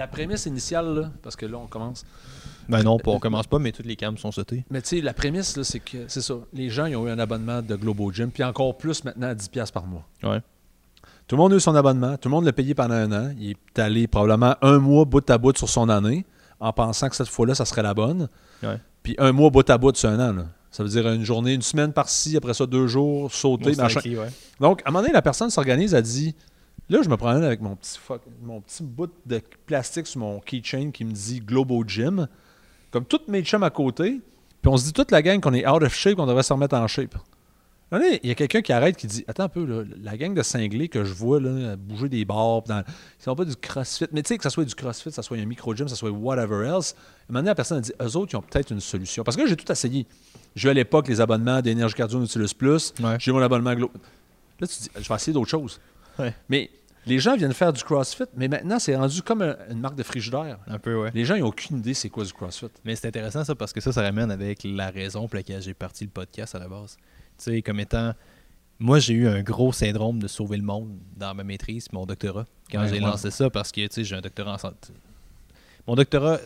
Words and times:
La, 0.00 0.06
prémisse 0.06 0.46
initiale, 0.46 0.94
là, 0.94 1.10
parce 1.22 1.36
que 1.36 1.46
là, 1.46 1.58
on 1.58 1.66
commence. 1.66 2.04
Ben 2.68 2.82
non, 2.82 2.98
pas- 2.98 3.10
on 3.10 3.18
commence 3.18 3.46
pas, 3.46 3.58
mais 3.58 3.72
toutes 3.72 3.86
les 3.86 3.96
cams 3.96 4.16
sont 4.16 4.32
sautés. 4.32 4.64
Mais 4.70 4.80
tu 4.80 4.88
sais, 4.88 5.00
la 5.00 5.12
prémisse, 5.12 5.56
là, 5.56 5.64
c'est 5.64 5.80
que 5.80 5.98
c'est 6.08 6.22
ça. 6.22 6.34
Les 6.52 6.70
gens, 6.70 6.86
ils 6.86 6.96
ont 6.96 7.06
eu 7.06 7.10
un 7.10 7.18
abonnement 7.18 7.62
de 7.62 7.74
Globo 7.76 8.10
Gym, 8.12 8.30
puis 8.30 8.42
encore 8.44 8.76
plus 8.78 9.04
maintenant 9.04 9.28
à 9.28 9.34
10$ 9.34 9.70
par 9.72 9.86
mois. 9.86 10.06
Ouais. 10.22 10.40
Tout 11.26 11.36
le 11.36 11.42
monde 11.42 11.52
a 11.52 11.56
eu 11.56 11.60
son 11.60 11.74
abonnement, 11.74 12.16
tout 12.16 12.28
le 12.28 12.34
monde 12.34 12.44
l'a 12.44 12.52
payé 12.52 12.74
pendant 12.74 12.94
un 12.94 13.12
an. 13.12 13.32
Il 13.38 13.50
est 13.50 13.78
allé 13.78 14.06
probablement 14.08 14.56
un 14.62 14.78
mois 14.78 15.04
bout 15.04 15.28
à 15.30 15.38
bout 15.38 15.56
sur 15.56 15.68
son 15.68 15.88
année, 15.88 16.24
en 16.58 16.72
pensant 16.72 17.08
que 17.08 17.16
cette 17.16 17.28
fois-là, 17.28 17.54
ça 17.54 17.64
serait 17.64 17.82
la 17.82 17.94
bonne. 17.94 18.28
Ouais. 18.62 18.78
Puis 19.02 19.14
un 19.18 19.32
mois 19.32 19.50
bout 19.50 19.68
à 19.68 19.78
bout 19.78 19.94
sur 19.96 20.08
un 20.08 20.30
an. 20.30 20.32
là. 20.32 20.46
Ça 20.70 20.82
veut 20.84 20.88
dire 20.88 21.06
une 21.08 21.24
journée, 21.24 21.54
une 21.54 21.62
semaine 21.62 21.92
par-ci, 21.92 22.36
après 22.36 22.54
ça 22.54 22.64
deux 22.66 22.86
jours, 22.86 23.32
sauter, 23.32 23.74
machin. 23.74 24.00
ouais. 24.04 24.28
Donc, 24.60 24.82
à 24.84 24.88
un 24.88 24.92
moment 24.92 25.02
donné, 25.02 25.12
la 25.12 25.22
personne 25.22 25.50
s'organise, 25.50 25.94
elle 25.94 26.02
dit 26.04 26.34
Là, 26.90 27.00
je 27.02 27.08
me 27.08 27.16
promène 27.16 27.42
avec 27.44 27.60
mon 27.62 27.76
petit, 27.76 27.98
fuck- 27.98 28.20
mon 28.42 28.60
petit 28.60 28.82
bout 28.82 29.10
de 29.26 29.40
plastique 29.66 30.06
sur 30.06 30.20
mon 30.20 30.40
keychain 30.40 30.90
qui 30.90 31.04
me 31.04 31.12
dit 31.12 31.40
Globo 31.40 31.84
Gym, 31.86 32.26
comme 32.90 33.04
toutes 33.04 33.28
mes 33.28 33.42
chums 33.42 33.62
à 33.62 33.70
côté, 33.70 34.20
puis 34.60 34.68
on 34.70 34.76
se 34.76 34.84
dit 34.86 34.92
toute 34.92 35.10
la 35.12 35.22
gang 35.22 35.40
qu'on 35.40 35.54
est 35.54 35.66
out 35.68 35.82
of 35.82 35.94
shape, 35.94 36.16
qu'on 36.16 36.26
devrait 36.26 36.42
se 36.42 36.52
remettre 36.52 36.74
en 36.76 36.86
shape. 36.88 37.14
Il 37.92 38.28
y 38.28 38.30
a 38.30 38.36
quelqu'un 38.36 38.62
qui 38.62 38.72
arrête 38.72 38.96
qui 38.96 39.08
dit 39.08 39.24
Attends 39.26 39.42
un 39.44 39.48
peu, 39.48 39.64
là, 39.64 39.82
la 40.00 40.16
gang 40.16 40.32
de 40.32 40.42
cinglés 40.42 40.88
que 40.88 41.02
je 41.04 41.12
vois 41.12 41.40
là, 41.40 41.74
bouger 41.76 42.08
des 42.08 42.24
bars, 42.24 42.62
dans, 42.62 42.84
ils 43.18 43.22
sont 43.24 43.34
pas 43.34 43.44
du 43.44 43.56
crossfit, 43.56 44.06
mais 44.12 44.22
tu 44.22 44.28
sais, 44.28 44.36
que 44.36 44.44
ça 44.44 44.50
soit 44.50 44.64
du 44.64 44.74
crossfit, 44.76 45.08
que 45.08 45.14
ça 45.14 45.22
soit 45.22 45.38
un 45.38 45.44
micro-gym, 45.44 45.86
que 45.86 45.90
ça 45.90 45.96
soit 45.96 46.10
whatever 46.10 46.66
else. 46.68 46.94
Donné, 47.28 47.48
la 47.48 47.54
personne 47.56 47.78
a 47.78 47.80
dit 47.80 47.92
Eux 48.00 48.16
autres, 48.16 48.32
ils 48.32 48.36
ont 48.36 48.42
peut-être 48.42 48.70
une 48.70 48.78
solution. 48.80 49.24
Parce 49.24 49.36
que 49.36 49.42
là, 49.42 49.48
j'ai 49.48 49.56
tout 49.56 49.70
essayé. 49.72 50.06
J'ai 50.54 50.68
eu 50.68 50.70
à 50.70 50.74
l'époque 50.74 51.08
les 51.08 51.20
abonnements 51.20 51.60
d'Énergie 51.62 51.94
Cardio 51.94 52.20
Nautilus 52.20 52.54
Plus, 52.56 52.94
Ouais. 53.02 53.16
j'ai 53.18 53.32
mon 53.32 53.40
abonnement 53.42 53.74
Glo. 53.74 53.90
Là, 54.60 54.66
tu 54.68 54.78
dis 54.82 54.88
Je 54.96 55.08
vais 55.08 55.14
essayer 55.16 55.32
d'autres 55.32 55.50
choses. 55.50 55.80
Ouais. 56.18 56.32
Mais 56.48 56.70
les 57.06 57.18
gens 57.18 57.36
viennent 57.36 57.54
faire 57.54 57.72
du 57.72 57.82
CrossFit, 57.82 58.24
mais 58.36 58.48
maintenant, 58.48 58.78
c'est 58.78 58.94
rendu 58.94 59.22
comme 59.22 59.42
un- 59.42 59.56
une 59.70 59.80
marque 59.80 59.96
de 59.96 60.02
frigidaire. 60.02 60.58
Un 60.66 60.78
peu, 60.78 60.94
ouais. 60.96 61.10
Les 61.14 61.24
gens, 61.24 61.36
n'ont 61.36 61.46
aucune 61.46 61.78
idée 61.78 61.94
c'est 61.94 62.10
quoi 62.10 62.24
du 62.24 62.32
CrossFit. 62.32 62.66
Mais 62.84 62.94
c'est 62.96 63.08
intéressant 63.08 63.42
ça 63.44 63.54
parce 63.54 63.72
que 63.72 63.80
ça, 63.80 63.92
ça 63.92 64.02
ramène 64.02 64.30
avec 64.30 64.60
la 64.64 64.90
raison 64.90 65.26
pour 65.26 65.36
laquelle 65.36 65.62
j'ai 65.62 65.74
parti 65.74 66.04
le 66.04 66.10
podcast 66.10 66.54
à 66.54 66.58
la 66.58 66.68
base. 66.68 66.96
Tu 67.38 67.44
sais, 67.44 67.62
comme 67.62 67.80
étant. 67.80 68.12
Moi, 68.82 68.98
j'ai 68.98 69.12
eu 69.14 69.28
un 69.28 69.42
gros 69.42 69.72
syndrome 69.72 70.20
de 70.20 70.26
sauver 70.26 70.56
le 70.56 70.62
monde 70.62 70.96
dans 71.16 71.34
ma 71.34 71.44
maîtrise, 71.44 71.86
mon 71.92 72.06
doctorat, 72.06 72.46
quand 72.72 72.80
Ouais, 72.80 72.88
j'ai 72.88 72.94
ouais. 72.94 73.00
lancé 73.00 73.30
ça, 73.30 73.50
parce 73.50 73.70
que, 73.72 73.82
tu 73.82 73.88
sais, 73.92 74.04
j'ai 74.04 74.16
un 74.16 74.22
doctorat 74.22 74.54
en 74.54 74.58
santé. 74.58 74.94
Mon 75.86 75.94
doctorat, 75.96 76.38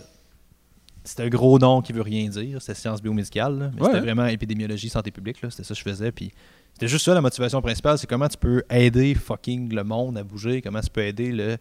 c'est 1.05 1.21
un 1.21 1.29
gros 1.29 1.59
nom 1.61 1.81
qui 1.81 1.93
veut 1.93 2.03
rien 2.03 2.29
dire, 2.29 2.61
c'est 2.61 2.75
sciences 2.75 3.01
biomédicales, 3.03 3.57
là, 3.59 3.71
mais 3.75 3.81
Ouais, 3.81 3.87
c'était 3.87 3.99
hein. 3.99 4.03
vraiment 4.03 4.27
épidémiologie, 4.27 4.89
santé 4.89 5.11
publique, 5.13 5.43
là, 5.43 5.51
c'était 5.51 5.63
ça 5.63 5.75
que 5.75 5.79
je 5.79 5.85
faisais, 5.85 6.11
puis 6.11 6.33
c'était 6.75 6.89
juste 6.89 7.05
ça 7.07 7.15
la 7.15 7.21
motivation 7.23 7.61
principale, 7.63 7.99
c'est 7.99 8.07
comment 8.07 8.29
tu 8.29 8.37
peux 8.37 8.63
aider 8.71 9.15
fucking 9.15 9.73
le 9.75 9.83
monde 9.85 10.19
à 10.19 10.23
bouger, 10.25 10.61
comment 10.63 10.81
tu 10.81 10.91
peux 10.91 11.03
aider 11.03 11.33
le... 11.33 11.57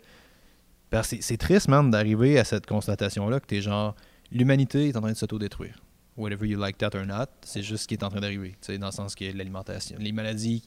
Parce 0.90 1.10
que 1.10 1.22
c'est- 1.22 1.38
triste, 1.38 1.70
man, 1.70 1.90
d'arriver 1.90 2.38
à 2.38 2.44
cette 2.44 2.66
constatation-là 2.68 3.40
que 3.40 3.48
t'es 3.48 3.62
genre, 3.62 3.96
l'humanité 4.32 4.90
est 4.90 4.96
en 4.98 5.02
train 5.02 5.12
de 5.12 5.18
s'autodétruire. 5.18 5.80
Whatever 6.18 6.46
you 6.48 6.60
like 6.60 6.78
that 6.78 6.92
or 6.96 7.06
not, 7.08 7.26
c'est 7.44 7.64
juste 7.64 7.84
ce 7.84 7.88
qui 7.88 7.96
est 7.96 8.04
en 8.04 8.10
train 8.10 8.20
d'arriver. 8.20 8.50
Tu 8.52 8.58
sais, 8.74 8.78
Dans 8.78 8.86
le 8.88 8.92
sens 8.92 9.16
que 9.16 9.26
l'alimentation, 9.26 9.96
les 10.00 10.12
maladies 10.12 10.62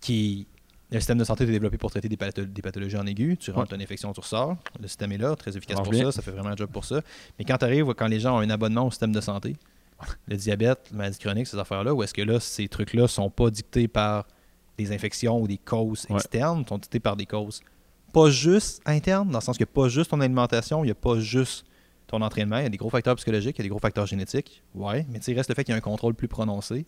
qui. 0.00 0.46
Le 0.90 0.98
système 0.98 1.18
de 1.18 1.24
santé 1.24 1.44
est 1.44 1.46
développé 1.46 1.78
pour 1.78 1.90
traiter 1.90 2.08
des, 2.08 2.16
patho- 2.16 2.44
des 2.50 2.62
pathologies 2.62 2.96
en 2.96 3.06
aigu. 3.06 3.36
Tu 3.38 3.52
rentres 3.52 3.74
une 3.74 3.82
infection, 3.82 4.12
tu 4.12 4.20
ressors. 4.20 4.56
Le 4.80 4.88
système 4.88 5.12
est 5.12 5.18
là, 5.18 5.36
très 5.36 5.56
efficace 5.56 5.76
pour 5.82 5.92
bien. 5.92 6.04
ça, 6.06 6.12
ça 6.12 6.22
fait 6.22 6.32
vraiment 6.32 6.48
un 6.48 6.56
job 6.56 6.68
pour 6.72 6.84
ça. 6.84 7.00
Mais 7.38 7.44
quand 7.44 7.58
tu 7.58 7.64
arrives, 7.64 7.86
quand 7.94 8.08
les 8.08 8.18
gens 8.18 8.36
ont 8.38 8.40
un 8.40 8.50
abonnement 8.50 8.86
au 8.86 8.90
système 8.90 9.12
de 9.12 9.20
santé, 9.20 9.54
le 10.26 10.36
diabète, 10.36 10.88
la 10.90 10.96
maladie 10.98 11.18
chronique, 11.18 11.46
ces 11.46 11.58
affaires-là, 11.58 11.94
où 11.94 12.02
est-ce 12.02 12.14
que 12.14 12.22
là, 12.22 12.40
ces 12.40 12.68
trucs-là 12.68 13.08
sont 13.08 13.30
pas 13.30 13.50
dictés 13.50 13.88
par 13.88 14.26
des 14.78 14.92
infections 14.92 15.40
ou 15.40 15.46
des 15.46 15.58
causes 15.58 16.06
Ouais. 16.08 16.16
externes, 16.16 16.64
sont 16.66 16.78
dictés 16.78 17.00
par 17.00 17.16
des 17.16 17.26
causes 17.26 17.60
pas 18.12 18.28
juste 18.28 18.82
internes, 18.86 19.28
dans 19.30 19.38
le 19.38 19.44
sens 19.44 19.56
qu'il 19.56 19.64
n'y 19.66 19.70
a 19.70 19.74
pas 19.74 19.88
juste 19.88 20.10
ton 20.10 20.20
alimentation, 20.20 20.82
il 20.82 20.88
n'y 20.88 20.90
a 20.90 20.96
pas 20.96 21.20
juste 21.20 21.64
ton 22.08 22.20
entraînement, 22.22 22.58
il 22.58 22.64
y 22.64 22.66
a 22.66 22.68
des 22.68 22.76
gros 22.76 22.90
facteurs 22.90 23.14
psychologiques, 23.14 23.56
il 23.56 23.60
y 23.60 23.62
a 23.62 23.66
des 23.66 23.68
gros 23.68 23.78
facteurs 23.78 24.06
génétiques, 24.06 24.64
ouais, 24.74 25.06
mais 25.10 25.20
tu 25.20 25.26
sais, 25.26 25.32
il 25.32 25.36
reste 25.36 25.48
le 25.48 25.54
fait 25.54 25.62
qu'il 25.62 25.72
y 25.72 25.74
a 25.76 25.78
un 25.78 25.80
contrôle 25.80 26.14
plus 26.14 26.26
prononcé. 26.26 26.84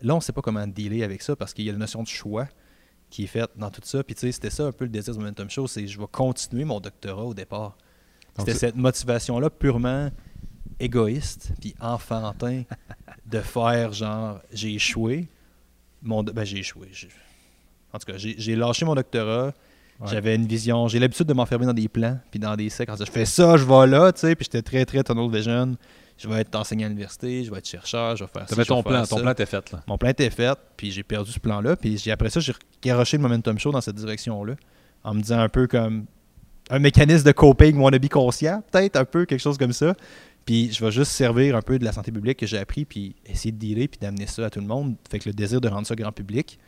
Là, 0.00 0.14
on 0.14 0.18
ne 0.18 0.22
sait 0.22 0.32
pas 0.32 0.40
comment 0.40 0.66
dealer 0.66 1.02
avec 1.04 1.20
ça 1.20 1.36
parce 1.36 1.52
qu'il 1.52 1.66
y 1.66 1.68
a 1.68 1.72
la 1.72 1.78
notion 1.78 2.02
de 2.02 2.08
choix 2.08 2.48
qui 3.10 3.24
est 3.24 3.28
faite 3.28 3.50
dans 3.56 3.70
tout 3.70 3.82
ça. 3.84 4.02
Puis 4.02 4.14
tu 4.14 4.22
sais, 4.22 4.32
c'était 4.32 4.48
ça 4.50 4.64
un 4.64 4.72
peu 4.72 4.84
le 4.84 4.90
désir 4.90 5.12
du 5.12 5.20
Momentum 5.20 5.50
Show, 5.50 5.66
c'est 5.66 5.86
je 5.86 6.00
vais 6.00 6.06
continuer 6.10 6.64
mon 6.64 6.80
doctorat 6.80 7.24
au 7.24 7.34
départ. 7.34 7.76
C'était 8.38 8.54
cette 8.54 8.76
motivation-là 8.76 9.50
purement 9.50 10.08
égoïste 10.84 11.52
puis 11.60 11.74
enfantin 11.80 12.62
de 13.26 13.40
faire 13.40 13.92
genre 13.92 14.40
j'ai 14.52 14.74
échoué. 14.74 15.28
Mon, 16.02 16.22
ben, 16.22 16.44
j'ai 16.44 16.58
échoué. 16.58 16.88
En 17.92 17.98
tout 17.98 18.06
cas, 18.12 18.18
j'ai 18.18 18.34
j'ai 18.38 18.56
lâché 18.56 18.84
mon 18.84 18.94
doctorat. 18.94 19.52
Ouais. 20.00 20.08
J'avais 20.10 20.34
une 20.34 20.46
vision. 20.46 20.88
J'ai 20.88 20.98
l'habitude 20.98 21.26
de 21.26 21.32
m'enfermer 21.34 21.66
dans 21.66 21.72
des 21.72 21.88
plans 21.88 22.18
puis 22.30 22.40
dans 22.40 22.56
des 22.56 22.68
sectes. 22.68 22.92
Je 22.98 23.10
fais 23.10 23.24
ça, 23.24 23.56
je 23.56 23.64
vais 23.64 23.86
là, 23.86 24.12
tu 24.12 24.20
sais. 24.20 24.34
Puis 24.34 24.44
j'étais 24.44 24.62
très, 24.62 24.84
très 24.84 25.02
tunnel 25.04 25.30
vision. 25.30 25.76
Je 26.16 26.28
vais 26.28 26.40
être 26.42 26.54
enseignant 26.54 26.86
à 26.86 26.88
l'université, 26.88 27.42
je 27.42 27.50
vais 27.50 27.58
être 27.58 27.68
chercheur, 27.68 28.14
je 28.16 28.22
vais 28.24 28.30
faire 28.30 28.48
ça. 28.48 28.54
avais 28.54 28.62
vais 28.62 28.66
ton 28.66 28.82
faire 28.82 28.92
plan, 28.92 29.04
ça. 29.04 29.16
ton 29.16 29.22
plan 29.22 29.30
était 29.32 29.46
fait. 29.46 29.72
Là. 29.72 29.82
Mon 29.88 29.98
plan 29.98 30.10
était 30.10 30.30
fait, 30.30 30.56
puis 30.76 30.92
j'ai 30.92 31.02
perdu 31.02 31.32
ce 31.32 31.40
plan-là. 31.40 31.74
Puis 31.74 31.98
j'ai- 31.98 32.12
après 32.12 32.30
ça, 32.30 32.38
j'ai 32.38 32.52
garoché 32.82 33.16
le 33.16 33.22
Momentum 33.24 33.58
Show 33.58 33.72
dans 33.72 33.80
cette 33.80 33.96
direction-là, 33.96 34.54
en 35.02 35.14
me 35.14 35.20
disant 35.20 35.40
un 35.40 35.48
peu 35.48 35.66
comme 35.66 36.06
un 36.70 36.78
mécanisme 36.78 37.24
de 37.26 37.32
coping 37.32 37.76
wannabe 37.78 38.08
conscient, 38.08 38.62
peut-être 38.70 38.94
un 38.96 39.04
peu 39.04 39.24
quelque 39.26 39.40
chose 39.40 39.58
comme 39.58 39.72
ça. 39.72 39.94
Puis 40.44 40.72
je 40.72 40.84
vais 40.84 40.90
juste 40.90 41.12
servir 41.12 41.56
un 41.56 41.62
peu 41.62 41.78
de 41.78 41.84
la 41.84 41.92
santé 41.92 42.12
publique 42.12 42.38
que 42.38 42.46
j'ai 42.46 42.58
appris, 42.58 42.84
puis 42.84 43.14
essayer 43.24 43.52
de 43.52 43.56
dealer, 43.58 43.88
puis 43.88 43.98
d'amener 44.00 44.26
ça 44.26 44.46
à 44.46 44.50
tout 44.50 44.60
le 44.60 44.66
monde. 44.66 44.96
Fait 45.10 45.18
que 45.18 45.28
le 45.28 45.34
désir 45.34 45.60
de 45.60 45.68
rendre 45.68 45.86
ça 45.86 45.94
grand 45.94 46.12
public. 46.12 46.58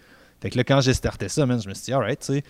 Fait 0.40 0.50
que 0.50 0.56
là, 0.56 0.64
quand 0.64 0.80
j'ai 0.80 0.94
starté 0.94 1.28
ça, 1.28 1.44
man, 1.46 1.60
je 1.60 1.68
me 1.68 1.74
suis 1.74 1.84
dit, 1.86 1.92
alright, 1.92 2.20
tu 2.20 2.26
sais, 2.26 2.42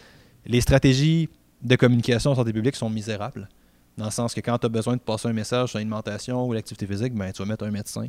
les 0.45 0.61
stratégies 0.61 1.29
de 1.63 1.75
communication 1.77 2.31
en 2.31 2.35
santé 2.37 2.53
publique 2.53 2.77
sont 2.77 2.91
misérables. 2.91 3.49
Dans 3.97 4.05
le 4.05 4.11
sens 4.11 4.35
que 4.35 4.41
quand 4.41 4.59
tu 4.59 4.67
as 4.67 4.69
besoin 4.69 4.95
de 4.95 5.01
passer 5.01 5.27
un 5.29 5.33
message 5.33 5.71
sur 5.71 5.79
l'alimentation 5.79 6.47
ou 6.47 6.53
l'activité 6.53 6.87
physique, 6.87 7.15
ben, 7.15 7.33
tu 7.33 7.43
vas 7.43 7.49
mettre 7.49 7.65
un 7.65 7.71
médecin 7.71 8.07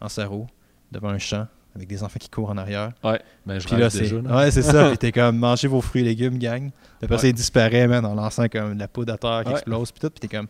en 0.00 0.08
sarreau 0.08 0.46
devant 0.92 1.08
un 1.08 1.18
champ 1.18 1.46
avec 1.74 1.88
des 1.88 2.02
enfants 2.02 2.18
qui 2.20 2.28
courent 2.28 2.50
en 2.50 2.56
arrière. 2.58 2.92
Ouais, 3.02 3.20
ben 3.46 3.58
je 3.58 3.66
Puis 3.66 3.76
là, 3.76 3.88
c'est. 3.90 4.12
Ouais, 4.12 4.50
c'est 4.50 4.62
ça. 4.62 4.88
Puis 4.90 4.98
t'es 4.98 5.12
comme, 5.12 5.38
mangez 5.38 5.68
vos 5.68 5.80
fruits 5.80 6.02
et 6.02 6.04
légumes, 6.04 6.36
gang. 6.38 6.70
Après 7.00 7.16
ça, 7.16 7.22
Ouais. 7.24 7.30
il 7.30 7.34
disparaît, 7.34 7.86
man, 7.86 8.04
en 8.04 8.14
lançant 8.14 8.48
comme 8.48 8.74
de 8.74 8.80
la 8.80 8.88
poudre 8.88 9.12
à 9.14 9.18
terre 9.18 9.42
qui 9.44 9.48
Ouais. 9.48 9.54
explose. 9.54 9.92
Puis 9.92 10.00
tout. 10.00 10.10
Puis 10.10 10.20
t'es 10.28 10.36
comme, 10.36 10.48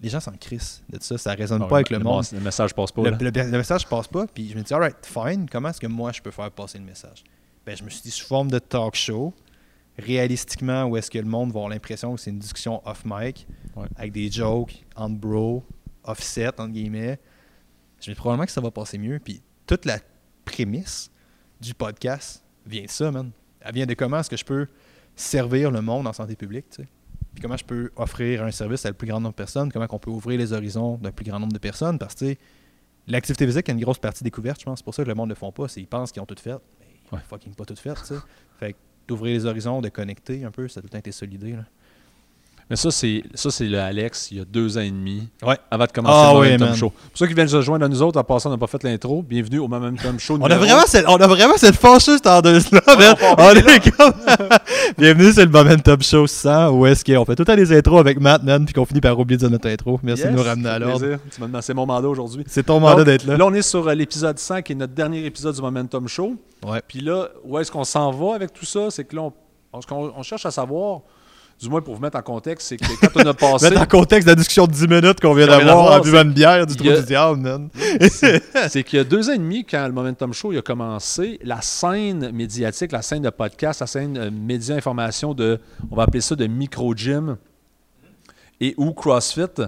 les 0.00 0.08
gens 0.08 0.20
s'en 0.20 0.32
crissent 0.32 0.82
de 0.90 0.98
ça. 1.02 1.16
Ça 1.18 1.32
résonne 1.32 1.62
Ah 1.64 1.68
pas 1.68 1.76
avec 1.76 1.90
le 1.90 1.98
monde. 1.98 2.24
Le 2.32 2.40
message 2.40 2.74
passe 2.74 2.92
pas. 2.92 3.02
Le, 3.02 3.10
le- 3.10 3.30
le 3.30 3.56
message 3.58 3.86
passe 3.88 4.08
pas. 4.08 4.26
Puis 4.26 4.50
je 4.50 4.56
me 4.56 4.62
dis, 4.62 4.72
alright, 4.74 4.96
fine. 5.04 5.48
Comment 5.50 5.70
est-ce 5.70 5.80
que 5.80 5.86
moi, 5.86 6.12
je 6.12 6.20
peux 6.20 6.30
faire 6.30 6.50
passer 6.50 6.78
le 6.78 6.84
message? 6.84 7.24
Ben, 7.64 7.76
je 7.76 7.82
me 7.82 7.88
suis 7.90 8.02
dit, 8.02 8.10
sous 8.10 8.26
forme 8.26 8.50
de 8.50 8.58
talk 8.58 8.94
show, 8.94 9.32
réalistiquement, 9.98 10.84
où 10.84 10.96
est-ce 10.96 11.10
que 11.10 11.18
le 11.18 11.24
monde 11.24 11.48
va 11.52 11.60
avoir 11.60 11.68
l'impression 11.70 12.14
que 12.14 12.20
c'est 12.20 12.30
une 12.30 12.38
discussion 12.38 12.86
off-mic, 12.86 13.46
Ouais. 13.74 13.86
avec 13.96 14.12
des 14.12 14.30
jokes, 14.30 14.84
entre 14.94 15.16
bro, 15.16 15.64
offset, 16.04 16.48
entre 16.48 16.68
guillemets. 16.68 17.18
Je 18.00 18.10
me 18.10 18.14
dis 18.14 18.18
probablement 18.18 18.46
que 18.46 18.52
ça 18.52 18.60
va 18.60 18.70
passer 18.70 18.98
mieux. 18.98 19.18
Puis 19.18 19.42
toute 19.66 19.84
la 19.84 19.98
prémisse 20.44 21.10
du 21.60 21.74
podcast 21.74 22.42
vient 22.66 22.84
de 22.84 22.90
ça, 22.90 23.10
man. 23.10 23.30
Elle 23.60 23.74
vient 23.74 23.86
de 23.86 23.94
comment 23.94 24.20
est-ce 24.20 24.30
que 24.30 24.36
je 24.36 24.44
peux 24.44 24.66
servir 25.16 25.70
le 25.70 25.80
monde 25.80 26.06
en 26.06 26.12
santé 26.12 26.36
publique, 26.36 26.66
tu 26.70 26.82
sais. 26.82 26.88
Puis 27.36 27.42
comment 27.42 27.56
je 27.58 27.64
peux 27.66 27.90
offrir 27.96 28.42
un 28.44 28.50
service 28.50 28.86
à 28.86 28.88
le 28.88 28.94
plus 28.94 29.06
grand 29.06 29.20
nombre 29.20 29.34
de 29.34 29.36
personnes, 29.36 29.70
comment 29.70 29.86
on 29.90 29.98
peut 29.98 30.10
ouvrir 30.10 30.38
les 30.38 30.54
horizons 30.54 30.96
d'un 30.96 31.12
plus 31.12 31.26
grand 31.26 31.38
nombre 31.38 31.52
de 31.52 31.58
personnes, 31.58 31.98
parce 31.98 32.14
que, 32.14 32.34
l'activité 33.06 33.46
physique 33.46 33.68
a 33.68 33.72
une 33.72 33.80
grosse 33.80 33.98
partie 33.98 34.24
découverte, 34.24 34.58
je 34.60 34.64
pense. 34.64 34.78
C'est 34.78 34.84
pour 34.84 34.94
ça 34.94 35.02
que 35.04 35.08
le 35.08 35.14
monde 35.14 35.28
ne 35.28 35.34
le 35.34 35.38
font 35.38 35.52
pas. 35.52 35.68
C'est 35.68 35.82
ils 35.82 35.86
pensent 35.86 36.12
qu'ils 36.12 36.22
ont 36.22 36.26
tout 36.26 36.34
fait, 36.40 36.56
mais 36.80 36.86
ils 36.90 37.14
ont 37.14 37.16
Ouais. 37.18 37.22
fucking 37.28 37.54
pas 37.54 37.66
tout 37.66 37.76
fait, 37.76 37.92
tu 37.94 38.04
sais. 38.06 38.14
Fait 38.58 38.72
que 38.72 38.78
d'ouvrir 39.06 39.34
les 39.34 39.44
horizons, 39.44 39.82
de 39.82 39.90
connecter 39.90 40.44
un 40.44 40.50
peu, 40.50 40.66
ça 40.66 40.78
a 40.78 40.80
tout 40.80 40.86
le 40.86 40.90
temps 40.92 40.98
été 40.98 41.12
solidé, 41.12 41.52
là. 41.52 41.64
Mais 42.68 42.74
ça, 42.74 42.90
c'est 42.90 43.22
ça 43.34 43.48
c'est 43.52 43.66
le 43.66 43.78
Alex, 43.78 44.32
il 44.32 44.38
y 44.38 44.40
a 44.40 44.44
deux 44.44 44.76
ans 44.76 44.80
et 44.80 44.90
demi, 44.90 45.28
Ouais. 45.46 45.56
avant 45.70 45.84
de 45.84 45.92
commencer 45.92 46.14
Ah 46.18 46.32
le 46.34 46.50
Momentum. 46.58 46.74
Show. 46.76 46.90
Pour 46.90 47.10
ceux 47.14 47.28
qui 47.28 47.34
viennent 47.34 47.46
se 47.46 47.60
joindre 47.60 47.84
à 47.84 47.88
nous 47.88 48.02
autres, 48.02 48.18
en 48.18 48.24
passant, 48.24 48.48
on 48.48 48.52
n'a 48.54 48.58
pas 48.58 48.66
fait 48.66 48.82
l'intro. 48.82 49.22
Bienvenue 49.22 49.60
au 49.60 49.68
Momentum 49.68 50.18
Show. 50.18 50.36
On 50.40 50.46
a, 50.46 50.56
vraiment 50.58 50.82
cette, 50.84 51.04
on 51.06 51.14
a 51.16 51.26
vraiment 51.28 51.56
cette 51.58 51.76
fâcheuse 51.76 52.20
tendeuse-là, 52.20 52.80
on 53.38 53.50
est 53.54 53.90
comme... 53.96 54.12
Bienvenue 54.98 55.32
sur 55.32 55.44
le 55.44 55.50
Momentum 55.50 56.02
Show 56.02 56.26
100, 56.26 56.70
où 56.70 56.86
est-ce 56.86 57.04
qu'on 57.04 57.24
fait 57.24 57.36
tout 57.36 57.42
le 57.42 57.46
temps 57.46 57.54
des 57.54 57.72
intros 57.72 58.00
avec 58.00 58.18
Matt, 58.18 58.42
man, 58.42 58.64
puis 58.64 58.74
qu'on 58.74 58.84
finit 58.84 59.00
par 59.00 59.16
oublier 59.16 59.36
de 59.36 59.42
dire 59.42 59.50
notre 59.50 59.68
intro. 59.68 60.00
Merci 60.02 60.24
Yes, 60.24 60.32
de 60.32 60.36
nous 60.36 60.42
ramener 60.42 60.68
à 60.68 60.78
l'ordre. 60.80 61.06
C'est 61.60 61.74
mon 61.74 61.86
mandat 61.86 62.08
aujourd'hui. 62.08 62.42
C'est 62.48 62.64
ton 62.66 62.80
mandat 62.80 63.04
d'être 63.04 63.26
là. 63.26 63.36
on 63.46 63.54
est 63.54 63.62
sur 63.62 63.86
euh, 63.86 63.94
l'épisode 63.94 64.40
100, 64.40 64.62
qui 64.62 64.72
est 64.72 64.76
notre 64.76 64.92
dernier 64.92 65.24
épisode 65.24 65.54
du 65.54 65.60
Momentum 65.62 66.08
Show. 66.08 66.34
Ouais. 66.66 66.82
Puis 66.88 66.98
là, 67.00 67.28
où 67.44 67.58
est-ce 67.60 67.70
qu'on 67.70 67.84
s'en 67.84 68.10
va 68.10 68.34
avec 68.34 68.52
tout 68.52 68.64
ça? 68.66 68.90
C'est 68.90 69.04
que 69.04 69.14
là, 69.14 69.28
on 69.72 70.22
cherche 70.24 70.46
à 70.46 70.50
savoir, 70.50 71.02
du 71.58 71.68
moins 71.70 71.80
pour 71.80 71.94
vous 71.94 72.00
mettre 72.02 72.18
en 72.18 72.22
contexte, 72.22 72.68
c'est 72.68 72.76
que 72.76 72.84
quand 73.00 73.22
on 73.22 73.26
a 73.26 73.34
passé... 73.34 73.70
Mettre 73.70 73.82
en 73.82 73.86
contexte 73.86 74.28
la 74.28 74.34
discussion 74.34 74.66
de 74.66 74.72
10 74.72 74.88
minutes 74.88 75.20
qu'on 75.20 75.32
vient 75.32 75.46
d'avoir 75.46 75.98
en 75.98 76.00
buvant 76.00 76.22
une 76.22 76.32
bière 76.32 76.66
du 76.66 76.76
trou 76.76 76.90
a- 76.90 77.00
du 77.00 77.06
diable, 77.06 77.40
man. 77.40 77.68
c'est 78.68 78.82
qu'il 78.84 78.98
y 78.98 79.00
a 79.00 79.04
deux 79.04 79.30
ans 79.30 79.32
et 79.32 79.38
demi, 79.38 79.64
quand 79.64 79.86
le 79.86 79.92
Momentum 79.92 80.32
Show 80.34 80.52
il 80.52 80.58
a 80.58 80.62
commencé, 80.62 81.38
la 81.42 81.62
scène 81.62 82.30
médiatique, 82.32 82.92
la 82.92 83.00
scène 83.02 83.22
de 83.22 83.30
podcast, 83.30 83.80
la 83.80 83.86
scène 83.86 84.18
euh, 84.18 84.30
média 84.30 84.74
information 84.76 85.32
de, 85.32 85.58
on 85.90 85.96
va 85.96 86.02
appeler 86.02 86.20
ça 86.20 86.34
de 86.34 86.46
micro-gym 86.46 87.36
et 88.60 88.74
ou 88.76 88.92
CrossFit, 88.92 89.62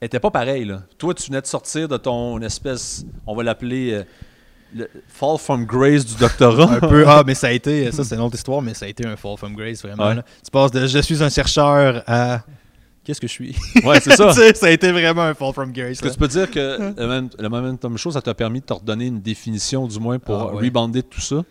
était 0.00 0.20
pas 0.20 0.30
pareil. 0.30 0.64
Là. 0.64 0.82
Toi, 0.98 1.12
tu 1.14 1.26
venais 1.28 1.42
de 1.42 1.46
sortir 1.46 1.86
de 1.88 1.96
ton 1.98 2.40
espèce, 2.40 3.04
on 3.26 3.34
va 3.36 3.42
l'appeler, 3.42 3.92
euh, 3.92 4.04
le 4.74 4.88
fall 5.08 5.38
from 5.38 5.64
grace 5.64 6.04
du 6.06 6.14
doctorat. 6.16 6.74
un 6.74 6.80
peu. 6.80 7.04
Ah, 7.06 7.22
mais 7.26 7.34
ça 7.34 7.48
a 7.48 7.50
été, 7.52 7.90
ça 7.92 8.04
c'est 8.04 8.14
une 8.14 8.20
autre 8.20 8.34
histoire, 8.36 8.62
mais 8.62 8.74
ça 8.74 8.86
a 8.86 8.88
été 8.88 9.06
un 9.06 9.16
fall 9.16 9.36
from 9.36 9.54
grace 9.54 9.82
vraiment. 9.82 10.06
Ouais. 10.08 10.14
là. 10.16 10.24
Tu 10.44 10.50
passes 10.50 10.70
de 10.70 10.86
je 10.86 10.98
suis 11.00 11.22
un 11.22 11.28
chercheur 11.28 12.02
à 12.06 12.42
qu'est-ce 13.04 13.20
que 13.20 13.26
je 13.26 13.32
suis? 13.32 13.56
Ouais, 13.84 14.00
c'est 14.00 14.14
ça. 14.16 14.32
Ça 14.54 14.66
a 14.66 14.70
été 14.70 14.92
vraiment 14.92 15.22
un 15.22 15.34
fall 15.34 15.52
from 15.52 15.72
grace. 15.72 15.92
Est-ce 15.92 16.02
que 16.02 16.08
tu 16.08 16.18
peux 16.18 16.28
dire 16.28 16.50
que 16.50 16.78
le, 16.98 17.06
moment- 17.06 17.28
le 17.38 17.48
momentum 17.48 17.96
show, 17.98 18.10
ça 18.10 18.22
t'a 18.22 18.34
permis 18.34 18.60
de 18.60 18.66
te 18.66 18.72
redonner 18.72 19.06
une 19.06 19.20
définition, 19.20 19.86
du 19.86 19.98
moins, 19.98 20.18
pour 20.18 20.36
Ah, 20.36 20.54
ouais. 20.54 21.02
tout 21.02 21.20
ça? 21.20 21.42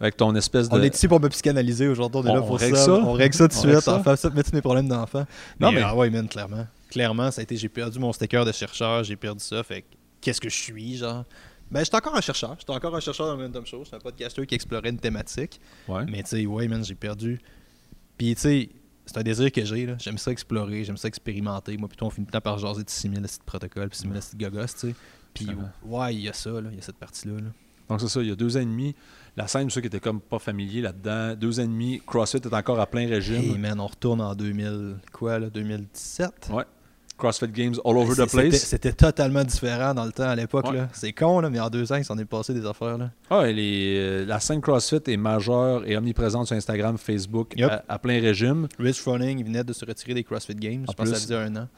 Avec 0.00 0.16
ton 0.16 0.34
espèce 0.34 0.68
de. 0.68 0.74
On 0.76 0.82
est 0.82 0.94
ici 0.94 1.06
pour 1.08 1.20
me 1.20 1.28
psychanalyser 1.28 1.86
aujourd'hui, 1.88 2.20
on 2.22 2.26
est 2.26 2.30
On- 2.30 2.34
là 2.34 2.42
on 2.42 2.46
pour 2.46 2.58
règle 2.58 2.76
ça. 2.76 2.84
ça. 2.86 2.92
On 2.92 3.12
règle 3.12 3.34
ça 3.34 3.48
tout 3.48 3.54
de 3.54 3.58
On 3.58 3.70
suite. 3.70 3.80
ça. 3.80 3.94
Enfin, 3.96 4.16
ça, 4.16 4.28
mettre 4.30 4.52
mes 4.52 4.60
problèmes 4.60 4.88
d'enfant. 4.88 5.24
Non, 5.60 5.70
mais, 5.70 5.78
mais- 5.78 5.82
ah 5.86 5.94
ouais, 5.96 6.10
man, 6.10 6.28
clairement. 6.28 6.66
Clairement, 6.90 7.30
ça 7.30 7.40
a 7.40 7.42
été, 7.42 7.56
j'ai 7.56 7.68
perdu 7.68 7.98
mon 7.98 8.12
sticker 8.12 8.44
de 8.44 8.52
chercheur, 8.52 9.02
j'ai 9.04 9.16
perdu 9.16 9.42
ça. 9.42 9.62
Fait 9.62 9.82
que, 9.82 9.86
qu'est-ce 10.20 10.40
que 10.40 10.48
je 10.48 10.54
suis, 10.56 10.96
genre? 10.96 11.24
Ben, 11.74 11.84
j'étais 11.84 11.96
encore 11.96 12.14
un 12.14 12.20
chercheur. 12.20 12.54
J'étais 12.56 12.70
encore 12.70 12.94
un 12.94 13.00
chercheur 13.00 13.26
dans 13.26 13.36
Momentum 13.36 13.66
Show. 13.66 13.82
C'est 13.84 13.96
un 13.96 13.98
podcasteur 13.98 14.46
qui 14.46 14.54
explorait 14.54 14.90
une 14.90 14.98
thématique. 15.00 15.60
Ouais. 15.88 16.04
Mais 16.08 16.22
tu 16.22 16.28
sais, 16.30 16.46
ouais, 16.46 16.68
man, 16.68 16.84
j'ai 16.84 16.94
perdu. 16.94 17.40
Puis 18.16 18.36
tu 18.36 18.40
sais, 18.42 18.68
c'est 19.04 19.18
un 19.18 19.24
désir 19.24 19.50
que 19.50 19.64
j'ai. 19.64 19.84
là. 19.84 19.96
J'aime 19.98 20.16
ça 20.16 20.30
explorer, 20.30 20.84
j'aime 20.84 20.96
ça 20.96 21.08
expérimenter. 21.08 21.76
Moi, 21.76 21.88
plutôt, 21.88 22.06
on 22.06 22.10
finit 22.10 22.28
le 22.28 22.30
temps 22.30 22.40
par 22.40 22.58
jaser 22.58 22.84
de 22.84 22.90
6000 22.90 23.22
de 23.22 23.28
protocoles, 23.44 23.88
puis 23.88 23.98
6000 23.98 24.20
de 24.34 24.44
gogos, 24.44 24.66
tu 24.66 24.78
sais. 24.78 24.94
Puis 25.34 25.48
ouais, 25.84 26.14
il 26.14 26.20
y 26.20 26.28
a 26.28 26.32
ça, 26.32 26.50
là, 26.52 26.68
il 26.70 26.76
y 26.76 26.78
a 26.78 26.82
cette 26.82 26.98
partie-là. 26.98 27.40
là. 27.40 27.50
Donc, 27.88 28.00
c'est 28.00 28.08
ça, 28.08 28.22
il 28.22 28.28
y 28.28 28.32
a 28.32 28.36
deux 28.36 28.56
ans 28.56 28.60
et 28.60 28.66
demi. 28.66 28.94
La 29.36 29.48
scène, 29.48 29.68
ceux 29.68 29.80
qui 29.80 29.88
étaient 29.88 29.98
comme 29.98 30.20
pas 30.20 30.38
familiers 30.38 30.80
là-dedans. 30.80 31.34
Deux 31.34 31.58
ans 31.58 31.64
et 31.64 31.66
demi, 31.66 32.00
CrossFit 32.06 32.36
est 32.36 32.54
encore 32.54 32.78
à 32.78 32.86
plein 32.86 33.08
régime. 33.08 33.42
Hey 33.42 33.58
man, 33.58 33.80
on 33.80 33.88
retourne 33.88 34.20
en 34.20 34.36
2000, 34.36 34.98
quoi, 35.12 35.40
là, 35.40 35.50
2017? 35.50 36.50
Ouais. 36.52 36.62
CrossFit 37.16 37.48
Games 37.48 37.74
all 37.84 37.96
over 37.96 38.10
the 38.10 38.14
C'est- 38.14 38.28
c'était- 38.28 38.48
place. 38.48 38.60
C'était 38.64 38.92
totalement 38.92 39.44
différent 39.44 39.94
dans 39.94 40.04
le 40.04 40.12
temps 40.12 40.28
à 40.28 40.34
l'époque. 40.34 40.66
Ouais. 40.70 40.82
C'est 40.92 41.12
con, 41.12 41.40
là, 41.40 41.48
mais 41.50 41.60
en 41.60 41.70
deux 41.70 41.90
ans, 41.92 41.96
il 41.96 42.04
s'en 42.04 42.18
est 42.18 42.24
passé 42.24 42.52
des 42.54 42.66
affaires. 42.66 42.98
Là. 42.98 43.10
Ah, 43.30 43.46
et 43.48 43.52
les, 43.52 43.96
euh, 43.98 44.26
la 44.26 44.40
scène 44.40 44.60
CrossFit 44.60 45.00
est 45.06 45.16
majeure 45.16 45.82
et 45.86 45.96
omniprésente 45.96 46.46
sur 46.48 46.56
Instagram, 46.56 46.98
Facebook, 46.98 47.52
à, 47.62 47.82
à 47.88 47.98
plein 47.98 48.20
régime. 48.20 48.66
Rich 48.78 49.00
Froning, 49.00 49.38
il 49.38 49.44
venait 49.44 49.62
de 49.64 49.72
se 49.72 49.84
retirer 49.84 50.14
des 50.14 50.24
CrossFit 50.24 50.54
Games. 50.56 50.84
En 50.88 50.92
je 50.92 50.96
pense 50.96 51.08
que 51.10 51.14
ça 51.14 51.20
faisait 51.20 51.36
un 51.36 51.54
an. 51.56 51.68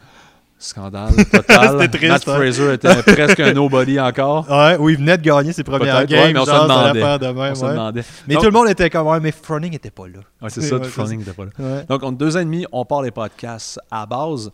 Scandale 0.58 1.14
total. 1.30 1.90
Triste, 1.90 2.08
Matt 2.08 2.28
hein. 2.28 2.34
Fraser 2.34 2.72
était 2.72 3.02
presque 3.02 3.40
un 3.40 3.52
nobody 3.52 4.00
encore. 4.00 4.48
Ouais, 4.50 4.78
où 4.78 4.88
il 4.88 4.96
venait 4.96 5.18
de 5.18 5.22
gagner 5.22 5.52
ses 5.52 5.62
premières 5.64 6.06
games. 6.06 6.28
ouais, 6.28 6.32
mais 6.32 6.38
on 6.40 6.46
se 6.46 6.50
demandait. 6.50 6.98
faire 7.00 7.18
de 7.18 7.26
même, 7.26 7.36
On 7.36 7.54
se 7.54 7.62
ouais. 7.64 7.70
demandait. 7.72 8.04
Mais 8.26 8.34
Donc- 8.34 8.42
tout 8.42 8.48
le 8.50 8.54
monde 8.58 8.68
était 8.70 8.88
comme, 8.88 9.06
ouais, 9.06 9.20
mais 9.20 9.32
Froning 9.32 9.74
était 9.74 9.90
pas 9.90 10.06
là. 10.08 10.20
Ouais, 10.40 10.48
c'est 10.48 10.62
ça, 10.62 10.80
Froning 10.82 11.18
n'était 11.18 11.32
pas 11.34 11.44
là. 11.44 11.82
Donc, 11.86 12.02
en 12.02 12.10
deux 12.10 12.38
ans 12.38 12.40
et 12.40 12.44
demi, 12.46 12.64
on 12.72 12.86
part 12.86 13.02
les 13.02 13.10
podcasts. 13.10 13.78
À 13.90 14.06
base, 14.06 14.50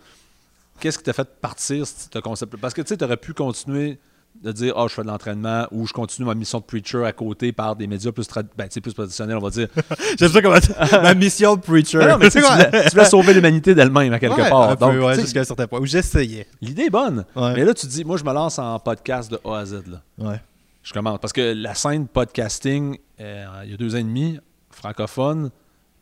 qu'est-ce 0.82 0.98
qui 0.98 1.04
t'a 1.04 1.12
fait 1.12 1.28
partir 1.40 1.86
ce 1.86 2.18
concept 2.18 2.56
Parce 2.56 2.74
que 2.74 2.82
tu 2.82 2.88
sais, 2.88 2.96
tu 2.96 3.04
aurais 3.04 3.16
pu 3.16 3.32
continuer 3.32 3.98
de 4.42 4.50
dire 4.50 4.74
Ah, 4.76 4.86
je 4.88 4.94
fais 4.94 5.02
de 5.02 5.06
l'entraînement 5.06 5.66
ou 5.70 5.86
je 5.86 5.92
continue 5.92 6.26
ma 6.26 6.34
mission 6.34 6.58
de 6.58 6.64
preacher 6.64 7.04
à 7.04 7.12
côté 7.12 7.52
par 7.52 7.76
des 7.76 7.86
médias 7.86 8.12
plus, 8.12 8.26
trad- 8.26 8.48
ben, 8.56 8.66
plus 8.68 8.94
traditionnels, 8.94 9.36
on 9.36 9.40
va 9.42 9.50
dire. 9.50 9.68
J'aime 10.18 10.30
ça 10.32 10.42
comment 10.42 10.56
ma 11.02 11.14
mission 11.14 11.54
de 11.56 11.60
preacher. 11.60 11.98
Non, 11.98 12.08
non, 12.08 12.18
mais 12.18 12.30
tu 12.30 12.40
voulais, 12.40 12.70
tu 12.84 12.88
voulais 12.90 13.04
sauver 13.04 13.34
l'humanité 13.34 13.74
d'elle-même 13.74 14.12
à 14.12 14.18
quelque 14.18 14.40
Ouais, 14.40 14.48
part. 14.50 14.70
un 14.70 14.76
peu, 14.76 14.86
Donc, 14.86 15.04
ouais, 15.04 15.20
jusqu'à 15.20 15.40
un 15.40 15.44
certain 15.44 15.66
point. 15.66 15.78
Où 15.80 15.86
j'essayais. 15.86 16.46
l'idée 16.60 16.84
est 16.84 16.90
bonne. 16.90 17.24
Ouais. 17.36 17.54
Mais 17.54 17.64
là, 17.64 17.74
tu 17.74 17.86
dis 17.86 18.04
Moi, 18.04 18.16
je 18.16 18.24
me 18.24 18.32
lance 18.32 18.58
en 18.58 18.78
podcast 18.80 19.30
de 19.30 19.38
A 19.44 19.58
à 19.58 19.64
Z. 19.66 19.82
Là. 19.86 20.02
Ouais. 20.18 20.40
Je 20.82 20.92
commence. 20.92 21.18
Parce 21.20 21.32
que 21.32 21.52
la 21.54 21.74
scène 21.74 22.08
podcasting, 22.08 22.98
euh, 23.20 23.44
il 23.64 23.70
y 23.70 23.74
a 23.74 23.76
deux 23.76 23.94
ans 23.94 23.98
et 23.98 24.02
demi, 24.02 24.40
francophone, 24.70 25.50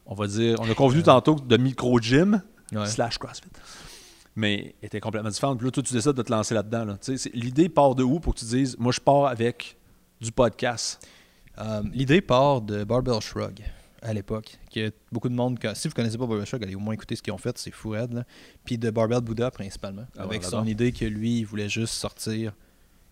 on 0.07 0.15
va 0.15 0.27
dire, 0.27 0.57
on 0.61 0.71
a 0.71 0.75
convenu 0.75 1.03
tantôt 1.03 1.35
de 1.35 1.57
micro-gym 1.57 2.41
slash 2.87 3.19
CrossFit. 3.19 3.49
Mais 4.41 4.75
était 4.83 5.01
complètement 5.01 5.29
différente. 5.31 5.59
Puis 5.59 5.67
là, 5.67 5.71
toi, 5.71 5.83
tu 5.83 5.93
décides 5.93 6.13
de 6.13 6.23
te 6.23 6.33
lancer 6.33 6.55
là-dedans. 6.55 6.85
là. 6.87 6.99
L'idée 7.35 7.69
part 7.69 7.95
de 7.95 8.03
où 8.03 8.21
pour 8.21 8.35
que 8.35 8.41
tu 8.41 8.47
dises, 8.47 8.75
moi, 8.79 8.91
je 8.91 9.01
pars 9.01 9.27
avec 9.27 9.77
du 10.21 10.33
podcast? 10.33 11.07
Euh, 11.59 11.83
L'idée 11.93 12.23
part 12.23 12.63
de 12.63 12.85
Barbell 12.85 13.21
Shrug 13.21 13.61
à 14.01 14.15
l'époque. 14.15 14.59
Que 14.75 14.91
beaucoup 15.13 15.29
de 15.29 15.35
monde, 15.35 15.59
si 15.75 15.89
vous 15.89 15.95
connaissez 15.95 16.17
pas 16.17 16.27
Barbell 16.27 16.47
Shrug, 16.47 16.65
allez 16.65 16.75
au 16.75 16.79
moins 16.81 16.95
écouter 16.95 17.17
ce 17.17 17.23
qu'ils 17.23 17.35
ont 17.35 17.39
fait, 17.39 17.59
c'est 17.59 17.71
fou 17.71 17.91
raide, 17.91 18.15
là. 18.15 18.25
Puis 18.65 18.79
de 18.79 18.89
Barbell 18.91 19.21
Buddha 19.21 19.51
principalement. 19.51 20.07
Ah 20.17 20.23
avec 20.23 20.43
son 20.43 20.65
idée 20.67 20.91
que 20.93 21.05
lui, 21.05 21.41
il 21.41 21.45
voulait 21.45 21.69
juste 21.69 21.93
sortir. 21.93 22.55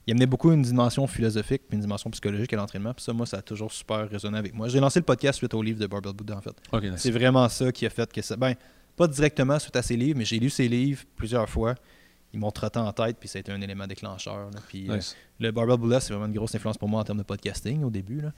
Il 0.06 0.12
amenait 0.12 0.24
beaucoup 0.24 0.50
une 0.50 0.62
dimension 0.62 1.06
philosophique 1.06 1.64
puis 1.68 1.76
une 1.76 1.82
dimension 1.82 2.08
psychologique 2.10 2.50
à 2.54 2.56
l'entraînement. 2.56 2.94
Puis 2.94 3.04
ça, 3.04 3.12
moi, 3.12 3.26
ça 3.26 3.36
a 3.36 3.42
toujours 3.42 3.70
super 3.70 4.08
résonné 4.08 4.38
avec 4.38 4.54
moi. 4.54 4.68
J'ai 4.68 4.80
lancé 4.80 5.00
le 5.00 5.04
podcast 5.04 5.36
suite 5.36 5.52
au 5.52 5.60
livre 5.62 5.78
de 5.78 5.86
Barbell 5.86 6.14
Buddha, 6.14 6.38
en 6.38 6.40
fait. 6.40 6.54
Nice. 6.72 6.92
C'est 6.96 7.10
vraiment 7.10 7.46
ça 7.50 7.70
qui 7.70 7.84
a 7.84 7.90
fait 7.90 8.10
que 8.10 8.22
ça. 8.22 8.34
Ben, 8.36 8.54
pas 8.98 9.08
directement 9.08 9.58
suite 9.58 9.76
à 9.76 9.82
ses 9.82 9.96
livres, 9.96 10.18
mais 10.18 10.24
j'ai 10.24 10.38
lu 10.38 10.50
ses 10.50 10.68
livres 10.68 11.04
plusieurs 11.16 11.48
fois. 11.48 11.74
Ils 12.34 12.38
m'ont 12.40 12.50
trotté 12.50 12.78
en 12.78 12.92
tête, 12.92 13.16
puis 13.18 13.28
ça 13.28 13.38
a 13.38 13.40
été 13.40 13.50
un 13.52 13.60
élément 13.62 13.86
déclencheur. 13.86 14.50
là. 14.50 14.60
Puis, 14.68 14.90
euh, 14.90 15.00
le 15.40 15.50
Barbell 15.50 15.78
Buddha, 15.78 16.00
c'est 16.00 16.12
vraiment 16.12 16.26
une 16.26 16.34
grosse 16.34 16.54
influence 16.54 16.76
pour 16.76 16.88
moi 16.88 17.00
en 17.00 17.04
termes 17.04 17.18
de 17.18 17.22
podcasting 17.24 17.82
au 17.84 17.90
début. 17.90 18.20
là. 18.20 18.32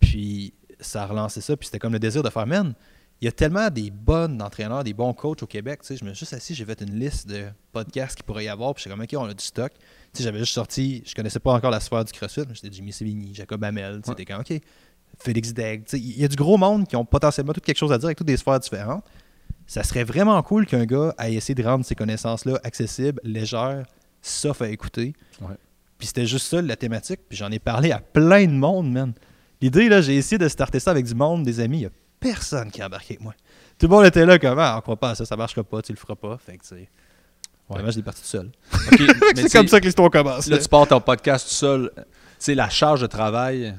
Puis 0.00 0.54
ça 0.80 1.02
a 1.02 1.06
relancé 1.06 1.40
ça, 1.40 1.56
puis 1.56 1.66
c'était 1.66 1.78
comme 1.78 1.92
le 1.92 1.98
désir 1.98 2.22
de 2.22 2.30
faire, 2.30 2.46
man, 2.46 2.74
il 3.20 3.24
y 3.26 3.28
a 3.28 3.32
tellement 3.32 3.70
des 3.70 3.90
bonnes 3.90 4.42
entraîneurs, 4.42 4.82
des 4.84 4.94
bons 4.94 5.12
coachs 5.14 5.42
au 5.42 5.46
Québec. 5.46 5.80
Tu 5.82 5.88
sais, 5.88 5.96
je 5.96 6.04
me 6.04 6.10
suis 6.10 6.20
juste 6.20 6.32
assis, 6.32 6.54
j'ai 6.54 6.64
fait 6.64 6.80
une 6.80 6.98
liste 6.98 7.28
de 7.28 7.46
podcasts 7.72 8.16
qu'il 8.16 8.24
pourrait 8.24 8.44
y 8.44 8.48
avoir, 8.48 8.74
puis 8.74 8.82
j'étais 8.82 8.94
comme, 8.96 9.04
ok, 9.04 9.14
on 9.16 9.30
a 9.30 9.34
du 9.34 9.44
stock. 9.44 9.72
Tu 9.74 9.80
sais, 10.14 10.24
j'avais 10.24 10.38
juste 10.40 10.52
sorti, 10.54 11.02
je 11.06 11.14
connaissais 11.14 11.38
pas 11.40 11.52
encore 11.52 11.70
la 11.70 11.78
sphère 11.80 12.04
du 12.04 12.12
CrossFit, 12.12 12.42
mais 12.48 12.54
j'étais 12.54 12.70
Jimmy 12.72 12.92
Sevigny, 12.92 13.32
Jacob 13.34 13.62
Hamel, 13.62 13.96
tu 13.96 14.02
sais, 14.04 14.10
Ouais. 14.10 14.16
t'es 14.16 14.24
comme, 14.24 14.40
ok, 14.40 14.60
Félix 15.18 15.52
Degg. 15.54 15.84
Tu 15.84 15.90
sais, 15.90 15.98
il 16.00 16.18
y 16.20 16.24
a 16.24 16.28
du 16.28 16.34
gros 16.36 16.56
monde 16.56 16.86
qui 16.88 16.96
ont 16.96 17.04
potentiellement 17.04 17.52
tout 17.52 17.60
quelque 17.60 17.76
chose 17.78 17.92
à 17.92 17.98
dire 17.98 18.06
avec 18.06 18.18
toutes 18.18 18.26
des 18.26 18.36
sphères 18.36 18.58
différentes. 18.58 19.04
Ça 19.72 19.82
serait 19.84 20.04
vraiment 20.04 20.42
cool 20.42 20.66
qu'un 20.66 20.84
gars 20.84 21.14
ait 21.18 21.32
essayé 21.32 21.54
de 21.54 21.64
rendre 21.66 21.82
ces 21.82 21.94
connaissances-là 21.94 22.60
accessibles, 22.62 23.22
légères, 23.24 23.86
sauf 24.20 24.60
à 24.60 24.68
écouter. 24.68 25.14
Ouais. 25.40 25.54
Puis 25.96 26.08
c'était 26.08 26.26
juste 26.26 26.46
ça 26.46 26.60
la 26.60 26.76
thématique. 26.76 27.20
Puis 27.26 27.38
j'en 27.38 27.50
ai 27.50 27.58
parlé 27.58 27.90
à 27.90 27.98
plein 27.98 28.44
de 28.44 28.52
monde, 28.52 28.92
man. 28.92 29.14
L'idée, 29.62 29.88
là, 29.88 30.02
j'ai 30.02 30.14
essayé 30.14 30.36
de 30.36 30.46
starter 30.46 30.78
ça 30.78 30.90
avec 30.90 31.06
du 31.06 31.14
monde, 31.14 31.42
des 31.42 31.58
amis. 31.58 31.78
Il 31.78 31.80
n'y 31.80 31.86
a 31.86 31.90
personne 32.20 32.70
qui 32.70 32.82
a 32.82 32.86
embarqué 32.86 33.14
avec 33.14 33.22
moi. 33.22 33.32
Tout 33.78 33.86
le 33.86 33.92
monde 33.92 34.04
était 34.04 34.26
là 34.26 34.38
comme, 34.38 34.58
ah, 34.58 34.74
on 34.76 34.82
croit 34.82 34.96
pas 34.98 35.10
à 35.12 35.14
ça, 35.14 35.24
ça 35.24 35.36
marchera 35.36 35.64
pas, 35.64 35.80
tu 35.80 35.92
le 35.92 35.98
feras 35.98 36.16
pas. 36.16 36.36
Fait 36.36 36.58
que, 36.58 36.64
tu 36.64 36.68
sais. 36.68 36.90
Vraiment, 37.70 37.90
je 37.90 37.96
l'ai 37.96 38.02
parti 38.02 38.20
tout 38.20 38.28
seul. 38.28 38.50
C'est 39.36 39.52
comme 39.52 39.68
ça 39.68 39.80
que 39.80 39.86
l'histoire 39.86 40.10
commence. 40.10 40.48
Là, 40.48 40.56
là. 40.56 40.62
tu 40.62 40.68
pars 40.68 40.86
ton 40.86 41.00
podcast 41.00 41.48
tout 41.48 41.54
seul. 41.54 41.90
Tu 41.96 42.02
sais, 42.40 42.54
la 42.54 42.68
charge 42.68 43.00
de 43.00 43.06
travail, 43.06 43.74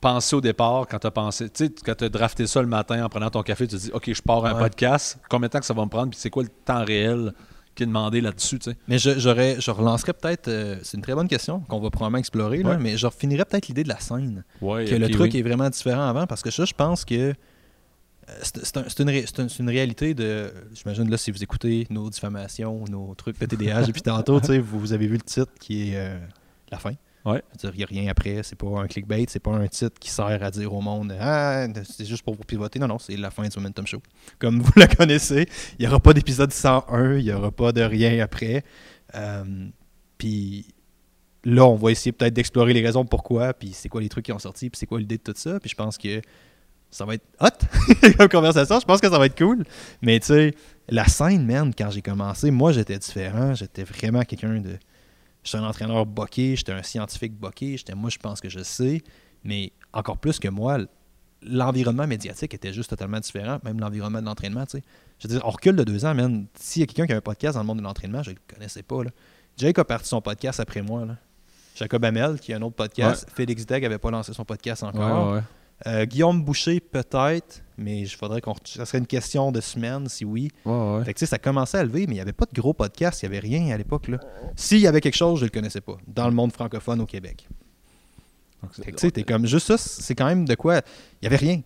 penser 0.00 0.34
au 0.36 0.40
départ, 0.40 0.86
quand 0.88 0.98
tu 0.98 1.06
as 1.06 1.10
pensé, 1.10 1.50
tu 1.50 1.66
sais, 1.66 1.72
quand 1.84 1.94
tu 1.94 2.04
as 2.04 2.08
drafté 2.08 2.46
ça 2.46 2.60
le 2.62 2.68
matin 2.68 3.04
en 3.04 3.08
prenant 3.08 3.30
ton 3.30 3.42
café, 3.42 3.66
tu 3.66 3.76
te 3.76 3.80
dis, 3.80 3.90
OK, 3.92 4.12
je 4.12 4.22
pars 4.22 4.44
un 4.46 4.54
Ouais. 4.54 4.60
podcast. 4.60 5.18
Combien 5.28 5.48
de 5.48 5.52
temps 5.52 5.60
que 5.60 5.66
ça 5.66 5.74
va 5.74 5.84
me 5.84 5.90
prendre? 5.90 6.10
Puis 6.10 6.18
c'est 6.18 6.30
quoi 6.30 6.42
le 6.42 6.48
temps 6.48 6.84
réel 6.84 7.32
qui 7.74 7.82
est 7.84 7.86
demandé 7.86 8.20
là-dessus, 8.20 8.58
tu 8.58 8.70
sais? 8.70 8.76
Mais 8.88 8.98
je, 8.98 9.18
j'aurais, 9.18 9.60
je 9.60 9.70
relancerais 9.70 10.12
peut-être, 10.12 10.48
euh, 10.48 10.76
c'est 10.82 10.96
une 10.96 11.02
très 11.02 11.14
bonne 11.14 11.28
question 11.28 11.60
qu'on 11.60 11.80
va 11.80 11.90
probablement 11.90 12.18
explorer, 12.18 12.62
là, 12.62 12.70
Ouais. 12.70 12.78
mais 12.78 12.96
je 12.96 13.06
refinirais 13.06 13.44
peut-être 13.44 13.68
l'idée 13.68 13.84
de 13.84 13.88
la 13.88 14.00
scène. 14.00 14.44
Ouais, 14.60 14.86
que 14.86 14.94
le 14.96 15.08
truc 15.10 15.32
oui. 15.34 15.38
est 15.40 15.42
vraiment 15.42 15.68
différent 15.70 16.08
avant 16.08 16.26
parce 16.26 16.42
que 16.42 16.50
ça, 16.50 16.64
je 16.64 16.74
pense 16.74 17.04
que 17.04 17.14
euh, 17.14 17.34
c'est 18.42 18.64
c'est 18.64 18.76
un- 18.78 18.84
c'est 18.88 19.00
une, 19.02 19.08
ré- 19.10 19.24
c'est 19.26 19.40
une- 19.42 19.48
c'est 19.48 19.62
une 19.62 19.68
réalité 19.70 20.14
de. 20.14 20.52
J'imagine 20.74 21.10
là, 21.10 21.16
si 21.16 21.30
vous 21.30 21.42
écoutez 21.42 21.86
nos 21.90 22.10
diffamations, 22.10 22.84
nos 22.88 23.14
trucs 23.14 23.38
de 23.38 23.46
TDAH 23.46 23.86
depuis 23.86 24.02
tantôt, 24.02 24.40
tu 24.40 24.46
sais, 24.48 24.58
vous, 24.58 24.78
vous 24.80 24.92
avez 24.92 25.06
vu 25.06 25.14
le 25.14 25.20
titre 25.22 25.52
qui 25.60 25.90
est 25.92 25.96
euh, 25.96 26.18
la 26.70 26.78
fin. 26.78 26.92
Ouais. 27.24 27.42
Il 27.62 27.70
n'y 27.76 27.82
a 27.82 27.86
rien 27.86 28.10
après, 28.10 28.42
c'est 28.42 28.56
pas 28.56 28.80
un 28.80 28.86
clickbait, 28.86 29.26
c'est 29.28 29.40
pas 29.40 29.52
un 29.52 29.66
titre 29.66 29.98
qui 30.00 30.10
sert 30.10 30.42
à 30.42 30.50
dire 30.50 30.72
au 30.72 30.80
monde 30.80 31.14
Ah, 31.20 31.66
c'est 31.84 32.06
juste 32.06 32.22
pour 32.22 32.34
vous 32.34 32.44
pivoter. 32.44 32.78
Non, 32.78 32.88
non, 32.88 32.98
c'est 32.98 33.16
la 33.16 33.30
fin 33.30 33.46
du 33.46 33.58
Momentum 33.58 33.86
Show. 33.86 34.02
Comme 34.38 34.60
vous 34.60 34.72
la 34.76 34.86
connaissez, 34.86 35.46
il 35.78 35.82
n'y 35.82 35.86
aura 35.86 36.00
pas 36.00 36.14
d'épisode 36.14 36.52
101, 36.52 37.18
il 37.18 37.24
n'y 37.24 37.32
aura 37.32 37.50
pas 37.50 37.72
de 37.72 37.82
rien 37.82 38.22
après. 38.22 38.64
Euh, 39.14 39.68
puis 40.16 40.66
là, 41.44 41.66
on 41.66 41.74
va 41.74 41.90
essayer 41.90 42.12
peut-être 42.12 42.34
d'explorer 42.34 42.72
les 42.72 42.82
raisons 42.82 43.04
pourquoi, 43.04 43.52
puis 43.52 43.72
c'est 43.72 43.88
quoi 43.88 44.00
les 44.00 44.08
trucs 44.08 44.24
qui 44.24 44.32
ont 44.32 44.38
sorti, 44.38 44.70
puis 44.70 44.78
c'est 44.78 44.86
quoi 44.86 44.98
l'idée 44.98 45.18
de 45.18 45.22
tout 45.22 45.34
ça. 45.36 45.60
Puis 45.60 45.70
je 45.70 45.76
pense 45.76 45.98
que 45.98 46.22
ça 46.90 47.04
va 47.04 47.14
être 47.14 47.26
hot 47.40 47.46
comme 48.18 48.28
conversation. 48.28 48.80
Je 48.80 48.84
pense 48.84 49.00
que 49.00 49.08
ça 49.08 49.18
va 49.18 49.26
être 49.26 49.38
cool. 49.38 49.64
Mais 50.02 50.18
tu 50.20 50.26
sais, 50.26 50.54
la 50.88 51.06
scène, 51.06 51.46
man, 51.46 51.72
quand 51.76 51.90
j'ai 51.90 52.02
commencé, 52.02 52.50
moi, 52.50 52.72
j'étais 52.72 52.98
différent. 52.98 53.54
J'étais 53.54 53.84
vraiment 53.84 54.22
quelqu'un 54.22 54.60
de. 54.60 54.76
J'étais 55.42 55.58
un 55.58 55.64
entraîneur 55.64 56.06
boqué, 56.06 56.56
j'étais 56.56 56.72
un 56.72 56.82
scientifique 56.82 57.34
boqué, 57.34 57.76
j'étais 57.76 57.94
moi, 57.94 58.10
je 58.10 58.18
pense 58.18 58.40
que 58.40 58.48
je 58.48 58.62
sais. 58.62 59.02
Mais 59.42 59.72
encore 59.92 60.18
plus 60.18 60.38
que 60.38 60.48
moi, 60.48 60.78
l'environnement 61.42 62.06
médiatique 62.06 62.52
était 62.54 62.72
juste 62.72 62.90
totalement 62.90 63.20
différent, 63.20 63.58
même 63.64 63.80
l'environnement 63.80 64.20
de 64.20 64.26
l'entraînement, 64.26 64.66
tu 64.66 64.78
sais. 64.78 64.84
Je 65.18 65.28
veux 65.28 65.34
dire, 65.34 65.42
on 65.46 65.50
recule 65.50 65.76
de 65.76 65.84
deux 65.84 66.04
ans, 66.04 66.14
man. 66.14 66.46
S'il 66.54 66.80
y 66.80 66.82
a 66.82 66.86
quelqu'un 66.86 67.06
qui 67.06 67.12
a 67.12 67.16
un 67.16 67.20
podcast 67.20 67.54
dans 67.54 67.60
le 67.60 67.66
monde 67.66 67.78
de 67.78 67.82
l'entraînement, 67.82 68.22
je 68.22 68.30
le 68.30 68.36
connaissais 68.52 68.82
pas, 68.82 69.04
là. 69.04 69.10
Jake 69.56 69.78
a 69.78 69.84
parti 69.84 70.08
son 70.08 70.20
podcast 70.20 70.60
après 70.60 70.82
moi, 70.82 71.04
là. 71.04 71.16
Jacob 71.74 72.04
Hamel, 72.04 72.38
qui 72.38 72.52
a 72.52 72.56
un 72.56 72.62
autre 72.62 72.76
podcast. 72.76 73.26
Félix 73.34 73.64
Degg 73.64 73.84
avait 73.84 73.98
pas 73.98 74.10
lancé 74.10 74.32
son 74.32 74.44
podcast 74.44 74.82
encore. 74.82 75.26
Ouais, 75.26 75.32
ouais, 75.32 75.36
ouais. 75.36 75.42
Euh, 75.86 76.04
Guillaume 76.04 76.44
Boucher, 76.44 76.80
peut-être, 76.80 77.62
mais 77.80 78.00
il 78.00 78.08
faudrait 78.08 78.40
qu'on. 78.40 78.54
Ça 78.64 78.84
serait 78.84 78.98
une 78.98 79.06
question 79.06 79.50
de 79.50 79.60
semaine, 79.60 80.08
si 80.08 80.24
oui. 80.24 80.50
Ouais, 80.64 80.72
ouais. 80.72 81.04
Fait 81.04 81.14
que, 81.14 81.26
ça 81.26 81.38
commençait 81.38 81.78
à 81.78 81.84
lever, 81.84 82.06
mais 82.06 82.12
il 82.12 82.16
n'y 82.16 82.20
avait 82.20 82.32
pas 82.32 82.46
de 82.46 82.60
gros 82.60 82.74
podcast, 82.74 83.22
il 83.22 83.28
n'y 83.28 83.36
avait 83.36 83.46
rien 83.46 83.74
à 83.74 83.78
l'époque. 83.78 84.08
là. 84.08 84.18
S'il 84.54 84.78
y 84.78 84.86
avait 84.86 85.00
quelque 85.00 85.16
chose, 85.16 85.40
je 85.40 85.44
le 85.44 85.50
connaissais 85.50 85.80
pas, 85.80 85.96
dans 86.06 86.28
le 86.28 86.34
monde 86.34 86.52
francophone 86.52 87.00
au 87.00 87.06
Québec. 87.06 87.48
Fait 88.72 88.92
que, 88.92 88.96
tu 88.96 89.06
sais, 89.06 89.10
t'es 89.10 89.22
comme 89.22 89.46
juste 89.46 89.66
ça, 89.66 89.78
c'est 89.78 90.14
quand 90.14 90.26
même 90.26 90.44
de 90.44 90.54
quoi. 90.54 90.76
Il 90.76 91.22
n'y 91.22 91.26
avait 91.28 91.36
rien. 91.36 91.62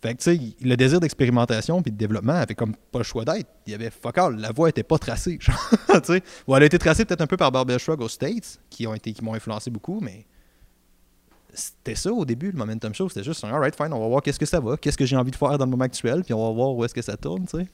Fait 0.00 0.14
que, 0.14 0.22
tu 0.22 0.36
sais, 0.36 0.56
le 0.62 0.76
désir 0.76 1.00
d'expérimentation 1.00 1.82
puis 1.82 1.90
de 1.90 1.96
développement 1.96 2.34
avait 2.34 2.54
comme 2.54 2.74
pas 2.74 2.98
le 2.98 3.04
choix 3.04 3.24
d'être. 3.24 3.50
Il 3.66 3.72
y 3.72 3.74
avait 3.74 3.90
fuck 3.90 4.16
all, 4.16 4.36
la 4.36 4.52
voie 4.52 4.68
était 4.68 4.84
pas 4.84 4.98
tracée. 4.98 5.38
genre. 5.40 5.58
Ou 6.46 6.56
elle 6.56 6.62
a 6.62 6.66
été 6.66 6.78
tracée 6.78 7.04
peut-être 7.04 7.20
un 7.20 7.26
peu 7.26 7.36
par 7.36 7.50
Barbell 7.50 7.78
Shrug 7.78 8.00
aux 8.00 8.08
States, 8.08 8.60
qui 8.70 8.86
ont 8.86 8.94
été 8.94 9.12
qui 9.12 9.24
m'ont 9.24 9.34
influencé 9.34 9.70
beaucoup, 9.70 10.00
mais 10.00 10.24
c'était 11.54 11.94
ça 11.94 12.12
au 12.12 12.24
début, 12.24 12.50
le 12.52 12.58
Momentum 12.58 12.94
Show. 12.94 13.08
C'était 13.08 13.24
juste, 13.24 13.42
alright, 13.44 13.74
fine, 13.76 13.92
on 13.92 14.00
va 14.00 14.08
voir 14.08 14.22
qu'est-ce 14.22 14.38
que 14.38 14.46
ça 14.46 14.60
va, 14.60 14.76
qu'est-ce 14.76 14.98
que 14.98 15.06
j'ai 15.06 15.16
envie 15.16 15.30
de 15.30 15.36
faire 15.36 15.56
dans 15.58 15.64
le 15.64 15.70
moment 15.70 15.84
actuel, 15.84 16.22
puis 16.24 16.34
on 16.34 16.46
va 16.48 16.52
voir 16.54 16.74
où 16.74 16.84
est-ce 16.84 16.94
que 16.94 17.02
ça 17.02 17.16
tourne, 17.16 17.46
tu 17.46 17.58
sais. 17.58 17.66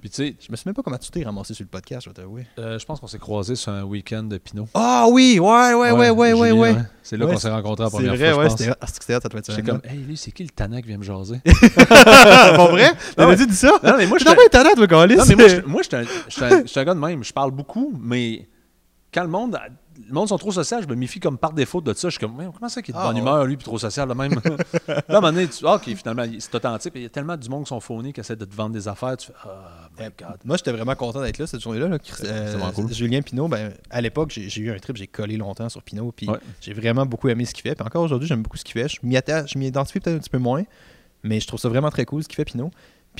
Puis 0.00 0.08
tu 0.08 0.16
sais, 0.16 0.34
Je 0.40 0.50
me 0.50 0.56
souviens 0.56 0.72
pas 0.72 0.82
comment 0.82 0.96
tu 0.96 1.10
t'es 1.10 1.22
ramassé 1.22 1.52
sur 1.52 1.62
le 1.62 1.68
podcast, 1.68 2.04
je 2.04 2.08
vais 2.08 2.14
t'avouer. 2.14 2.46
euh, 2.58 2.78
je 2.78 2.86
pense 2.86 3.00
qu'on 3.00 3.06
s'est 3.06 3.18
croisés 3.18 3.54
sur 3.54 3.70
un 3.70 3.82
week-end 3.82 4.22
de 4.22 4.38
Pinot. 4.38 4.66
Ah 4.72 5.06
oui, 5.10 5.38
ouais, 5.38 5.74
ouais, 5.74 5.90
ouais, 5.92 6.08
ouais, 6.10 6.32
ouais, 6.32 6.52
ouais. 6.52 6.74
C'est 7.02 7.18
là 7.18 7.26
Ouais, 7.26 7.32
qu'on 7.34 7.38
s'est 7.38 7.50
rencontrés 7.50 7.84
la 7.84 7.90
C'est 7.90 7.96
première 7.96 8.14
vrai, 8.16 8.32
fois, 8.32 8.44
ouais, 8.44 8.48
c'était 8.50 8.64
c'est 8.86 8.94
c'était 8.94 9.12
ça 9.20 9.28
doit 9.28 9.40
être 9.40 9.50
J'étais 9.50 9.62
comme, 9.70 9.82
hey, 9.84 9.98
lui, 9.98 10.16
c'est 10.16 10.30
qui 10.30 10.44
le 10.44 10.48
tannant 10.50 10.80
qui 10.80 10.86
vient 10.88 10.96
me 10.96 11.02
jaser? 11.02 11.40
Bon, 12.56 12.68
vrai? 12.70 12.92
T'avais-tu 13.14 13.46
dit 13.46 13.56
ça? 13.56 13.72
non, 13.82 13.94
mais 13.98 14.06
moi, 14.06 14.16
je 14.18 14.24
T'as 14.24 14.34
pas 14.34 14.42
internet, 14.46 14.74
toi, 14.74 14.86
Calis? 14.86 15.16
Non, 15.16 15.24
mais 15.28 15.34
moi, 15.34 15.48
je- 15.48 15.60
moi, 15.66 15.82
suis 15.82 15.96
un- 15.96 16.04
suis 16.28 16.44
un, 16.44 16.62
je 16.62 16.66
suis 16.66 16.80
un 16.80 16.84
gars 16.84 16.94
de 16.94 17.00
même. 17.00 17.22
Je 17.22 17.32
parle 17.34 17.50
beaucoup, 17.50 17.92
mais 18.00 18.48
quand 19.12 19.22
le 19.22 19.28
monde, 19.28 19.58
le 20.06 20.14
monde 20.14 20.28
sont 20.28 20.38
trop 20.38 20.52
social, 20.52 20.82
je 20.82 20.88
me 20.88 20.94
méfie 20.94 21.20
comme 21.20 21.36
par 21.38 21.52
défaut 21.52 21.80
de 21.80 21.92
ça. 21.92 22.08
Je 22.08 22.12
suis 22.16 22.20
comme, 22.20 22.36
comment 22.36 22.68
ça 22.68 22.80
qu'il 22.82 22.94
est 22.94 22.98
de 22.98 23.02
Ah, 23.02 23.06
bonne 23.08 23.16
ouais. 23.16 23.20
humeur, 23.22 23.44
lui, 23.44 23.56
puis 23.56 23.64
trop 23.64 23.78
social, 23.78 24.08
de 24.08 24.14
même? 24.14 24.32
là, 24.88 24.96
à 24.96 25.16
un 25.16 25.20
moment 25.20 25.32
donné, 25.32 25.48
tu, 25.48 25.64
OK, 25.66 25.82
finalement, 25.94 26.24
c'est 26.38 26.54
authentique. 26.54 26.92
Il 26.96 27.02
y 27.02 27.06
a 27.06 27.08
tellement 27.08 27.36
du 27.36 27.48
monde 27.48 27.64
qui 27.64 27.68
sont 27.68 27.80
phonés 27.80 28.12
qui 28.12 28.20
essaient 28.20 28.36
de 28.36 28.44
te 28.44 28.54
vendre 28.54 28.72
des 28.72 28.88
affaires. 28.88 29.16
Tu 29.16 29.26
fais, 29.26 29.32
oh 29.46 29.48
my 30.00 30.06
God. 30.18 30.38
Moi, 30.44 30.56
j'étais 30.56 30.72
vraiment 30.72 30.94
content 30.94 31.20
d'être 31.20 31.38
là 31.38 31.46
cette 31.46 31.60
journée-là. 31.60 31.88
là. 31.88 31.98
Euh, 32.24 32.70
cool. 32.74 32.92
Julien 32.92 33.20
Pinot, 33.22 33.48
ben, 33.48 33.72
à 33.90 34.00
l'époque, 34.00 34.30
j'ai 34.30 34.60
eu 34.60 34.70
un 34.72 34.78
trip, 34.78 34.96
j'ai 34.96 35.06
collé 35.06 35.36
longtemps 35.36 35.68
sur 35.68 35.82
Pinot, 35.82 36.12
puis 36.12 36.28
Ouais. 36.28 36.38
j'ai 36.60 36.72
vraiment 36.72 37.04
beaucoup 37.06 37.28
aimé 37.28 37.44
ce 37.44 37.52
qu'il 37.54 37.62
fait. 37.62 37.74
Puis 37.74 37.84
encore 37.86 38.02
aujourd'hui, 38.02 38.26
j'aime 38.28 38.42
beaucoup 38.42 38.56
ce 38.56 38.64
qu'il 38.64 38.80
fait. 38.80 38.88
Je 38.88 38.98
m'y 39.02 39.16
attache, 39.16 39.52
je 39.52 39.58
m'y 39.58 39.66
identifie 39.66 40.00
peut-être 40.00 40.16
un 40.16 40.20
petit 40.20 40.30
peu 40.30 40.38
moins, 40.38 40.62
mais 41.22 41.40
je 41.40 41.46
trouve 41.46 41.60
ça 41.60 41.68
vraiment 41.68 41.90
très 41.90 42.04
cool 42.04 42.22
ce 42.22 42.28
qu'il 42.28 42.36
fait 42.36 42.44
Pinot. 42.44 42.70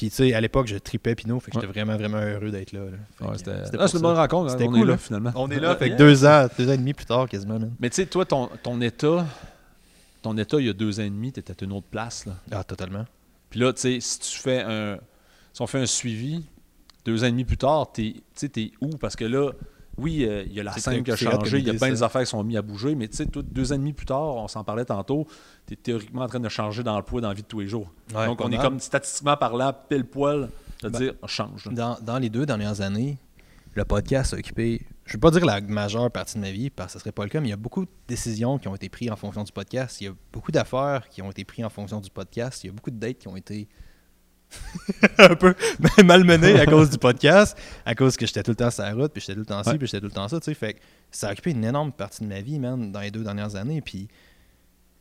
Puis 0.01 0.09
tu 0.09 0.17
sais, 0.17 0.33
à 0.33 0.41
l'époque, 0.41 0.67
je 0.67 0.79
tripais 0.79 1.15
Pinot, 1.15 1.41
fait 1.41 1.51
que 1.51 1.57
Ouais. 1.59 1.61
j'étais 1.67 1.73
vraiment, 1.79 1.95
vraiment 1.99 2.17
heureux 2.23 2.51
d'être 2.51 2.73
là. 2.73 2.81
là. 2.87 3.29
Ouais, 3.29 3.37
c'était 3.37 3.51
ah, 3.79 3.87
c'est 3.87 3.97
une 3.99 4.03
bonne 4.03 4.17
rencontre. 4.17 4.47
hein, 4.49 4.53
C'était 4.57 4.65
on 4.67 4.73
cool, 4.73 4.81
est 4.81 4.85
là, 4.87 4.93
hein. 4.95 4.97
finalement. 4.97 5.33
On 5.35 5.51
est 5.51 5.61
là, 5.61 5.77
fait 5.77 5.89
Yeah. 5.89 5.97
que 5.97 6.03
deux 6.03 6.25
ans, 6.25 6.47
deux 6.57 6.69
ans 6.71 6.73
et 6.73 6.79
demi 6.79 6.95
plus 6.95 7.05
tard, 7.05 7.29
quasiment, 7.29 7.59
man. 7.59 7.75
Mais 7.81 7.91
tu 7.91 7.97
sais, 7.97 8.07
toi, 8.07 8.25
ton, 8.25 8.49
ton 8.63 8.81
état, 8.81 9.27
ton 10.23 10.39
état, 10.39 10.57
il 10.59 10.65
y 10.65 10.71
a 10.71 10.73
deux 10.73 11.01
ans 11.01 11.03
et 11.03 11.11
demi, 11.11 11.33
tu 11.35 11.41
étais 11.41 11.53
à 11.53 11.65
une 11.67 11.73
autre 11.73 11.87
place. 11.91 12.25
Là. 12.25 12.33
Ah, 12.51 12.65
totalement. 12.65 13.05
Puis 13.51 13.61
là, 13.61 13.75
tu 13.75 13.83
sais, 13.83 13.99
si 14.01 14.21
tu 14.21 14.39
fais 14.39 14.63
un. 14.63 14.97
Si 15.53 15.61
on 15.61 15.67
fait 15.67 15.81
un 15.81 15.87
suivi, 15.87 16.47
deux 17.05 17.23
ans 17.23 17.27
et 17.27 17.31
demi 17.33 17.45
plus 17.45 17.59
tard, 17.59 17.93
t'es- 17.93 18.15
tu 18.15 18.23
sais, 18.37 18.49
t'es 18.49 18.73
où? 18.81 18.89
Parce 18.97 19.17
que 19.17 19.27
là, 19.27 19.51
oui, 20.01 20.25
euh, 20.25 20.43
il 20.47 20.53
y 20.53 20.61
a 20.61 20.63
la 20.63 20.73
scène 20.73 21.03
qui 21.03 21.11
a 21.13 21.17
changé, 21.17 21.59
il 21.59 21.67
y 21.67 21.71
a 21.71 21.75
plein 21.75 21.95
ça. 21.95 22.01
d'affaires 22.01 22.23
qui 22.23 22.27
sont 22.29 22.43
mises 22.43 22.57
à 22.57 22.63
bouger, 22.63 22.95
mais 22.95 23.09
tu 23.09 23.17
sais, 23.17 23.27
deux 23.27 23.73
ans 23.73 23.75
et 23.75 23.79
demi 23.79 23.93
plus 23.93 24.07
tard, 24.07 24.37
on 24.37 24.49
s'en 24.49 24.65
parlait 24.65 24.85
tantôt, 24.85 25.27
tu 25.67 25.75
es 25.75 25.77
théoriquement 25.77 26.23
en 26.23 26.29
train 26.29 26.41
de 26.41 26.49
changer 26.49 26.83
dans 26.83 26.97
le 26.97 27.03
poids 27.05 27.21
dans 27.21 27.29
la 27.29 27.35
vie 27.35 27.43
de 27.43 27.47
tous 27.47 27.61
les 27.61 27.69
jours. 27.69 27.91
Ouais, 28.15 28.27
Donc, 28.27 28.41
on 28.41 28.51
est 28.51 28.59
comme 28.59 28.81
statistiquement 28.81 29.37
parlant, 29.37 29.73
pile 29.89 30.05
poil, 30.05 30.49
de 30.83 30.89
Ben, 30.89 30.99
dire, 30.99 31.15
on 31.23 31.27
change. 31.27 31.69
dans 31.73 32.19
les 32.19 32.31
deux 32.31 32.47
dernières 32.47 32.81
années, 32.81 33.19
le 33.75 33.85
podcast 33.85 34.35
a 34.35 34.37
occupé, 34.39 34.83
je 35.05 35.13
ne 35.13 35.17
veux 35.17 35.21
pas 35.21 35.31
dire 35.31 35.45
la 35.45 35.61
majeure 35.61 36.11
partie 36.11 36.35
de 36.37 36.41
ma 36.41 36.51
vie, 36.51 36.71
parce 36.71 36.89
que 36.89 36.93
ce 36.95 36.99
ne 36.99 37.01
serait 37.03 37.13
pas 37.13 37.23
le 37.25 37.29
cas, 37.31 37.41
mais 37.41 37.47
il 37.47 37.51
y 37.51 37.55
a 37.55 37.57
beaucoup 37.57 37.85
de 37.85 37.91
décisions 38.09 38.59
qui 38.59 38.67
ont 38.69 38.75
été 38.75 38.89
prises 38.89 39.11
en 39.11 39.17
fonction 39.17 39.45
du 39.45 39.53
podcast. 39.53 40.01
Il 40.01 40.05
y 40.05 40.09
a 40.09 40.13
beaucoup 40.33 40.51
d'affaires 40.51 41.09
qui 41.09 41.23
ont 41.23 41.31
été 41.31 41.45
prises 41.45 41.65
en 41.65 41.71
fonction 41.71 42.01
du 42.01 42.11
podcast. 42.11 42.65
Il 42.65 42.69
y 42.69 42.71
a 42.71 42.73
beaucoup 42.73 42.91
de 42.91 42.97
dates 42.99 43.19
qui 43.19 43.29
ont 43.29 43.37
été 43.37 43.69
un 45.19 45.35
peu 45.37 45.55
malmenées 46.05 46.59
à 46.61 46.67
cause 46.67 46.91
du 46.91 46.99
podcast, 46.99 47.57
à 47.85 47.95
cause 47.95 48.17
que 48.17 48.27
j'étais 48.27 48.43
tout 48.43 48.51
le 48.53 48.57
temps 48.57 48.71
sur 48.71 48.83
la 48.83 48.93
route, 48.95 49.13
puis 49.13 49.21
j'étais 49.21 49.35
tout 49.35 49.41
le 49.41 49.47
temps 49.47 49.63
ci, 49.63 49.71
Ouais. 49.71 49.79
puis 49.79 49.87
j'étais 49.87 50.01
tout 50.01 50.07
le 50.07 50.13
temps 50.13 50.29
ça. 50.29 50.41
Tu 50.41 50.47
sais, 50.47 50.55
fait 50.55 50.75
que 50.75 50.81
ça 51.11 51.29
a 51.29 51.33
occupé 51.33 51.51
une 51.53 51.65
énorme 51.65 51.93
partie 51.93 52.23
de 52.25 52.29
ma 52.29 52.41
vie, 52.41 52.59
man, 52.59 52.91
dans 52.93 53.01
les 53.01 53.11
deux 53.11 53.23
dernières 53.23 53.55
années. 53.57 53.81
Puis 53.81 54.09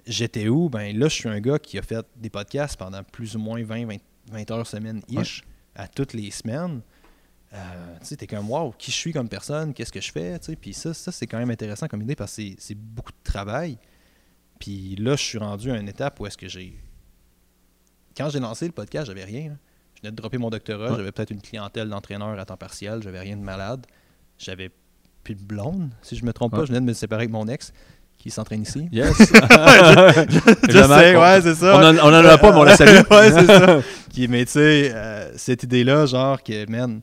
j'étais 0.05 0.47
où? 0.47 0.69
Ben 0.69 0.97
là, 0.97 1.07
je 1.07 1.13
suis 1.15 1.29
un 1.29 1.39
gars 1.39 1.59
qui 1.59 1.77
a 1.77 1.81
fait 1.81 2.05
des 2.15 2.29
podcasts 2.29 2.77
pendant 2.77 3.03
plus 3.03 3.35
ou 3.35 3.39
moins 3.39 3.63
20, 3.63 3.85
20, 3.87 3.95
20 4.31 4.51
heures 4.51 4.67
semaine 4.67 5.01
ish, 5.09 5.43
à 5.75 5.87
toutes 5.87 6.13
les 6.13 6.29
semaines. 6.31 6.81
Euh, 7.53 7.57
tu 8.01 8.05
sais, 8.07 8.15
t'es 8.15 8.27
comme, 8.27 8.49
wow, 8.51 8.73
qui 8.77 8.91
je 8.91 8.95
suis 8.95 9.11
comme 9.13 9.27
personne, 9.27 9.73
qu'est-ce 9.73 9.91
que 9.91 10.01
je 10.01 10.11
fais, 10.11 10.37
tu 10.39 10.45
sais. 10.47 10.55
Puis 10.55 10.73
ça, 10.73 10.93
ça 10.93 11.11
c'est 11.11 11.25
quand 11.25 11.39
même 11.39 11.49
intéressant 11.49 11.87
comme 11.87 12.01
idée 12.03 12.15
parce 12.15 12.35
que 12.35 12.43
c'est- 12.43 12.55
c'est 12.59 12.75
beaucoup 12.75 13.11
de 13.11 13.17
travail. 13.23 13.77
Puis 14.59 14.95
là, 14.97 15.15
je 15.15 15.23
suis 15.23 15.37
rendu 15.39 15.71
à 15.71 15.77
une 15.77 15.87
étape 15.89 16.19
où 16.19 16.27
est-ce 16.27 16.37
que 16.37 16.47
j'ai. 16.47 16.77
Quand 18.19 18.29
j'ai 18.29 18.39
lancé 18.41 18.65
le 18.65 18.73
podcast, 18.73 19.07
j'avais 19.07 19.23
rien. 19.23 19.43
là. 19.49 19.55
Je 19.95 20.01
venais 20.01 20.11
de 20.11 20.15
dropper 20.17 20.37
mon 20.37 20.49
doctorat, 20.49 20.91
Ouais. 20.91 20.97
j'avais 20.97 21.11
peut-être 21.13 21.31
une 21.31 21.41
clientèle 21.41 21.87
d'entraîneur 21.87 22.37
à 22.37 22.43
temps 22.45 22.57
partiel, 22.57 23.01
j'avais 23.01 23.19
rien 23.21 23.37
de 23.37 23.41
malade. 23.41 23.85
J'avais 24.37 24.69
plus 25.23 25.35
de 25.35 25.41
blonde, 25.43 25.89
si 26.01 26.17
je 26.17 26.25
me 26.25 26.33
trompe 26.33 26.51
pas. 26.51 26.61
Je 26.63 26.67
venais 26.67 26.81
de 26.81 26.85
me 26.85 26.91
séparer 26.93 27.21
avec 27.23 27.31
mon 27.31 27.47
ex 27.47 27.71
qui 28.17 28.29
s'entraîne 28.29 28.63
ici. 28.63 28.89
Yes! 28.91 29.15
Je 29.19 30.83
sais, 30.83 31.15
ouais, 31.15 31.41
c'est 31.41 31.55
ça. 31.55 31.77
On 31.77 31.83
en, 31.83 31.97
on 31.97 32.07
en 32.13 32.25
a 32.25 32.37
pas, 32.37 32.51
mais 32.51 32.57
on 32.57 32.63
la 32.63 32.75
salue. 32.75 32.99
ouais, 33.09 33.31
c'est 33.31 33.45
ça. 33.47 33.79
Qui, 34.11 34.27
mais 34.27 34.43
tu 34.45 34.51
sais, 34.51 34.91
euh, 34.93 35.31
cette 35.37 35.63
idée-là, 35.63 36.05
genre 36.05 36.43
que, 36.43 36.69
man, 36.69 36.99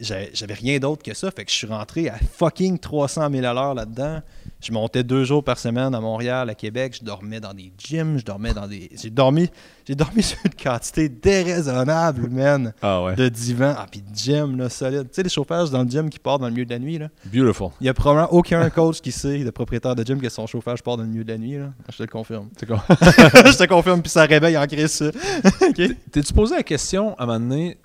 j'avais 0.00 0.54
rien 0.54 0.78
d'autre 0.78 1.02
que 1.02 1.14
ça. 1.14 1.30
Fait 1.30 1.44
que 1.44 1.50
je 1.50 1.56
suis 1.56 1.66
rentré 1.66 2.08
à 2.08 2.16
fucking 2.18 2.78
300 2.78 3.28
000 3.32 3.44
à 3.46 3.52
l'heure 3.52 3.74
là-dedans. 3.74 4.20
Je 4.60 4.72
montais 4.72 5.04
deux 5.04 5.24
jours 5.24 5.44
par 5.44 5.58
semaine 5.58 5.94
à 5.94 6.00
Montréal, 6.00 6.50
à 6.50 6.54
Québec. 6.54 6.96
Je 7.00 7.04
dormais 7.04 7.38
dans 7.40 7.54
des 7.54 7.72
gyms, 7.78 8.18
je 8.18 8.24
dormais 8.24 8.52
dans 8.52 8.66
des. 8.66 8.90
J'ai 9.00 9.10
dormi, 9.10 9.48
j'ai 9.86 9.94
dormi 9.94 10.22
sur 10.24 10.38
une 10.44 10.54
quantité 10.54 11.08
déraisonnable, 11.08 12.28
man, 12.28 12.72
Ah 12.82 13.02
ouais. 13.04 13.14
de 13.14 13.28
divan. 13.28 13.74
Ah, 13.76 13.86
puis 13.90 14.00
de 14.02 14.14
gym, 14.16 14.56
là, 14.58 14.68
solide. 14.68 15.04
Tu 15.04 15.14
sais, 15.14 15.22
les 15.22 15.28
chauffages 15.28 15.70
dans 15.70 15.82
le 15.82 15.88
gym 15.88 16.10
qui 16.10 16.18
partent 16.18 16.40
dans 16.40 16.48
le 16.48 16.52
milieu 16.52 16.64
de 16.64 16.70
la 16.70 16.78
nuit, 16.78 16.98
là. 16.98 17.08
Beautiful. 17.26 17.68
Il 17.80 17.86
y 17.86 17.88
a 17.88 17.94
probablement 17.94 18.32
aucun 18.32 18.68
coach 18.70 19.00
qui 19.00 19.12
sait, 19.12 19.44
de 19.44 19.50
propriétaire 19.50 19.94
de 19.94 20.04
gym, 20.04 20.20
que 20.20 20.28
son 20.28 20.46
chauffage 20.46 20.82
part 20.82 20.96
dans 20.96 21.04
le 21.04 21.08
milieu 21.08 21.24
de 21.24 21.32
la 21.32 21.38
nuit, 21.38 21.58
là. 21.58 21.70
Je 21.90 21.96
te 21.96 22.02
le 22.02 22.08
confirme. 22.08 22.48
C'est 22.58 22.66
quoi? 22.66 22.84
je 22.90 23.56
te 23.56 23.64
confirme, 23.66 24.02
puis 24.02 24.10
ça 24.10 24.24
réveille 24.24 24.56
en 24.58 24.66
crise, 24.66 24.90
ça. 24.90 25.06
OK? 25.08 25.80
T'es-tu 26.10 26.32
posé 26.32 26.56
la 26.56 26.62
question 26.62 27.14
à 27.16 27.22
un 27.22 27.26
moment 27.26 27.40
donné, 27.40 27.78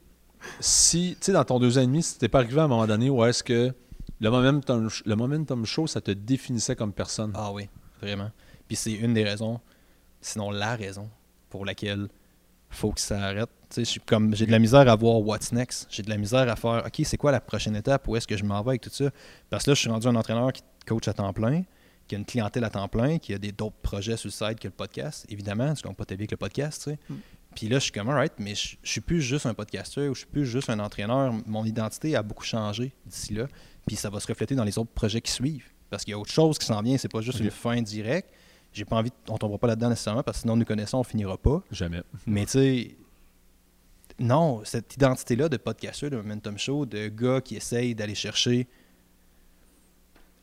si, 0.59 1.15
tu 1.19 1.27
sais, 1.27 1.31
dans 1.31 1.43
ton 1.43 1.59
deux 1.59 1.77
ans 1.77 1.81
et 1.81 1.85
demi, 1.85 2.03
si 2.03 2.17
t'es 2.17 2.27
pas 2.27 2.39
arrivé 2.39 2.59
à 2.59 2.63
un 2.63 2.67
moment 2.67 2.87
donné 2.87 3.09
où 3.09 3.23
est-ce 3.25 3.43
que 3.43 3.73
le 4.19 4.29
momentum, 4.29 4.89
le 5.05 5.15
momentum 5.15 5.65
show, 5.65 5.87
ça 5.87 6.01
te 6.01 6.11
définissait 6.11 6.75
comme 6.75 6.93
personne? 6.93 7.31
Ah 7.35 7.51
oui, 7.51 7.69
vraiment. 8.01 8.31
Puis 8.67 8.75
c'est 8.75 8.93
une 8.93 9.13
des 9.13 9.23
raisons, 9.23 9.59
sinon 10.21 10.51
la 10.51 10.75
raison, 10.75 11.09
pour 11.49 11.65
laquelle 11.65 12.07
faut 12.69 12.91
que 12.91 13.01
ça 13.01 13.21
arrête. 13.21 13.49
Tu 13.69 13.85
sais, 13.85 13.99
comme 14.05 14.35
j'ai 14.35 14.45
de 14.45 14.51
la 14.51 14.59
misère 14.59 14.87
à 14.89 14.95
voir 14.95 15.19
what's 15.19 15.51
next. 15.51 15.87
J'ai 15.89 16.03
de 16.03 16.09
la 16.09 16.17
misère 16.17 16.49
à 16.49 16.55
faire 16.55 16.83
OK, 16.85 17.01
c'est 17.05 17.17
quoi 17.17 17.31
la 17.31 17.39
prochaine 17.41 17.75
étape, 17.75 18.07
où 18.07 18.15
est-ce 18.15 18.27
que 18.27 18.37
je 18.37 18.43
m'en 18.43 18.61
vais 18.61 18.71
avec 18.71 18.81
tout 18.81 18.89
ça? 18.89 19.09
Parce 19.49 19.65
que 19.65 19.71
là, 19.71 19.75
je 19.75 19.79
suis 19.79 19.89
rendu 19.89 20.07
un 20.07 20.15
entraîneur 20.15 20.51
qui 20.51 20.63
coach 20.85 21.07
à 21.07 21.13
temps 21.13 21.31
plein, 21.33 21.63
qui 22.07 22.15
a 22.15 22.17
une 22.17 22.25
clientèle 22.25 22.63
à 22.63 22.69
temps 22.69 22.87
plein, 22.87 23.17
qui 23.17 23.33
a 23.33 23.37
des 23.37 23.51
d'autres 23.51 23.75
projets 23.81 24.17
sur 24.17 24.27
le 24.27 24.31
site 24.31 24.59
que 24.59 24.67
le 24.67 24.73
podcast, 24.73 25.25
évidemment, 25.29 25.73
tu 25.73 25.83
comptes 25.83 25.97
pas 25.97 26.05
ta 26.05 26.15
vie 26.15 26.21
avec 26.21 26.31
le 26.31 26.37
podcast, 26.37 26.83
tu 26.83 26.91
sais. 26.91 26.99
Mm. 27.09 27.15
Puis 27.55 27.67
là, 27.67 27.79
je 27.79 27.83
suis 27.83 27.91
comme, 27.91 28.09
alright, 28.09 28.33
mais 28.39 28.55
je, 28.55 28.75
je 28.81 28.91
suis 28.91 29.01
plus 29.01 29.21
juste 29.21 29.45
un 29.45 29.53
podcasteur 29.53 30.11
ou 30.11 30.13
je 30.13 30.19
suis 30.19 30.27
plus 30.27 30.45
juste 30.45 30.69
un 30.69 30.79
entraîneur. 30.79 31.33
Mon 31.45 31.65
identité 31.65 32.15
a 32.15 32.23
beaucoup 32.23 32.43
changé 32.43 32.93
d'ici 33.05 33.33
là. 33.33 33.47
Puis 33.85 33.95
ça 33.95 34.09
va 34.09 34.19
se 34.19 34.27
refléter 34.27 34.55
dans 34.55 34.63
les 34.63 34.77
autres 34.77 34.91
projets 34.91 35.21
qui 35.21 35.31
suivent. 35.31 35.69
Parce 35.89 36.03
qu'il 36.03 36.11
y 36.11 36.15
a 36.15 36.19
autre 36.19 36.31
chose 36.31 36.57
qui 36.57 36.65
s'en 36.65 36.81
vient, 36.81 36.97
c'est 36.97 37.11
pas 37.11 37.21
juste 37.21 37.39
une 37.39 37.51
fin 37.51 37.81
directe. 37.81 38.29
J'ai 38.71 38.85
pas 38.85 38.95
envie, 38.95 39.11
on 39.27 39.37
tombera 39.37 39.59
pas 39.59 39.67
là-dedans 39.67 39.89
nécessairement 39.89 40.23
parce 40.23 40.37
que 40.37 40.41
sinon 40.41 40.55
nous 40.55 40.65
connaissons, 40.65 40.97
on 40.97 41.03
finira 41.03 41.37
pas. 41.37 41.61
Jamais. 41.69 42.01
Mais 42.25 42.45
tu 42.45 42.51
sais, 42.51 42.95
non, 44.17 44.61
cette 44.63 44.95
identité-là 44.95 45.49
de 45.49 45.57
podcasteur, 45.57 46.09
de 46.09 46.17
Momentum 46.17 46.57
Show, 46.57 46.85
de 46.85 47.09
gars 47.09 47.41
qui 47.41 47.55
essaye 47.55 47.93
d'aller 47.93 48.15
chercher 48.15 48.67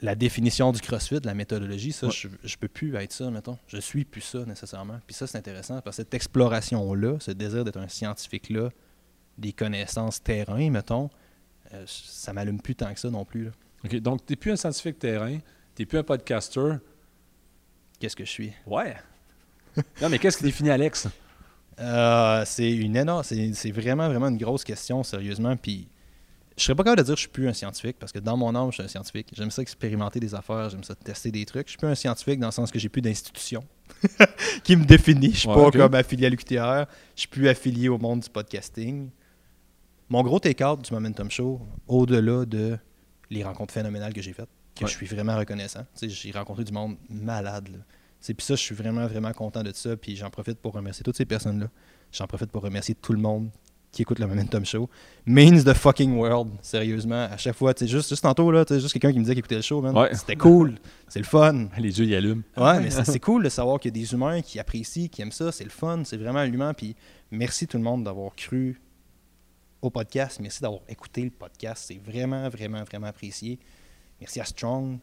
la 0.02 0.14
définition 0.14 0.72
du 0.72 0.80
CrossFit, 0.80 1.20
la 1.24 1.34
méthodologie, 1.34 1.92
ça, 1.92 2.06
Ouais. 2.06 2.12
je, 2.12 2.28
je 2.42 2.56
peux 2.56 2.68
plus 2.68 2.94
être 2.96 3.12
ça, 3.12 3.30
mettons. 3.30 3.58
Je 3.66 3.78
suis 3.78 4.04
plus 4.04 4.20
ça 4.22 4.44
nécessairement. 4.46 4.98
Puis 5.06 5.14
ça, 5.14 5.26
c'est 5.26 5.38
intéressant 5.38 5.80
parce 5.82 5.96
que 5.96 6.02
cette 6.02 6.14
exploration-là, 6.14 7.18
ce 7.20 7.30
désir 7.32 7.64
d'être 7.64 7.76
un 7.78 7.88
scientifique-là, 7.88 8.70
des 9.38 9.52
connaissances 9.52 10.22
terrain, 10.22 10.70
mettons, 10.70 11.10
euh, 11.72 11.84
ça 11.86 12.32
m'allume 12.32 12.60
plus 12.60 12.74
tant 12.74 12.92
que 12.92 13.00
ça 13.00 13.10
non 13.10 13.24
plus. 13.24 13.44
là. 13.44 13.50
OK, 13.84 13.96
donc 13.96 14.24
t'es 14.26 14.36
plus 14.36 14.52
un 14.52 14.56
scientifique 14.56 14.98
terrain, 14.98 15.38
t'es 15.74 15.86
plus 15.86 15.98
un 15.98 16.02
podcaster. 16.02 16.74
Qu'est-ce 17.98 18.16
que 18.16 18.24
je 18.24 18.30
suis? 18.30 18.52
Ouais. 18.66 18.96
non, 20.02 20.08
mais 20.08 20.18
qu'est-ce 20.18 20.38
qui 20.38 20.44
définit 20.44 20.70
Alex? 20.70 21.08
Euh, 21.78 22.42
c'est 22.46 22.70
une 22.70 22.96
énorme, 22.96 23.22
c'est 23.22 23.52
c'est 23.54 23.70
vraiment, 23.70 24.08
vraiment 24.08 24.28
une 24.28 24.36
grosse 24.38 24.64
question, 24.64 25.02
sérieusement. 25.02 25.56
Puis, 25.56 25.88
je 26.60 26.66
serais 26.66 26.74
pas 26.76 26.84
capable 26.84 26.98
de 27.00 27.06
dire 27.06 27.14
que 27.14 27.18
je 27.18 27.22
suis 27.22 27.30
plus 27.30 27.48
un 27.48 27.52
scientifique 27.52 27.96
parce 27.98 28.12
que 28.12 28.18
dans 28.18 28.36
mon 28.36 28.54
âme, 28.54 28.68
je 28.70 28.74
suis 28.74 28.82
un 28.82 28.88
scientifique. 28.88 29.28
J'aime 29.32 29.50
ça 29.50 29.62
expérimenter 29.62 30.20
des 30.20 30.34
affaires, 30.34 30.68
j'aime 30.70 30.84
ça 30.84 30.94
tester 30.94 31.30
des 31.30 31.44
trucs. 31.46 31.66
Je 31.68 31.70
suis 31.70 31.78
plus 31.78 31.88
un 31.88 31.94
scientifique 31.94 32.38
dans 32.38 32.48
le 32.48 32.52
sens 32.52 32.70
que 32.70 32.78
j'ai 32.78 32.88
plus 32.88 33.00
d'institution 33.02 33.64
qui 34.64 34.76
me 34.76 34.84
définit. 34.84 35.32
Je 35.32 35.36
suis 35.38 35.48
Ouais, 35.48 35.54
pas 35.54 35.70
comme 35.70 35.94
affilié 35.94 36.26
à 36.26 36.28
l'UQTR. 36.30 36.86
Je 37.16 37.20
suis 37.20 37.28
plus 37.28 37.48
affilié 37.48 37.88
au 37.88 37.98
monde 37.98 38.20
du 38.20 38.28
podcasting. 38.28 39.08
Mon 40.08 40.22
gros 40.22 40.38
take-out 40.40 40.82
du 40.84 40.92
Momentum 40.92 41.30
Show, 41.30 41.60
au-delà 41.88 42.44
de 42.44 42.76
les 43.30 43.42
rencontres 43.44 43.72
phénoménales 43.72 44.12
que 44.12 44.20
j'ai 44.20 44.32
faites, 44.32 44.48
que 44.74 44.84
Ouais. 44.84 44.90
je 44.90 44.96
suis 44.96 45.06
vraiment 45.06 45.36
reconnaissant. 45.38 45.86
J'ai 46.02 46.32
rencontré 46.32 46.64
du 46.64 46.72
monde 46.72 46.96
malade. 47.08 47.82
Puis 48.20 48.34
ça, 48.40 48.54
je 48.54 48.60
suis 48.60 48.74
vraiment, 48.74 49.06
vraiment 49.06 49.32
content 49.32 49.62
de 49.62 49.72
ça. 49.72 49.96
Puis 49.96 50.16
j'en 50.16 50.28
profite 50.30 50.58
pour 50.58 50.72
remercier 50.74 51.04
toutes 51.04 51.16
ces 51.16 51.24
personnes-là. 51.24 51.68
J'en 52.12 52.26
profite 52.26 52.50
pour 52.50 52.62
remercier 52.62 52.94
tout 52.94 53.12
le 53.12 53.20
monde 53.20 53.50
qui 53.92 54.02
écoute 54.02 54.18
le 54.18 54.26
Momentum 54.26 54.64
Show. 54.64 54.88
Means 55.26 55.64
the 55.64 55.74
fucking 55.74 56.16
world, 56.16 56.50
sérieusement. 56.62 57.24
À 57.30 57.36
chaque 57.36 57.56
fois, 57.56 57.74
tu 57.74 57.86
juste, 57.86 58.08
juste 58.08 58.22
tantôt, 58.22 58.50
là, 58.50 58.64
juste 58.68 58.92
quelqu'un 58.92 59.12
qui 59.12 59.18
me 59.18 59.24
disait 59.24 59.34
qu'il 59.34 59.40
écoutait 59.40 59.56
le 59.56 59.62
show, 59.62 59.80
man. 59.80 59.96
Ouais. 59.96 60.14
C'était 60.14 60.36
cool. 60.36 60.76
C'est 61.08 61.18
le 61.18 61.24
fun. 61.24 61.68
Les 61.78 61.98
yeux 61.98 62.06
y 62.06 62.14
allument. 62.14 62.42
Ouais, 62.56 62.80
mais 62.80 62.90
c'est 62.90 63.04
c'est 63.04 63.20
cool 63.20 63.42
de 63.42 63.48
savoir 63.48 63.80
qu'il 63.80 63.94
y 63.94 63.98
a 63.98 64.00
des 64.00 64.12
humains 64.12 64.42
qui 64.42 64.58
apprécient, 64.58 65.08
qui 65.08 65.22
aiment 65.22 65.32
ça. 65.32 65.50
C'est 65.50 65.64
le 65.64 65.70
fun. 65.70 66.02
C'est 66.04 66.16
vraiment 66.16 66.38
allumant. 66.38 66.72
Puis 66.72 66.94
merci 67.30 67.66
tout 67.66 67.78
le 67.78 67.82
monde 67.82 68.04
d'avoir 68.04 68.34
cru 68.36 68.80
au 69.82 69.90
podcast. 69.90 70.38
Merci 70.40 70.62
d'avoir 70.62 70.82
écouté 70.88 71.24
le 71.24 71.30
podcast. 71.30 71.84
C'est 71.88 72.00
vraiment, 72.00 72.48
vraiment, 72.48 72.84
vraiment 72.84 73.08
apprécié. 73.08 73.58
Merci 74.20 74.40
à 74.40 74.44
Strong, 74.44 74.98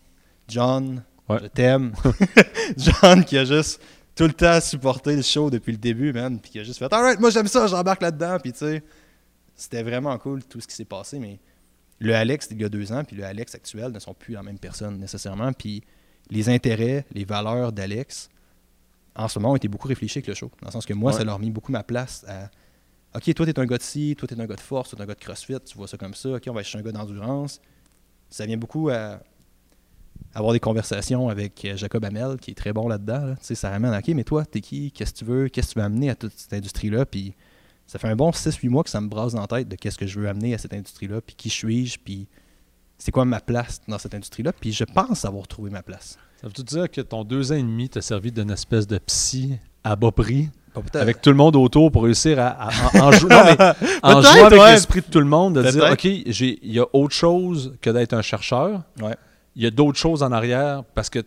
John, 0.47 1.03
Ouais. 1.29 1.39
Je 1.41 1.47
t'aime. 1.47 1.93
John 2.77 3.25
qui 3.25 3.37
a 3.37 3.43
juste 3.43 3.81
tout 4.17 4.25
le 4.25 4.33
temps 4.33 4.59
supporté 4.59 5.15
le 5.15 5.21
show 5.21 5.49
depuis 5.49 5.71
le 5.71 5.77
début, 5.77 6.11
man. 6.11 6.39
Puis 6.39 6.51
qui 6.51 6.59
a 6.59 6.63
juste 6.63 6.79
fait 6.79 6.91
Alright, 6.91 7.19
moi 7.19 7.29
j'aime 7.29 7.47
ça, 7.47 7.67
j'embarque 7.67 8.01
là-dedans. 8.01 8.37
Puis 8.41 8.51
tu 8.51 8.59
sais, 8.59 8.83
c'était 9.55 9.83
vraiment 9.83 10.17
cool 10.17 10.43
tout 10.43 10.59
ce 10.59 10.67
qui 10.67 10.75
s'est 10.75 10.85
passé. 10.85 11.19
Mais 11.19 11.39
le 11.99 12.13
Alex 12.15 12.49
d'il 12.49 12.61
y 12.61 12.65
a 12.65 12.69
deux 12.69 12.91
ans, 12.91 13.03
puis 13.03 13.15
le 13.15 13.23
Alex 13.23 13.55
actuel 13.55 13.91
ne 13.91 13.99
sont 13.99 14.13
plus 14.13 14.33
la 14.33 14.43
même 14.43 14.59
personne 14.59 14.97
nécessairement. 14.99 15.53
Puis 15.53 15.83
les 16.29 16.49
intérêts, 16.49 17.05
les 17.13 17.23
valeurs 17.25 17.71
d'Alex, 17.71 18.29
en 19.15 19.27
ce 19.27 19.39
moment, 19.39 19.53
ont 19.53 19.55
été 19.55 19.67
beaucoup 19.67 19.87
réfléchis 19.87 20.17
avec 20.19 20.27
le 20.27 20.33
show. 20.33 20.51
Dans 20.61 20.67
le 20.67 20.71
sens 20.73 20.85
que 20.85 20.93
moi, 20.93 21.11
Ouais. 21.11 21.17
ça 21.17 21.23
leur 21.23 21.35
a 21.35 21.39
mis 21.39 21.51
beaucoup 21.51 21.71
ma 21.71 21.83
place 21.83 22.25
à 22.27 22.49
Ok, 23.15 23.33
toi, 23.33 23.45
t'es 23.45 23.57
un 23.57 23.65
gars 23.65 23.77
de 23.77 23.83
ci, 23.83 24.15
toi, 24.17 24.27
t'es 24.27 24.39
un 24.39 24.45
gars 24.45 24.55
de 24.55 24.59
force, 24.59 24.89
toi, 24.89 24.97
t'es 24.97 25.03
un 25.03 25.07
gars 25.07 25.15
de 25.15 25.19
crossfit, 25.19 25.55
tu 25.65 25.77
vois 25.77 25.87
ça 25.87 25.97
comme 25.97 26.13
ça. 26.13 26.29
Ok, 26.33 26.43
on 26.49 26.53
va 26.53 26.61
chercher 26.61 26.79
un 26.79 26.81
gars 26.81 26.91
d'endurance. 26.91 27.61
Ça 28.29 28.45
vient 28.45 28.57
beaucoup 28.57 28.89
à 28.89 29.21
avoir 30.33 30.53
des 30.53 30.59
conversations 30.59 31.29
avec 31.29 31.63
euh, 31.65 31.75
Jacob 31.77 32.03
Hamel, 32.05 32.37
qui 32.39 32.51
est 32.51 32.55
très 32.55 32.73
bon 32.73 32.87
là-dedans. 32.87 33.25
là. 33.25 33.35
Tu 33.35 33.45
sais, 33.45 33.55
ça 33.55 33.69
ramène, 33.69 33.93
ok, 33.93 34.07
mais 34.09 34.23
toi, 34.23 34.45
t'es 34.45 34.61
qui? 34.61 34.91
Qu'est-ce 34.91 35.13
que 35.13 35.17
tu 35.19 35.25
veux? 35.25 35.47
Qu'est-ce 35.49 35.69
que 35.69 35.73
tu 35.73 35.79
veux 35.79 35.85
amener 35.85 36.09
à 36.09 36.15
toute 36.15 36.33
cette 36.35 36.53
industrie-là? 36.53 37.05
Puis 37.05 37.33
ça 37.87 37.99
fait 37.99 38.07
un 38.07 38.15
bon 38.15 38.29
6-8 38.31 38.69
mois 38.69 38.83
que 38.83 38.89
ça 38.89 39.01
me 39.01 39.07
brasse 39.07 39.33
dans 39.33 39.41
la 39.41 39.47
tête 39.47 39.67
de 39.67 39.75
qu'est-ce 39.75 39.97
que 39.97 40.05
je 40.07 40.19
veux 40.19 40.27
amener 40.27 40.53
à 40.53 40.57
cette 40.57 40.73
industrie-là, 40.73 41.21
puis 41.21 41.35
qui 41.35 41.49
suis-je, 41.49 41.97
puis 42.03 42.27
c'est 42.97 43.11
quoi 43.11 43.25
ma 43.25 43.39
place 43.39 43.79
dans 43.87 43.97
cette 43.97 44.13
industrie-là? 44.15 44.51
Puis 44.53 44.73
je 44.73 44.83
pense 44.83 45.23
avoir 45.25 45.47
trouvé 45.47 45.69
ma 45.71 45.81
place. 45.83 46.17
Ça 46.41 46.47
veut-tu 46.47 46.63
dire 46.63 46.89
que 46.91 47.01
ton 47.01 47.23
deux 47.23 47.51
ans 47.51 47.55
et 47.55 47.61
demi 47.63 47.89
t'a 47.89 48.01
servi 48.01 48.31
d'une 48.31 48.51
espèce 48.51 48.85
de 48.87 48.97
psy 48.99 49.57
à 49.83 49.95
bas 49.95 50.11
prix, 50.11 50.49
avec 50.93 51.21
tout 51.21 51.31
le 51.31 51.35
monde 51.35 51.55
autour 51.55 51.91
pour 51.91 52.03
réussir 52.03 52.37
à, 52.39 52.49
à- 52.49 52.69
en, 53.01 53.07
en 53.07 53.11
jou- 53.11 53.27
non, 53.29 53.41
mais 53.45 53.51
en 54.03 54.21
Peut-être, 54.21 54.33
jouant 54.35 54.45
avec 54.45 54.59
ouais. 54.59 54.71
l'esprit 54.73 55.01
de 55.01 55.05
tout 55.07 55.19
le 55.19 55.25
monde, 55.25 55.55
de 55.55 55.71
dire. 55.71 55.89
OK, 55.91 56.01
j'ai- 56.27 56.59
il 56.61 56.71
y 56.73 56.79
a 56.79 56.85
autre 56.93 57.15
chose 57.15 57.75
que 57.81 57.89
d'être 57.89 58.13
un 58.13 58.21
chercheur. 58.21 58.83
Ouais. 59.01 59.15
Il 59.57 59.63
y 59.63 59.65
a 59.65 59.71
d'autres 59.71 59.97
choses 59.99 60.23
en 60.23 60.31
arrière 60.31 60.83
parce 60.95 61.09
que 61.09 61.19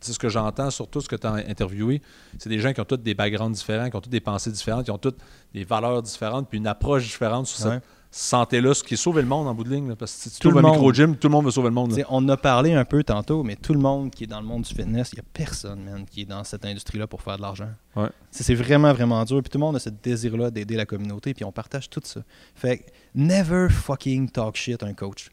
c'est 0.00 0.12
ce 0.12 0.18
que 0.18 0.28
j'entends, 0.28 0.70
surtout 0.70 1.00
ce 1.00 1.08
que 1.08 1.16
tu 1.16 1.26
as 1.26 1.32
interviewé, 1.32 2.02
c'est 2.38 2.48
des 2.48 2.58
gens 2.58 2.72
qui 2.72 2.80
ont 2.80 2.84
tous 2.84 2.96
des 2.98 3.14
backgrounds 3.14 3.56
différents, 3.56 3.88
qui 3.88 3.96
ont 3.96 4.00
toutes 4.00 4.12
des 4.12 4.20
pensées 4.20 4.50
différentes, 4.50 4.84
qui 4.84 4.90
ont 4.90 4.98
toutes 4.98 5.18
des 5.54 5.64
valeurs 5.64 6.02
différentes, 6.02 6.48
puis 6.48 6.58
une 6.58 6.66
approche 6.66 7.04
différente 7.04 7.46
sur 7.46 7.64
Ouais. 7.66 7.74
cette 7.74 7.82
santé-là, 8.10 8.74
ce 8.74 8.82
qui 8.84 8.92
est 8.94 8.96
sauver 8.98 9.22
le 9.22 9.28
monde 9.28 9.46
en 9.48 9.54
bout 9.54 9.64
de 9.64 9.70
ligne. 9.70 9.88
là, 9.88 9.96
parce 9.96 10.12
que 10.12 10.18
si 10.22 10.30
tu 10.30 10.40
Tout 10.40 10.50
trouves 10.50 10.60
le 10.60 10.68
un 10.68 10.72
micro-gym, 10.72 11.16
tout 11.16 11.28
le 11.28 11.32
monde 11.32 11.44
veut 11.46 11.50
sauver 11.52 11.68
le 11.68 11.74
monde. 11.74 12.04
on 12.10 12.28
a 12.28 12.36
parlé 12.36 12.74
un 12.74 12.84
peu 12.84 13.02
tantôt, 13.04 13.42
mais 13.44 13.56
tout 13.56 13.72
le 13.72 13.78
monde 13.78 14.10
qui 14.10 14.24
est 14.24 14.26
dans 14.26 14.40
le 14.40 14.46
monde 14.46 14.62
du 14.62 14.74
fitness, 14.74 15.12
il 15.12 15.16
n'y 15.16 15.20
a 15.20 15.24
personne, 15.32 15.82
man, 15.84 16.04
qui 16.04 16.22
est 16.22 16.26
dans 16.26 16.44
cette 16.44 16.66
industrie-là 16.66 17.06
pour 17.06 17.22
faire 17.22 17.36
de 17.36 17.42
l'argent. 17.42 17.70
Ouais. 17.96 18.08
C'est 18.32 18.54
vraiment, 18.54 18.92
vraiment 18.92 19.24
dur. 19.24 19.40
Puis 19.40 19.48
tout 19.50 19.56
le 19.58 19.64
monde 19.64 19.76
a 19.76 19.78
ce 19.78 19.88
désir-là 19.88 20.50
d'aider 20.50 20.74
la 20.76 20.84
communauté, 20.84 21.32
puis 21.32 21.44
on 21.44 21.52
partage 21.52 21.88
tout 21.88 22.02
ça. 22.04 22.20
Fait 22.54 22.84
never 23.14 23.68
fucking 23.70 24.28
talk 24.30 24.56
shit 24.56 24.82
un 24.82 24.92
coach. 24.94 25.30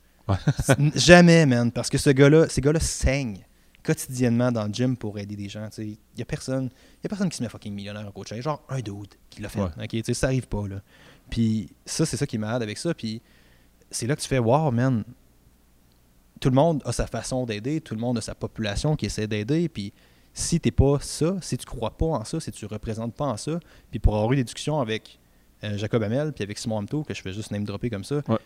Jamais, 0.95 1.45
man, 1.45 1.71
parce 1.71 1.89
que 1.89 1.97
ce 1.97 2.09
gars-là, 2.09 2.47
ces 2.49 2.61
gars-là 2.61 2.79
saignent 2.79 3.45
quotidiennement 3.83 4.51
dans 4.51 4.65
le 4.65 4.73
gym 4.73 4.97
pour 4.97 5.17
aider 5.17 5.35
des 5.35 5.49
gens. 5.49 5.67
Il 5.77 5.97
n'y 6.15 6.21
a 6.21 6.25
personne 6.25 6.69
y 7.03 7.07
a 7.07 7.09
personne 7.09 7.29
qui 7.29 7.37
se 7.37 7.43
met 7.43 7.49
fucking 7.49 7.73
millionnaire 7.73 8.07
en 8.07 8.11
coaching. 8.11 8.41
Genre 8.41 8.61
un 8.69 8.81
dude 8.81 9.15
qui 9.29 9.41
l'a 9.41 9.49
fait. 9.49 9.61
Ouais. 9.61 10.13
ça 10.13 10.27
arrive 10.27 10.47
pas. 10.47 10.67
Là. 10.67 10.81
Puis 11.29 11.69
ça, 11.85 12.05
c'est 12.05 12.17
ça 12.17 12.27
qui 12.27 12.35
est 12.35 12.39
malade 12.39 12.61
avec 12.61 12.77
ça. 12.77 12.93
Puis 12.93 13.21
c'est 13.89 14.07
là 14.07 14.15
que 14.15 14.21
tu 14.21 14.27
fais, 14.27 14.39
wow, 14.39 14.71
man, 14.71 15.03
tout 16.39 16.49
le 16.49 16.55
monde 16.55 16.81
a 16.85 16.91
sa 16.91 17.07
façon 17.07 17.45
d'aider, 17.45 17.81
tout 17.81 17.95
le 17.95 17.99
monde 17.99 18.17
a 18.17 18.21
sa 18.21 18.35
population 18.35 18.95
qui 18.95 19.05
essaie 19.05 19.27
d'aider, 19.27 19.67
puis 19.69 19.93
si 20.33 20.59
t'es 20.59 20.71
pas 20.71 20.99
ça, 21.01 21.35
si 21.41 21.57
tu 21.57 21.65
crois 21.65 21.91
pas 21.97 22.05
en 22.05 22.23
ça, 22.23 22.39
si 22.39 22.51
tu 22.51 22.65
représentes 22.65 23.13
pas 23.15 23.25
en 23.25 23.37
ça, 23.37 23.59
puis 23.91 23.99
pour 23.99 24.15
avoir 24.15 24.31
eu 24.33 24.35
des 24.37 24.43
discussions 24.43 24.79
avec 24.79 25.19
euh, 25.63 25.77
Jacob 25.77 26.01
Hamel 26.03 26.31
puis 26.31 26.43
avec 26.43 26.57
Simon 26.57 26.77
Hamto, 26.77 27.03
que 27.03 27.13
je 27.13 27.21
fais 27.21 27.33
juste 27.33 27.51
name 27.51 27.65
dropper 27.65 27.89
comme 27.89 28.03
ça, 28.03 28.21
Ouais. 28.27 28.37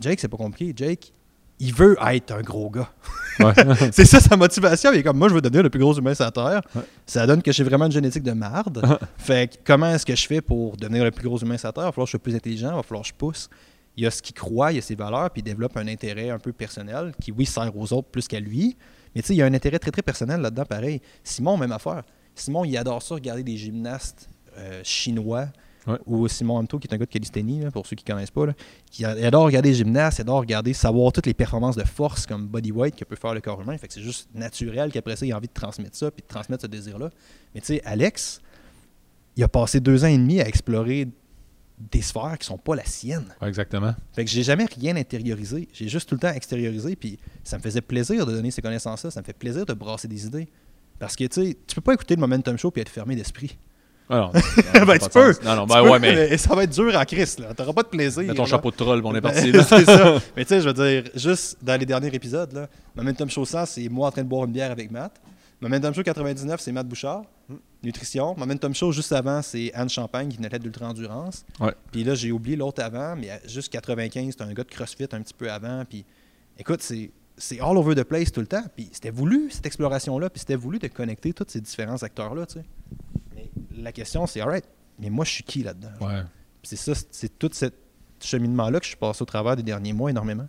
Jake, 0.00 0.20
c'est 0.20 0.28
pas 0.28 0.38
compliqué. 0.38 0.72
Jake, 0.74 1.12
il 1.62 1.72
veut 1.72 1.96
être 2.10 2.32
un 2.32 2.42
gros 2.42 2.68
gars. 2.70 2.92
Ouais. 3.38 3.52
c'est 3.92 4.04
ça 4.04 4.18
sa 4.18 4.36
motivation. 4.36 4.92
Il 4.92 4.98
est 4.98 5.02
comme, 5.04 5.16
moi, 5.16 5.28
je 5.28 5.34
veux 5.34 5.40
devenir 5.40 5.62
le 5.62 5.70
plus 5.70 5.78
gros 5.78 5.94
humain 5.94 6.12
sur 6.12 6.24
la 6.24 6.32
Terre. 6.32 6.60
Ouais. 6.74 6.82
Ça 7.06 7.24
donne 7.24 7.40
que 7.40 7.52
j'ai 7.52 7.62
vraiment 7.62 7.86
une 7.86 7.92
génétique 7.92 8.24
de 8.24 8.32
marde. 8.32 8.84
fait 9.16 9.48
que 9.48 9.58
comment 9.64 9.94
est-ce 9.94 10.04
que 10.04 10.16
je 10.16 10.26
fais 10.26 10.40
pour 10.40 10.76
devenir 10.76 11.04
le 11.04 11.12
plus 11.12 11.28
gros 11.28 11.38
humain 11.38 11.56
sur 11.56 11.68
la 11.68 11.72
Terre? 11.72 11.84
Il 11.84 11.86
va 11.86 11.92
falloir 11.92 12.06
que 12.06 12.08
je 12.08 12.10
sois 12.10 12.22
plus 12.22 12.34
intelligent, 12.34 12.70
il 12.72 12.74
va 12.74 12.82
falloir 12.82 13.02
que 13.02 13.08
je 13.08 13.14
pousse. 13.14 13.48
Il 13.96 14.02
y 14.02 14.06
a 14.08 14.10
ce 14.10 14.20
qu'il 14.20 14.34
croit, 14.34 14.72
il 14.72 14.76
y 14.76 14.78
a 14.78 14.82
ses 14.82 14.96
valeurs, 14.96 15.30
puis 15.30 15.40
il 15.40 15.44
développe 15.44 15.76
un 15.76 15.86
intérêt 15.86 16.30
un 16.30 16.38
peu 16.40 16.52
personnel 16.52 17.12
qui, 17.20 17.30
oui, 17.30 17.46
sert 17.46 17.70
aux 17.76 17.92
autres 17.92 18.08
plus 18.08 18.26
qu'à 18.26 18.40
lui. 18.40 18.76
Mais 19.14 19.22
tu 19.22 19.28
sais, 19.28 19.34
il 19.34 19.36
y 19.36 19.42
a 19.42 19.46
un 19.46 19.54
intérêt 19.54 19.78
très, 19.78 19.92
très 19.92 20.02
personnel 20.02 20.40
là-dedans, 20.40 20.64
pareil. 20.64 21.00
Simon, 21.22 21.56
même 21.56 21.72
affaire. 21.72 22.02
Simon, 22.34 22.64
il 22.64 22.76
adore 22.76 23.02
ça, 23.02 23.14
regarder 23.14 23.44
des 23.44 23.56
gymnastes 23.56 24.28
euh, 24.58 24.80
chinois. 24.82 25.46
Ouais. 25.86 25.98
Ou 26.06 26.28
Simon 26.28 26.58
Hamto, 26.58 26.78
qui 26.78 26.86
est 26.86 26.94
un 26.94 26.96
gars 26.96 27.06
de 27.06 27.10
calisthénie, 27.10 27.60
là, 27.60 27.70
pour 27.70 27.86
ceux 27.86 27.96
qui 27.96 28.04
ne 28.04 28.14
connaissent 28.14 28.30
pas. 28.30 28.46
Là, 28.46 28.52
qui 28.90 29.04
adore 29.04 29.44
regarder 29.44 29.70
les 29.70 29.74
gymnastes, 29.74 30.20
adore 30.20 30.40
regarder, 30.40 30.72
savoir 30.72 31.12
toutes 31.12 31.26
les 31.26 31.34
performances 31.34 31.76
de 31.76 31.84
force 31.84 32.26
comme 32.26 32.46
bodyweight 32.46 32.94
que 32.94 33.04
peut 33.04 33.16
faire 33.16 33.34
le 33.34 33.40
corps 33.40 33.60
humain. 33.60 33.76
Fait 33.78 33.88
que 33.88 33.94
c'est 33.94 34.02
juste 34.02 34.28
naturel 34.34 34.92
qu'après 34.92 35.16
ça, 35.16 35.26
il 35.26 35.32
a 35.32 35.36
envie 35.36 35.48
de 35.48 35.52
transmettre 35.52 35.96
ça, 35.96 36.10
puis 36.10 36.22
de 36.22 36.28
transmettre 36.28 36.62
ce 36.62 36.68
désir-là. 36.68 37.10
Mais 37.54 37.60
tu 37.60 37.68
sais, 37.68 37.82
Alex, 37.84 38.40
il 39.36 39.42
a 39.42 39.48
passé 39.48 39.80
deux 39.80 40.04
ans 40.04 40.08
et 40.08 40.18
demi 40.18 40.40
à 40.40 40.46
explorer 40.46 41.08
des 41.90 42.02
sphères 42.02 42.36
qui 42.38 42.46
sont 42.46 42.58
pas 42.58 42.76
la 42.76 42.84
sienne. 42.84 43.24
Ouais, 43.40 43.48
exactement. 43.48 43.94
Fait 44.12 44.24
que 44.24 44.30
j'ai 44.30 44.42
jamais 44.42 44.66
rien 44.66 44.94
intériorisé. 44.96 45.68
J'ai 45.72 45.88
juste 45.88 46.08
tout 46.08 46.14
le 46.14 46.20
temps 46.20 46.32
extériorisé. 46.32 46.94
Puis 46.96 47.18
ça 47.42 47.58
me 47.58 47.62
faisait 47.62 47.80
plaisir 47.80 48.24
de 48.24 48.32
donner 48.32 48.50
ces 48.50 48.62
connaissances-là. 48.62 49.10
Ça 49.10 49.20
me 49.20 49.24
fait 49.24 49.32
plaisir 49.36 49.66
de 49.66 49.72
brasser 49.72 50.06
des 50.06 50.26
idées. 50.26 50.48
Parce 50.98 51.16
que 51.16 51.24
tu 51.24 51.42
sais, 51.42 51.56
tu 51.66 51.74
peux 51.74 51.80
pas 51.80 51.94
écouter 51.94 52.14
le 52.14 52.20
Momentum 52.20 52.56
Show 52.56 52.70
puis 52.70 52.82
être 52.82 52.88
fermé 52.88 53.16
d'esprit. 53.16 53.58
Ah 54.10 54.30
non, 54.74 54.84
Ben, 54.86 54.98
tu 54.98 55.08
peux. 55.08 55.34
Non, 55.44 55.56
non, 55.56 55.66
ben 55.66 55.82
ouais, 55.82 55.98
mais 55.98 56.36
ça 56.36 56.54
va 56.54 56.64
être 56.64 56.70
dur 56.72 56.94
en 56.94 57.04
crise. 57.04 57.38
là. 57.38 57.54
T'auras 57.54 57.72
pas 57.72 57.82
de 57.82 57.88
plaisir. 57.88 58.22
mets 58.22 58.34
ton 58.34 58.42
là. 58.42 58.48
chapeau 58.48 58.70
de 58.70 58.76
troll, 58.76 59.00
on 59.04 59.14
est 59.14 59.20
Ben, 59.20 59.30
parti. 59.32 59.52
c'est 59.68 59.84
ça. 59.84 60.18
Mais 60.36 60.44
tu 60.44 60.48
sais, 60.50 60.60
je 60.60 60.68
veux 60.68 60.74
dire, 60.74 61.04
juste 61.14 61.56
dans 61.62 61.78
les 61.78 61.86
derniers 61.86 62.14
épisodes, 62.14 62.52
là, 62.52 62.68
Momentum 62.96 63.30
Show 63.30 63.44
100, 63.44 63.66
c'est 63.66 63.88
moi 63.88 64.08
en 64.08 64.10
train 64.10 64.22
de 64.22 64.28
boire 64.28 64.44
une 64.44 64.52
bière 64.52 64.70
avec 64.70 64.90
Matt. 64.90 65.20
Momentum 65.60 65.94
Show 65.94 66.02
99, 66.02 66.60
c'est 66.60 66.72
Matt 66.72 66.86
Bouchard, 66.88 67.22
Hmm. 67.48 67.54
nutrition. 67.82 68.34
Momentum 68.36 68.74
Show 68.74 68.92
juste 68.92 69.12
avant, 69.12 69.40
c'est 69.42 69.72
Anne 69.74 69.88
Champagne 69.88 70.28
qui 70.28 70.36
venait 70.36 70.48
d'ultra-endurance. 70.58 71.44
Ouais. 71.60 71.72
Puis 71.90 72.04
là, 72.04 72.14
j'ai 72.14 72.30
oublié 72.32 72.56
l'autre 72.56 72.82
avant, 72.82 73.14
mais 73.16 73.40
juste 73.46 73.72
95, 73.72 74.30
c'était 74.32 74.44
un 74.44 74.52
gars 74.52 74.64
de 74.64 74.70
CrossFit 74.70 75.04
un 75.12 75.20
petit 75.22 75.34
peu 75.34 75.50
avant. 75.50 75.84
Puis 75.88 76.04
écoute, 76.58 76.82
c'est 76.82 77.10
c'est 77.36 77.60
all 77.60 77.76
over 77.78 77.94
the 77.94 78.04
place 78.04 78.30
tout 78.30 78.40
le 78.40 78.46
temps. 78.46 78.62
Puis 78.76 78.90
c'était 78.92 79.10
voulu, 79.10 79.48
cette 79.50 79.64
exploration-là, 79.66 80.28
puis 80.30 80.40
c'était 80.40 80.54
voulu 80.54 80.78
de 80.78 80.86
connecter 80.88 81.32
tous 81.32 81.46
ces 81.48 81.60
différents 81.60 82.00
acteurs-là, 82.02 82.44
tu 82.46 82.54
sais. 82.54 82.64
La 83.76 83.92
question, 83.92 84.26
c'est, 84.26 84.40
alright, 84.40 84.64
mais 84.98 85.10
moi, 85.10 85.24
je 85.24 85.30
suis 85.30 85.44
qui 85.44 85.62
là-dedans? 85.62 85.92
Ouais. 86.00 86.22
C'est 86.62 86.76
ça, 86.76 86.92
c'est 87.10 87.38
tout 87.38 87.50
ce 87.52 87.66
cheminement-là 88.20 88.78
que 88.78 88.84
je 88.84 88.90
suis 88.90 88.98
passé 88.98 89.22
au 89.22 89.26
travers 89.26 89.56
des 89.56 89.62
derniers 89.62 89.92
mois 89.92 90.10
énormément. 90.10 90.48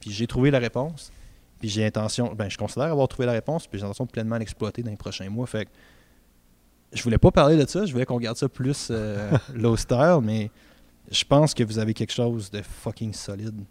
Puis 0.00 0.10
j'ai 0.10 0.26
trouvé 0.26 0.50
la 0.50 0.58
réponse. 0.58 1.12
Puis 1.58 1.68
j'ai 1.68 1.84
intention, 1.84 2.32
ben 2.34 2.48
je 2.48 2.56
considère 2.56 2.90
avoir 2.90 3.06
trouvé 3.06 3.26
la 3.26 3.32
réponse, 3.32 3.66
puis 3.66 3.78
j'ai 3.78 3.84
intention 3.84 4.06
de 4.06 4.10
pleinement 4.10 4.38
l'exploiter 4.38 4.82
dans 4.82 4.90
les 4.90 4.96
prochains 4.96 5.28
mois. 5.28 5.46
Fait 5.46 5.66
que 5.66 5.70
je 6.92 7.02
voulais 7.02 7.18
pas 7.18 7.30
parler 7.30 7.56
de 7.56 7.68
ça, 7.68 7.84
je 7.84 7.92
voulais 7.92 8.06
qu'on 8.06 8.18
garde 8.18 8.38
ça 8.38 8.48
plus 8.48 8.88
euh, 8.90 9.30
low 9.54 9.76
style, 9.76 10.20
mais 10.22 10.50
je 11.10 11.22
pense 11.24 11.52
que 11.52 11.62
vous 11.62 11.78
avez 11.78 11.92
quelque 11.92 12.12
chose 12.12 12.50
de 12.50 12.62
fucking 12.62 13.12
solide 13.12 13.62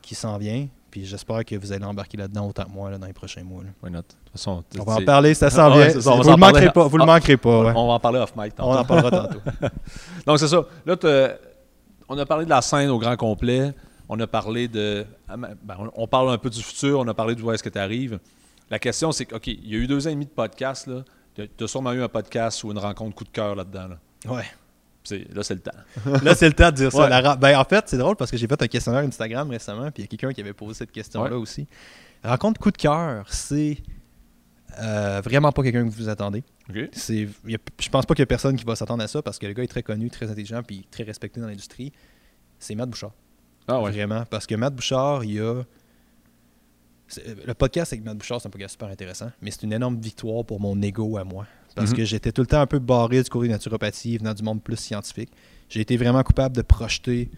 qui 0.00 0.14
s'en 0.14 0.38
vient. 0.38 0.68
Puis 0.98 1.06
j'espère 1.06 1.44
que 1.44 1.54
vous 1.54 1.72
allez 1.72 1.84
embarquer 1.84 2.16
là-dedans 2.16 2.48
autant 2.48 2.64
que 2.64 2.70
moi 2.70 2.90
là, 2.90 2.98
dans 2.98 3.06
les 3.06 3.12
prochains 3.12 3.44
mois. 3.44 3.62
là. 3.62 3.90
De 3.90 3.96
toute 3.98 4.16
façon, 4.32 4.64
On 4.80 4.82
va 4.82 4.94
en 4.94 5.04
parler, 5.04 5.32
ça 5.34 5.48
s'en 5.48 5.70
vient. 5.72 5.88
vous 5.90 6.00
s'en 6.00 6.18
le 6.22 6.36
manquerez 6.36 6.70
pas, 6.70 6.88
vous 6.88 6.96
le 6.96 7.04
Ah, 7.04 7.06
manquerez 7.06 7.36
pas. 7.36 7.72
On 7.76 7.86
va 7.86 7.92
en 7.94 8.00
parler 8.00 8.18
off 8.18 8.34
mic 8.36 8.54
tantôt. 8.56 8.70
On 8.70 8.74
en 8.76 8.84
parlera 8.84 9.10
tantôt. 9.10 9.38
Donc, 10.26 10.38
c'est 10.40 10.48
ça. 10.48 10.64
Là, 10.84 10.96
on 12.08 12.18
a 12.18 12.26
parlé 12.26 12.44
de 12.46 12.50
la 12.50 12.60
scène 12.62 12.90
au 12.90 12.98
grand 12.98 13.16
complet. 13.16 13.72
On 14.08 14.18
a 14.18 14.26
parlé 14.26 14.66
de. 14.66 15.06
ben, 15.28 15.56
on- 15.94 16.06
parle 16.08 16.30
un 16.30 16.38
peu 16.38 16.50
du 16.50 16.62
futur. 16.62 16.98
On 16.98 17.06
a 17.06 17.14
parlé 17.14 17.34
de 17.36 17.42
où 17.42 17.52
est-ce 17.52 17.62
que 17.62 17.68
tu 17.68 17.78
arrives. 17.78 18.18
La 18.70 18.78
question, 18.80 19.12
c'est 19.12 19.24
que, 19.26 19.36
OK, 19.36 19.46
il 19.46 19.68
y 19.68 19.74
a 19.74 19.78
eu 19.78 19.86
deux 19.86 20.04
ans 20.06 20.10
et 20.10 20.14
demi 20.14 20.26
de 20.26 20.30
podcast. 20.30 20.90
Tu 21.36 21.64
as 21.64 21.66
sûrement 21.68 21.92
eu 21.92 22.02
un 22.02 22.08
podcast 22.08 22.64
ou 22.64 22.72
une 22.72 22.78
rencontre 22.78 23.14
coup 23.14 23.24
de 23.24 23.28
cœur 23.30 23.54
là-dedans. 23.54 23.88
Là, 23.88 24.32
Ouais. 24.32 24.44
Là 25.10 25.42
c'est 25.42 25.54
le 25.54 25.60
temps. 25.60 25.70
Là, 26.22 26.34
c'est 26.34 26.46
le 26.48 26.52
temps 26.54 26.70
de 26.70 26.76
dire 26.76 26.92
ça. 26.92 27.08
La 27.08 27.36
ben, 27.36 27.58
en 27.58 27.64
fait, 27.64 27.84
c'est 27.88 27.98
drôle 27.98 28.16
parce 28.16 28.30
que 28.30 28.36
j'ai 28.36 28.46
fait 28.46 28.60
un 28.62 28.66
questionnaire 28.66 29.02
Instagram 29.02 29.50
récemment, 29.50 29.90
puis 29.90 30.02
il 30.02 30.04
y 30.04 30.04
a 30.04 30.08
quelqu'un 30.08 30.32
qui 30.32 30.40
avait 30.40 30.52
posé 30.52 30.74
cette 30.78 30.92
question-là 30.92 31.30
Ouais. 31.30 31.36
aussi. 31.42 31.66
Rencontre 32.24 32.60
coup 32.60 32.70
de 32.70 32.76
cœur, 32.76 33.26
c'est 33.32 33.78
euh, 34.80 35.20
vraiment 35.24 35.50
pas 35.52 35.62
quelqu'un 35.62 35.88
que 35.88 35.94
vous 35.94 36.08
attendez. 36.08 36.42
OK? 36.68 36.88
C'est, 36.92 37.28
il 37.44 37.50
y 37.50 37.54
a- 37.54 37.58
je 37.80 37.88
pense 37.88 38.06
pas 38.06 38.14
qu'il 38.14 38.22
y 38.22 38.24
a 38.24 38.26
personne 38.26 38.56
qui 38.56 38.64
va 38.64 38.76
s'attendre 38.76 39.02
à 39.02 39.08
ça 39.08 39.22
parce 39.22 39.38
que 39.38 39.46
le 39.46 39.52
gars 39.52 39.62
est 39.62 39.68
très 39.68 39.82
connu, 39.82 40.10
très 40.10 40.30
intelligent, 40.30 40.62
puis 40.62 40.86
très 40.90 41.04
respecté 41.04 41.40
dans 41.40 41.46
l'industrie. 41.48 41.92
C'est 42.58 42.74
Matt 42.74 42.90
Bouchard. 42.90 43.12
Ah 43.66 43.80
ouais. 43.80 43.90
Vraiment. 43.90 44.24
Parce 44.30 44.46
que 44.46 44.54
Matt 44.54 44.74
Bouchard, 44.74 45.24
il 45.24 45.32
y 45.34 45.40
a. 45.40 45.62
Le 47.46 47.54
podcast 47.54 47.92
avec 47.92 48.04
Matt 48.04 48.18
Bouchard, 48.18 48.40
c'est 48.40 48.48
un 48.48 48.50
podcast 48.50 48.72
super 48.72 48.88
intéressant, 48.88 49.30
mais 49.40 49.50
c'est 49.50 49.62
une 49.62 49.72
énorme 49.72 49.98
victoire 49.98 50.44
pour 50.44 50.60
mon 50.60 50.80
ego 50.82 51.16
à 51.16 51.24
moi. 51.24 51.46
Parce 51.78 51.90
Mhm. 51.90 51.96
que 51.96 52.04
j'étais 52.04 52.32
tout 52.32 52.40
le 52.42 52.46
temps 52.46 52.60
un 52.60 52.66
peu 52.66 52.78
barré 52.78 53.22
du 53.22 53.30
côté 53.30 53.48
naturopathie, 53.48 54.18
venant 54.18 54.34
du 54.34 54.42
monde 54.42 54.62
plus 54.62 54.76
scientifique. 54.76 55.30
J'ai 55.68 55.80
été 55.80 55.96
vraiment 55.96 56.22
coupable 56.22 56.56
de 56.56 56.62
projeter 56.62 57.30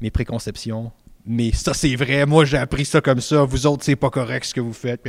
mes 0.00 0.10
préconceptions. 0.10 0.92
Mais 1.26 1.52
ça, 1.52 1.74
c'est 1.74 1.94
vrai, 1.96 2.24
moi 2.26 2.44
j'ai 2.44 2.56
appris 2.56 2.84
ça 2.84 3.00
comme 3.00 3.20
ça, 3.20 3.44
vous 3.44 3.66
autres, 3.66 3.84
c'est 3.84 3.96
pas 3.96 4.10
correct 4.10 4.44
ce 4.46 4.54
que 4.54 4.60
vous 4.60 4.72
faites. 4.72 5.02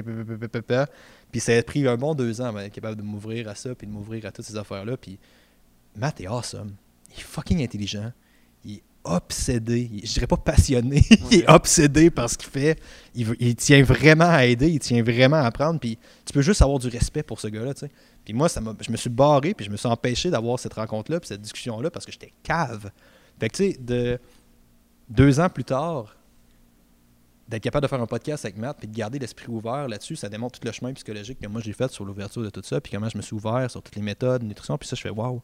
Puis, 1.31 1.39
ça 1.39 1.53
a 1.53 1.63
pris 1.63 1.87
un 1.87 1.95
bon 1.95 2.13
deux 2.13 2.41
ans 2.41 2.45
avant 2.45 2.59
d'être 2.59 2.73
capable 2.73 2.97
de 2.97 3.01
m'ouvrir 3.03 3.47
à 3.47 3.55
ça, 3.55 3.73
puis 3.75 3.87
de 3.87 3.91
m'ouvrir 3.91 4.25
à 4.25 4.31
toutes 4.31 4.45
ces 4.45 4.57
affaires-là. 4.57 4.97
Puis 4.97 5.17
Matt 5.95 6.19
est 6.21 6.27
awesome. 6.27 6.73
Il 7.15 7.19
est 7.19 7.23
fucking 7.23 7.63
intelligent. 7.63 8.11
Il 8.65 8.75
est 8.75 8.83
obsédé. 9.03 9.89
Je 10.03 10.13
dirais 10.13 10.27
pas 10.27 10.37
passionné. 10.37 11.03
il 11.31 11.39
est 11.39 11.49
obsédé 11.49 12.09
par 12.09 12.29
ce 12.29 12.37
qu'il 12.37 12.49
fait. 12.49 12.79
Il, 13.15 13.25
veut- 13.25 13.37
il 13.39 13.55
tient 13.55 13.83
vraiment 13.83 14.29
à 14.29 14.45
aider, 14.45 14.69
il 14.69 14.79
tient 14.79 15.01
vraiment 15.03 15.37
à 15.37 15.45
apprendre. 15.45 15.79
Puis 15.79 15.97
tu 16.25 16.33
peux 16.33 16.41
juste 16.41 16.61
avoir 16.61 16.79
du 16.79 16.87
respect 16.87 17.23
pour 17.23 17.39
ce 17.39 17.47
gars-là, 17.47 17.73
tu 17.73 17.81
sais. 17.81 17.91
Puis 18.23 18.33
moi, 18.33 18.47
ça 18.49 18.61
je 18.81 18.91
me 18.91 18.97
suis 18.97 19.09
barré, 19.09 19.53
puis 19.53 19.65
je 19.65 19.71
me 19.71 19.77
suis 19.77 19.87
empêché 19.87 20.29
d'avoir 20.29 20.59
cette 20.59 20.73
rencontre-là, 20.73 21.19
puis 21.19 21.27
cette 21.27 21.41
discussion-là, 21.41 21.89
parce 21.89 22.05
que 22.05 22.11
j'étais 22.11 22.33
cave. 22.43 22.91
Fait 23.39 23.49
que 23.49 23.55
tu 23.57 23.71
sais, 23.71 23.77
de 23.79 24.19
deux 25.09 25.39
ans 25.39 25.49
plus 25.49 25.63
tard, 25.63 26.15
d'être 27.47 27.63
capable 27.63 27.83
de 27.83 27.87
faire 27.89 28.01
un 28.01 28.05
podcast 28.07 28.45
avec 28.45 28.57
Matt, 28.57 28.77
puis 28.77 28.87
de 28.87 28.95
garder 28.95 29.19
l'esprit 29.19 29.47
ouvert 29.49 29.87
là-dessus, 29.87 30.15
ça 30.15 30.29
démontre 30.29 30.59
tout 30.59 30.65
le 30.65 30.71
chemin 30.71 30.93
psychologique 30.93 31.39
que 31.39 31.47
moi 31.47 31.59
j'ai 31.61 31.73
fait 31.73 31.91
sur 31.91 32.05
l'ouverture 32.05 32.43
de 32.43 32.49
tout 32.49 32.61
ça, 32.63 32.79
puis 32.79 32.91
comment 32.93 33.09
je 33.09 33.17
me 33.17 33.21
suis 33.21 33.35
ouvert 33.35 33.69
sur 33.69 33.81
toutes 33.81 33.95
les 33.95 34.01
méthodes, 34.01 34.43
nutrition, 34.43 34.77
puis 34.77 34.87
ça, 34.87 34.95
je 34.95 35.01
fais 35.01 35.09
waouh, 35.09 35.41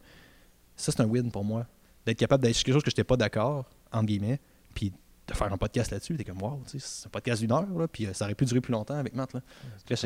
ça 0.76 0.92
c'est 0.92 1.02
un 1.02 1.06
win 1.06 1.32
pour 1.32 1.44
moi. 1.44 1.66
D'être 2.08 2.18
capable 2.18 2.42
d'être 2.42 2.56
sur 2.56 2.64
quelque 2.64 2.76
chose 2.76 2.84
que 2.84 2.90
je 2.90 2.94
n'étais 2.94 3.04
pas 3.04 3.18
d'accord, 3.18 3.70
entre 3.92 4.06
guillemets, 4.06 4.40
puis 4.74 4.94
de 5.28 5.34
faire 5.34 5.52
un 5.52 5.58
podcast 5.58 5.92
là-dessus, 5.92 6.16
t'es 6.16 6.24
comme 6.24 6.40
sais, 6.68 6.78
c'est 6.80 7.08
un 7.08 7.10
podcast 7.10 7.42
d'une 7.42 7.52
heure, 7.52 7.68
là, 7.78 7.88
puis 7.90 8.06
euh, 8.06 8.14
ça 8.14 8.24
aurait 8.24 8.34
pu 8.34 8.46
durer 8.46 8.62
plus 8.62 8.72
longtemps 8.72 8.96
avec 8.96 9.14
Matt. 9.14 9.34
Là, 9.34 9.42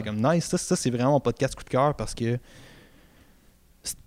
comme 0.04 0.16
nice, 0.16 0.46
ça, 0.46 0.58
ça 0.58 0.76
c'est 0.76 0.90
vraiment 0.90 1.12
mon 1.12 1.20
podcast 1.20 1.54
coup 1.54 1.64
de 1.64 1.70
cœur 1.70 1.96
parce 1.96 2.16
que 2.16 2.40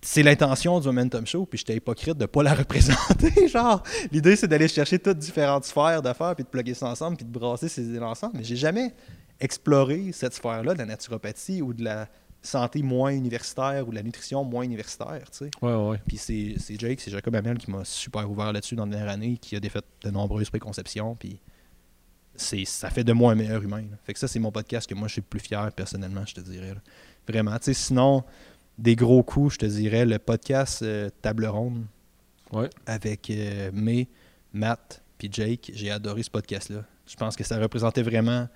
c'est 0.03 0.25
l'intention 0.25 0.81
du 0.81 0.89
Momentum 0.89 1.25
Show, 1.25 1.47
puis 1.47 1.59
j'étais 1.59 1.77
hypocrite 1.77 2.19
de 2.19 2.27
pas 2.27 2.43
la 2.43 2.55
représenter. 2.57 3.47
Genre, 3.47 3.81
l'idée 4.11 4.35
c'est 4.35 4.49
d'aller 4.49 4.67
chercher 4.67 4.99
toutes 4.99 5.19
différentes 5.19 5.65
sphères 5.65 6.03
d'affaires, 6.03 6.35
puis 6.35 6.43
de 6.43 6.49
plugger 6.49 6.75
ça 6.75 6.87
ensemble, 6.89 7.17
puis 7.17 7.27
de 7.27 7.31
brasser 7.31 7.69
ces 7.69 7.85
idées 7.85 8.01
ensemble. 8.01 8.39
Mais 8.39 8.45
j'ai 8.45 8.57
jamais 8.57 8.93
exploré 9.39 10.11
cette 10.13 10.35
sphère-là 10.35 10.75
de 10.75 10.79
la 10.79 10.87
naturopathie 10.87 11.63
ou 11.63 11.73
de 11.73 11.85
la 11.85 12.09
santé 12.45 12.83
moins 12.83 13.11
universitaire 13.13 13.87
ou 13.89 13.91
de 13.91 13.97
la 13.97 14.03
nutrition 14.03 14.45
moins 14.45 14.63
universitaire, 14.65 15.31
tu 15.31 15.39
sais. 15.39 15.51
Ouais, 15.63 15.75
ouais. 15.75 15.99
Puis 16.07 16.17
c'est 16.19 16.55
c'est 16.59 16.79
Jake, 16.79 17.01
c'est 17.01 17.11
Jacob 17.11 17.35
Hamel 17.35 17.59
qui 17.59 17.71
m'a 17.71 17.85
super 17.85 18.31
ouvert 18.31 18.53
là-dessus 18.53 18.77
dans 18.77 18.85
la 18.85 18.91
dernière 18.97 19.13
année, 19.13 19.39
qui 19.39 19.57
a 19.57 19.61
défait 19.61 19.81
de 20.03 20.11
nombreuses 20.11 20.51
préconceptions, 20.51 21.15
puis 21.17 21.41
c'est 22.37 22.65
ça 22.65 22.91
fait 22.91 23.05
de 23.05 23.13
moi 23.13 23.33
un 23.33 23.35
meilleur 23.35 23.63
humain. 23.63 23.83
là. 23.83 23.97
Fait 24.05 24.13
que 24.13 24.19
ça, 24.19 24.29
c'est 24.29 24.39
mon 24.41 24.51
podcast 24.53 24.89
que 24.89 24.95
moi, 24.95 25.09
je 25.09 25.15
suis 25.15 25.21
le 25.23 25.27
plus 25.27 25.41
fier 25.41 25.71
personnellement, 25.73 26.25
je 26.27 26.35
te 26.35 26.41
dirais. 26.41 26.75
là. 26.75 26.81
Vraiment, 27.29 27.57
tu 27.59 27.65
sais, 27.67 27.75
sinon, 27.75 28.25
des 28.77 28.97
gros 28.97 29.23
coups, 29.23 29.55
je 29.55 29.59
te 29.61 29.67
dirais, 29.67 30.05
le 30.05 30.19
podcast 30.19 30.83
euh, 30.83 31.09
Table 31.23 31.47
Ronde 31.47 31.85
Ouais. 32.53 32.69
avec 32.87 33.31
euh, 33.31 33.71
May, 33.73 34.07
Matt, 34.53 35.03
puis 35.19 35.29
Jake, 35.33 35.71
j'ai 35.75 35.91
adoré 35.91 36.23
ce 36.23 36.31
podcast-là. 36.31 36.85
Je 37.07 37.17
pense 37.17 37.35
que 37.37 37.43
ça 37.45 37.59
représentait 37.59 38.03
vraiment... 38.03 38.49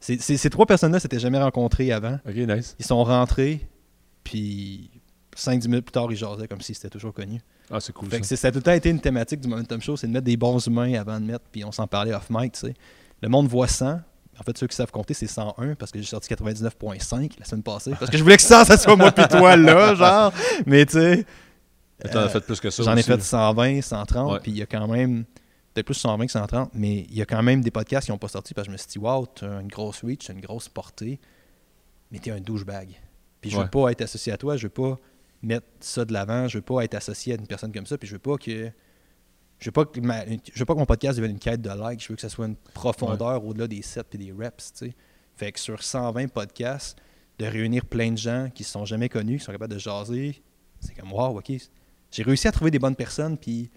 ces 0.00 0.50
trois 0.50 0.66
personnes-là 0.66 1.00
s'étaient 1.00 1.18
jamais 1.18 1.38
rencontrées 1.42 1.92
avant. 1.92 2.18
Ok, 2.26 2.34
nice. 2.36 2.76
Ils 2.78 2.84
sont 2.86 3.02
rentrés, 3.04 3.66
puis 4.24 4.90
5-10 5.36 5.68
minutes 5.68 5.84
plus 5.86 5.92
tard, 5.92 6.06
ils 6.10 6.16
jasaient 6.16 6.48
comme 6.48 6.60
si 6.60 6.74
c'était 6.74 6.90
toujours 6.90 7.12
connu. 7.12 7.40
Ah, 7.70 7.80
c'est 7.80 7.92
cool. 7.92 8.08
Fait 8.08 8.20
que 8.20 8.24
ça. 8.24 8.30
c'est- 8.30 8.36
ça 8.36 8.48
a 8.48 8.50
tout 8.50 8.58
le 8.58 8.62
temps 8.62 8.72
été 8.72 8.88
une 8.90 9.00
thématique 9.00 9.40
du 9.40 9.48
Momentum 9.48 9.80
Show, 9.80 9.96
c'est 9.96 10.06
de 10.06 10.12
mettre 10.12 10.24
des 10.24 10.36
bons 10.36 10.58
humains 10.66 10.94
avant 10.94 11.20
de 11.20 11.26
mettre, 11.26 11.44
puis 11.52 11.64
on 11.64 11.72
s'en 11.72 11.86
parlait 11.86 12.14
off 12.14 12.28
mic, 12.30 12.52
tu 12.52 12.60
sais. 12.60 12.74
Le 13.22 13.28
monde 13.28 13.46
voit 13.48 13.68
100. 13.68 14.00
En 14.40 14.44
fait, 14.44 14.56
ceux 14.56 14.68
qui 14.68 14.76
savent 14.76 14.92
compter, 14.92 15.14
c'est 15.14 15.26
101 15.26 15.74
parce 15.74 15.90
que 15.90 15.98
j'ai 15.98 16.06
sorti 16.06 16.28
99.5 16.28 17.32
la 17.40 17.44
semaine 17.44 17.64
passée. 17.64 17.90
Parce 17.98 18.08
que 18.10 18.16
je 18.16 18.22
voulais 18.22 18.36
que 18.36 18.42
100, 18.42 18.64
ça 18.66 18.78
soit 18.78 18.94
moi 18.94 19.10
puis 19.10 19.26
toi 19.26 19.56
là, 19.56 19.94
genre. 19.96 20.32
Mais 20.64 20.86
tu 20.86 20.92
sais, 20.92 21.26
T'en 22.12 22.20
as 22.20 22.22
euh, 22.22 22.28
fait 22.28 22.40
plus 22.40 22.60
que 22.60 22.70
ça. 22.70 22.84
j'en 22.84 22.96
ai 22.96 23.02
fait 23.02 23.16
là. 23.16 23.22
120, 23.22 23.80
130, 23.82 24.32
Ouais. 24.32 24.38
puis 24.40 24.52
il 24.52 24.58
y 24.58 24.62
a 24.62 24.66
quand 24.66 24.86
même, 24.86 25.24
peut-être 25.78 25.86
plus 25.86 25.94
120 25.94 26.26
que 26.26 26.32
130, 26.32 26.70
mais 26.74 27.00
il 27.08 27.14
y 27.14 27.22
a 27.22 27.26
quand 27.26 27.42
même 27.42 27.60
des 27.62 27.70
podcasts 27.70 28.06
qui 28.06 28.10
n'ont 28.12 28.18
pas 28.18 28.28
sorti 28.28 28.54
parce 28.54 28.66
que 28.66 28.70
je 28.70 28.72
me 28.72 28.76
suis 28.78 28.88
dit, 28.88 28.98
wow, 28.98 29.26
t'as 29.26 29.60
une 29.60 29.68
grosse 29.68 30.02
reach, 30.04 30.26
t'as 30.26 30.32
une 30.34 30.40
grosse 30.40 30.68
portée, 30.68 31.20
mais 32.10 32.18
t'es 32.18 32.30
un 32.30 32.40
douchebag. 32.40 32.88
Puis 33.40 33.50
je 33.50 33.56
veux 33.56 33.62
Ouais. 33.64 33.68
pas 33.68 33.90
être 33.92 34.02
associé 34.02 34.32
à 34.32 34.36
toi, 34.36 34.56
je 34.56 34.64
veux 34.64 34.70
pas 34.72 34.98
mettre 35.42 35.66
ça 35.80 36.04
de 36.04 36.12
l'avant, 36.12 36.48
je 36.48 36.58
veux 36.58 36.62
pas 36.62 36.82
être 36.82 36.94
associé 36.94 37.34
à 37.34 37.36
une 37.36 37.46
personne 37.46 37.72
comme 37.72 37.86
ça, 37.86 37.96
puis 37.96 38.08
je 38.08 38.14
veux 38.14 38.18
pas 38.18 38.36
que. 38.36 38.70
Je 39.60 39.64
veux 39.66 39.72
pas 39.72 39.84
que, 39.84 39.98
ma- 40.00 40.24
je 40.24 40.56
veux 40.58 40.64
pas 40.64 40.74
que 40.74 40.78
mon 40.78 40.86
podcast 40.86 41.16
devienne 41.16 41.32
une 41.32 41.40
quête 41.40 41.60
de 41.60 41.68
like, 41.70 42.00
je 42.00 42.08
veux 42.08 42.14
que 42.14 42.20
ça 42.20 42.28
soit 42.28 42.46
une 42.46 42.54
profondeur 42.54 43.44
au-delà 43.44 43.66
des 43.66 43.82
sets 43.82 44.02
et 44.12 44.18
des 44.18 44.30
reps, 44.32 44.72
tu 44.72 44.86
sais. 44.86 44.94
Fait 45.36 45.50
que 45.52 45.58
sur 45.58 45.82
120 45.82 46.28
podcasts, 46.28 46.96
de 47.40 47.46
réunir 47.46 47.84
plein 47.84 48.10
de 48.12 48.16
gens 48.18 48.50
qui 48.54 48.62
se 48.64 48.70
sont 48.72 48.84
jamais 48.84 49.08
connus, 49.08 49.38
qui 49.38 49.44
sont 49.44 49.52
capables 49.52 49.74
de 49.74 49.78
jaser, 49.78 50.42
c'est 50.80 50.94
comme 50.94 51.12
wow, 51.12 51.38
ok. 51.38 51.52
J'ai 52.10 52.22
réussi 52.22 52.46
à 52.48 52.52
trouver 52.52 52.70
des 52.70 52.78
bonnes 52.78 52.96
personnes, 52.96 53.36
puis 53.36 53.70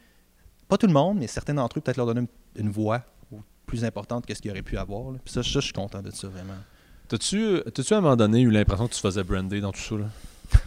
pas 0.71 0.77
tout 0.77 0.87
le 0.87 0.93
monde, 0.93 1.17
mais 1.19 1.27
certains 1.27 1.53
d'entre 1.53 1.77
eux, 1.77 1.81
peut-être 1.81 1.97
leur 1.97 2.05
donner 2.05 2.21
une, 2.21 2.65
une 2.67 2.71
voix 2.71 3.03
plus 3.65 3.83
importante 3.85 4.25
que 4.25 4.33
ce 4.33 4.41
qu'ils 4.41 4.51
auraient 4.51 4.61
pu 4.61 4.77
avoir. 4.77 5.11
là. 5.11 5.19
Puis 5.23 5.33
ça, 5.33 5.43
ça, 5.43 5.49
je 5.49 5.59
suis 5.59 5.73
content 5.73 6.01
de 6.01 6.11
ça, 6.11 6.27
vraiment. 6.29 6.55
T'as-tu, 7.09 7.61
t'as-tu 7.73 7.93
à 7.93 7.97
un 7.97 8.01
moment 8.01 8.15
donné 8.15 8.39
eu 8.41 8.49
l'impression 8.51 8.87
que 8.87 8.93
tu 8.93 8.99
faisais 9.01 9.23
brander 9.23 9.59
dans 9.61 9.71
tout 9.73 9.79
ça? 9.81 9.95
Là? 9.95 10.05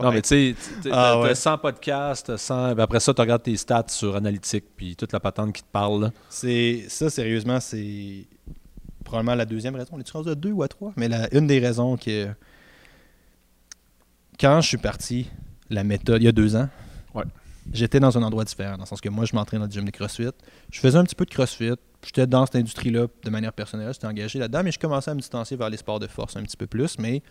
Non, 0.00 0.10
mais 0.12 0.22
tu 0.22 0.28
sais, 0.28 0.54
Ah, 0.90 1.20
ouais. 1.20 1.28
t'as 1.28 1.34
100 1.34 1.58
podcasts, 1.58 2.26
t'as 2.28 2.38
100... 2.38 2.78
après 2.78 3.00
ça, 3.00 3.12
tu 3.12 3.20
regardes 3.20 3.42
tes 3.42 3.56
stats 3.56 3.84
sur 3.88 4.16
Analytique, 4.16 4.64
puis 4.76 4.96
toute 4.96 5.12
la 5.12 5.20
patente 5.20 5.52
qui 5.52 5.62
te 5.62 5.68
parle. 5.70 6.00
là. 6.04 6.12
C'est 6.30 6.86
ça, 6.88 7.10
sérieusement, 7.10 7.60
c'est 7.60 8.26
probablement 9.04 9.34
la 9.34 9.44
deuxième 9.44 9.74
raison. 9.74 9.90
On 9.92 10.00
est-tu 10.00 10.12
rendu 10.12 10.30
à 10.30 10.34
deux 10.34 10.52
ou 10.52 10.62
à 10.62 10.68
trois? 10.68 10.92
Mais 10.96 11.08
la, 11.08 11.32
une 11.34 11.46
des 11.46 11.58
raisons 11.58 11.96
que 11.98 12.28
quand 14.38 14.60
je 14.62 14.68
suis 14.68 14.78
parti, 14.78 15.28
la 15.68 15.84
méthode, 15.84 16.22
il 16.22 16.24
y 16.24 16.28
a 16.28 16.32
deux 16.32 16.56
ans. 16.56 16.68
J'étais 17.72 18.00
dans 18.00 18.16
un 18.18 18.22
endroit 18.22 18.44
différent, 18.44 18.74
dans 18.76 18.84
le 18.84 18.88
sens 18.88 19.00
que 19.00 19.08
moi, 19.08 19.24
je 19.24 19.34
m'entraînais 19.34 19.60
dans 19.60 19.66
le 19.66 19.72
gym 19.72 19.84
de 19.84 19.90
CrossFit. 19.90 20.30
Je 20.70 20.80
faisais 20.80 20.96
un 20.98 21.04
petit 21.04 21.14
peu 21.14 21.24
de 21.24 21.30
CrossFit. 21.30 21.74
J'étais 22.04 22.26
dans 22.26 22.46
cette 22.46 22.56
industrie-là 22.56 23.06
de 23.24 23.30
manière 23.30 23.52
personnelle, 23.52 23.92
j'étais 23.92 24.06
engagé 24.06 24.38
là-dedans, 24.38 24.62
mais 24.64 24.72
je 24.72 24.78
commençais 24.78 25.10
à 25.10 25.14
me 25.14 25.20
distancier 25.20 25.56
vers 25.56 25.68
les 25.68 25.76
sports 25.76 25.98
de 26.00 26.06
force 26.06 26.36
un 26.36 26.42
petit 26.42 26.56
peu 26.56 26.66
plus, 26.66 26.98
mais 26.98 27.22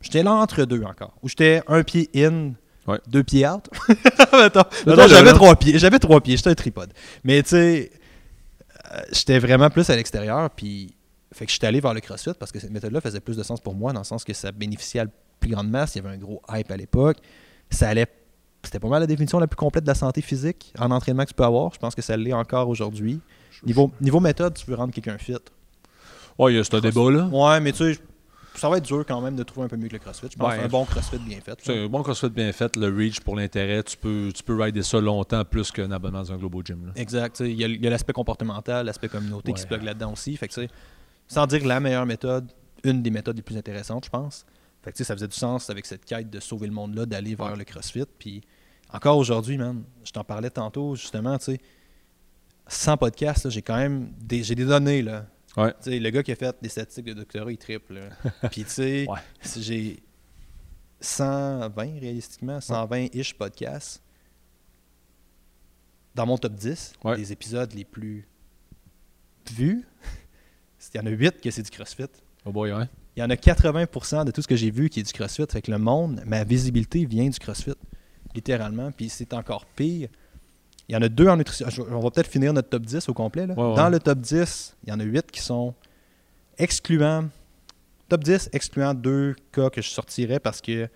j'étais 0.00 0.22
là 0.24 0.32
entre 0.32 0.64
deux 0.64 0.82
encore, 0.82 1.14
où 1.22 1.28
j'étais 1.28 1.62
un 1.68 1.82
pied 1.84 2.10
in, 2.16 2.52
Ouais. 2.88 2.98
deux 3.06 3.22
pieds 3.22 3.46
out. 3.46 3.68
Attends, 4.32 4.60
attends, 4.62 5.08
j'avais 5.08 5.32
trois 5.34 5.54
pieds, 5.56 5.78
j'avais 5.78 5.98
trois 5.98 6.20
pieds, 6.22 6.36
j'étais 6.38 6.48
un 6.50 6.54
tripode. 6.54 6.92
Mais 7.22 7.42
tu 7.42 7.50
sais, 7.50 7.90
euh, 8.92 9.00
j'étais 9.12 9.38
vraiment 9.38 9.68
plus 9.70 9.88
à 9.90 9.94
l'extérieur, 9.94 10.48
puis 10.50 10.94
fait 11.32 11.44
que 11.46 11.52
j'étais 11.52 11.66
allé 11.66 11.80
vers 11.80 11.92
le 11.94 12.00
CrossFit 12.00 12.32
parce 12.38 12.50
que 12.50 12.58
cette 12.58 12.70
méthode-là 12.70 13.00
faisait 13.02 13.20
plus 13.20 13.36
de 13.36 13.42
sens 13.42 13.60
pour 13.60 13.74
moi, 13.74 13.92
dans 13.92 14.00
le 14.00 14.04
sens 14.04 14.24
que 14.24 14.32
ça 14.32 14.50
bénéficiait 14.52 15.02
à 15.02 15.04
la 15.04 15.10
plus 15.38 15.50
grande 15.50 15.68
masse, 15.68 15.94
il 15.94 15.98
y 16.02 16.06
avait 16.06 16.14
un 16.14 16.18
gros 16.18 16.42
hype 16.50 16.70
à 16.70 16.76
l'époque, 16.76 17.18
ça 17.70 17.88
allait, 17.90 18.06
c'était 18.62 18.80
pas 18.80 18.88
mal 18.88 19.00
la 19.00 19.06
définition 19.06 19.38
la 19.38 19.46
plus 19.46 19.56
complète 19.56 19.84
de 19.84 19.88
la 19.88 19.94
santé 19.94 20.20
physique 20.20 20.72
en 20.78 20.90
entraînement 20.90 21.24
que 21.24 21.28
tu 21.28 21.34
peux 21.34 21.44
avoir, 21.44 21.72
je 21.72 21.78
pense 21.78 21.94
que 21.94 22.02
ça 22.02 22.16
l'est 22.16 22.32
encore 22.32 22.68
aujourd'hui. 22.68 23.20
Niveau, 23.64 23.90
niveau 24.00 24.20
méthode, 24.20 24.54
tu 24.54 24.66
veux 24.66 24.76
rendre 24.76 24.92
quelqu'un 24.92 25.18
fit. 25.18 25.36
Ouais, 26.38 26.52
il 26.52 26.56
y 26.56 26.58
a 26.58 26.64
ce 26.64 26.76
débat 26.76 27.10
là. 27.10 27.26
Ouais, 27.26 27.60
mais 27.60 27.72
tu 27.72 27.94
sais, 27.94 28.00
ça 28.54 28.68
va 28.68 28.78
être 28.78 28.84
dur 28.84 29.04
quand 29.06 29.20
même 29.20 29.36
de 29.36 29.42
trouver 29.42 29.66
un 29.66 29.68
peu 29.68 29.76
mieux 29.76 29.88
que 29.88 29.94
le 29.94 29.98
CrossFit. 29.98 30.28
Je 30.30 30.36
pense 30.36 30.52
Ouais. 30.52 30.60
un 30.60 30.68
bon 30.68 30.84
CrossFit 30.84 31.18
bien 31.18 31.40
fait. 31.40 31.58
C'est 31.62 31.84
un 31.84 31.86
bon 31.86 32.02
CrossFit 32.02 32.30
bien 32.30 32.52
fait, 32.52 32.76
le 32.76 32.94
reach 32.94 33.20
pour 33.20 33.36
l'intérêt, 33.36 33.82
tu 33.82 33.96
peux, 33.96 34.30
tu 34.34 34.42
peux 34.42 34.60
rider 34.60 34.82
ça 34.82 35.00
longtemps 35.00 35.44
plus 35.44 35.70
qu'un 35.70 35.90
abonnement 35.90 36.20
dans 36.20 36.32
un 36.32 36.36
Globo 36.36 36.62
Gym. 36.64 36.86
Là. 36.86 36.92
Exact. 36.96 37.40
Il 37.40 37.52
y 37.52 37.86
a, 37.86 37.90
l'aspect 37.90 38.12
comportemental, 38.12 38.86
l'aspect 38.86 39.08
communauté 39.08 39.52
qui 39.52 39.60
se 39.60 39.66
plug 39.66 39.82
là-dedans 39.82 40.12
aussi. 40.12 40.36
Fait 40.36 40.48
que, 40.48 40.54
tu 40.54 40.62
sais, 40.62 40.68
sans 41.26 41.46
dire 41.46 41.64
la 41.66 41.80
meilleure 41.80 42.06
méthode, 42.06 42.50
une 42.84 43.02
des 43.02 43.10
méthodes 43.10 43.36
les 43.36 43.42
plus 43.42 43.56
intéressantes, 43.56 44.04
je 44.04 44.10
pense. 44.10 44.44
Fait 44.88 44.92
que, 44.92 45.04
ça 45.04 45.14
faisait 45.14 45.28
du 45.28 45.36
sens 45.36 45.68
avec 45.68 45.84
cette 45.84 46.06
quête 46.06 46.30
de 46.30 46.40
sauver 46.40 46.66
le 46.66 46.72
monde-là, 46.72 47.04
d'aller 47.04 47.34
vers 47.34 47.54
le 47.56 47.64
CrossFit. 47.64 48.06
Puis 48.18 48.40
encore 48.90 49.18
aujourd'hui, 49.18 49.58
man, 49.58 49.84
je 50.02 50.10
t'en 50.12 50.24
parlais 50.24 50.48
tantôt, 50.48 50.94
justement, 50.96 51.36
tu 51.36 51.44
sais, 51.44 51.60
sans 52.66 52.96
podcast, 52.96 53.50
j'ai 53.50 53.60
quand 53.60 53.76
même 53.76 54.10
des, 54.18 54.42
j'ai 54.42 54.54
des 54.54 54.64
données. 54.64 55.02
Là. 55.02 55.26
Ouais. 55.58 55.74
Le 55.84 56.08
gars 56.08 56.22
qui 56.22 56.32
a 56.32 56.36
fait 56.36 56.56
des 56.62 56.70
statistiques 56.70 57.04
de 57.04 57.12
doctorat, 57.12 57.52
il 57.52 57.58
triple. 57.58 58.00
Puis, 58.50 58.64
tu 58.64 58.70
sais, 58.70 59.06
Ouais. 59.10 59.18
j'ai 59.58 60.02
120 61.02 62.00
réalistiquement, 62.00 62.58
120-ish 62.58 63.34
podcasts 63.34 64.02
dans 66.14 66.24
mon 66.24 66.38
top 66.38 66.54
10 66.54 66.94
Ouais. 67.04 67.16
des 67.16 67.30
épisodes 67.30 67.72
les 67.74 67.84
plus 67.84 68.26
vus. 69.52 69.86
Il 70.94 70.96
y 70.96 71.00
en 71.02 71.06
a 71.06 71.10
8 71.10 71.42
que 71.42 71.50
c'est 71.50 71.62
du 71.62 71.70
CrossFit. 71.70 72.04
Oh 72.46 72.52
boy, 72.52 72.72
ouais. 72.72 72.88
Il 73.18 73.22
y 73.22 73.24
en 73.24 73.30
a 73.30 73.34
80% 73.34 74.26
de 74.26 74.30
tout 74.30 74.42
ce 74.42 74.46
que 74.46 74.54
j'ai 74.54 74.70
vu 74.70 74.88
qui 74.88 75.00
est 75.00 75.02
du 75.02 75.12
CrossFit. 75.12 75.44
Fait 75.50 75.60
que 75.60 75.72
le 75.72 75.78
monde, 75.78 76.22
ma 76.24 76.44
visibilité 76.44 77.04
vient 77.04 77.28
du 77.28 77.36
CrossFit, 77.36 77.72
littéralement. 78.32 78.92
Puis 78.92 79.08
c'est 79.08 79.34
encore 79.34 79.66
pire. 79.66 80.08
Il 80.88 80.94
y 80.94 80.96
en 80.96 81.02
a 81.02 81.08
deux 81.08 81.26
en 81.26 81.36
nutrition. 81.36 81.68
Je- 81.68 81.82
On 81.82 81.98
va 81.98 82.10
peut-être 82.12 82.28
finir 82.30 82.52
notre 82.52 82.68
top 82.68 82.86
10 82.86 83.08
au 83.08 83.14
complet. 83.14 83.48
là. 83.48 83.54
Ouais, 83.54 83.70
ouais. 83.70 83.74
Dans 83.74 83.88
le 83.88 83.98
top 83.98 84.20
10, 84.20 84.76
il 84.84 84.90
y 84.90 84.92
en 84.92 85.00
a 85.00 85.02
8 85.02 85.32
qui 85.32 85.40
sont 85.40 85.74
excluants. 86.58 87.28
Top 88.08 88.22
10 88.24 88.50
excluant 88.52 88.94
deux 88.94 89.34
cas 89.52 89.68
que 89.70 89.82
je 89.82 89.88
sortirais 89.88 90.38
parce 90.40 90.60
que 90.60 90.88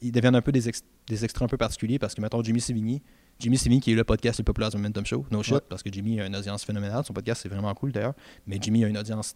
ils 0.00 0.12
deviennent 0.12 0.36
un 0.36 0.42
peu 0.42 0.52
des, 0.52 0.68
ex- 0.68 0.82
des 1.08 1.24
extraits 1.24 1.42
un 1.46 1.48
peu 1.48 1.56
particuliers. 1.56 1.98
Parce 1.98 2.14
que, 2.14 2.20
mettons, 2.20 2.42
Jimmy 2.42 2.60
Sévigny. 2.60 3.02
Jimmy 3.40 3.58
Sévigny, 3.58 3.80
qui 3.80 3.92
est 3.92 3.96
le 3.96 4.04
podcast 4.04 4.38
le 4.38 4.44
plus 4.44 4.50
populaire 4.52 4.70
du 4.70 4.76
Momentum 4.76 5.04
Show. 5.04 5.26
No 5.32 5.42
shit, 5.42 5.54
Ouais. 5.54 5.60
parce 5.68 5.82
que 5.82 5.92
Jimmy 5.92 6.20
a 6.20 6.26
une 6.26 6.36
audience 6.36 6.64
phénoménale. 6.64 7.04
Son 7.04 7.12
podcast, 7.12 7.40
c'est 7.42 7.48
vraiment 7.48 7.74
cool 7.74 7.90
d'ailleurs. 7.90 8.14
Mais 8.46 8.58
Jimmy 8.60 8.84
a 8.84 8.88
une 8.88 8.96
audience 8.96 9.34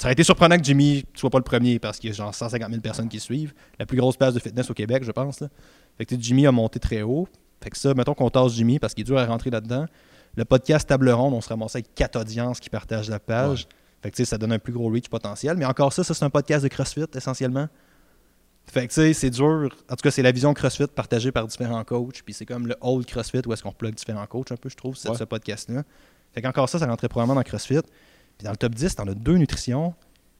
ça 0.00 0.06
aurait 0.06 0.14
été 0.14 0.22
surprenant 0.24 0.56
que 0.56 0.64
Jimmy 0.64 1.04
soit 1.14 1.28
pas 1.28 1.36
le 1.36 1.44
premier 1.44 1.78
parce 1.78 1.98
qu'il 1.98 2.08
y 2.08 2.12
a 2.12 2.16
genre 2.16 2.34
150 2.34 2.70
000 2.70 2.80
personnes 2.80 3.08
qui 3.10 3.20
suivent. 3.20 3.52
La 3.78 3.84
plus 3.84 3.98
grosse 3.98 4.16
place 4.16 4.32
de 4.32 4.40
fitness 4.40 4.70
au 4.70 4.74
Québec, 4.74 5.04
je 5.04 5.12
pense. 5.12 5.40
Là. 5.40 5.48
Fait 5.98 6.06
que 6.06 6.16
Jimmy 6.18 6.46
a 6.46 6.52
monté 6.52 6.78
très 6.80 7.02
haut. 7.02 7.28
Fait 7.62 7.68
que 7.68 7.76
ça, 7.76 7.92
mettons 7.92 8.14
qu'on 8.14 8.30
tasse 8.30 8.54
Jimmy 8.54 8.78
parce 8.78 8.94
qu'il 8.94 9.02
est 9.02 9.04
dur 9.04 9.18
à 9.18 9.26
rentrer 9.26 9.50
là-dedans. 9.50 9.84
Le 10.36 10.44
podcast 10.46 10.88
Table 10.88 11.10
Ronde, 11.10 11.34
on 11.34 11.42
se 11.42 11.50
ramassait 11.50 11.78
avec 11.78 11.94
quatre 11.94 12.18
audiences 12.18 12.60
qui 12.60 12.70
partagent 12.70 13.10
la 13.10 13.18
page. 13.20 13.68
Fait 14.02 14.10
que 14.10 14.24
ça 14.24 14.38
donne 14.38 14.52
un 14.52 14.58
plus 14.58 14.72
gros 14.72 14.88
reach 14.90 15.10
potentiel. 15.10 15.58
Mais 15.58 15.66
encore 15.66 15.92
ça, 15.92 16.02
ça 16.02 16.14
c'est 16.14 16.24
un 16.24 16.30
podcast 16.30 16.62
de 16.64 16.68
CrossFit 16.68 17.04
essentiellement. 17.14 17.68
Fait 18.72 18.86
que 18.86 18.92
tu 18.94 19.00
sais, 19.00 19.12
c'est 19.12 19.28
dur. 19.30 19.68
En 19.90 19.96
tout 19.96 20.02
cas, 20.02 20.10
c'est 20.10 20.22
la 20.22 20.32
vision 20.32 20.54
CrossFit 20.54 20.86
partagée 20.86 21.30
par 21.32 21.46
différents 21.46 21.84
coachs. 21.84 22.22
Puis 22.24 22.32
c'est 22.32 22.46
comme 22.46 22.66
le 22.66 22.76
old 22.80 23.04
CrossFit 23.04 23.42
où 23.46 23.52
est-ce 23.52 23.62
qu'on 23.62 23.72
plug 23.72 23.94
différents 23.94 24.26
coachs 24.26 24.50
un 24.52 24.56
peu, 24.56 24.70
je 24.70 24.76
trouve, 24.76 24.96
c'est 24.96 25.10
Ouais. 25.10 25.16
ce 25.18 25.24
podcast-là. 25.24 25.82
Fait 26.32 26.40
qu'encore 26.40 26.68
ça, 26.70 26.78
ça 26.78 26.86
rentrait 26.86 27.08
probablement 27.08 27.34
dans 27.34 27.42
CrossFit. 27.42 27.80
Puis 28.38 28.44
dans 28.44 28.50
le 28.50 28.56
top 28.56 28.74
10, 28.74 28.96
t'en 28.96 29.06
as 29.06 29.14
deux 29.14 29.36
nutrition, 29.36 29.94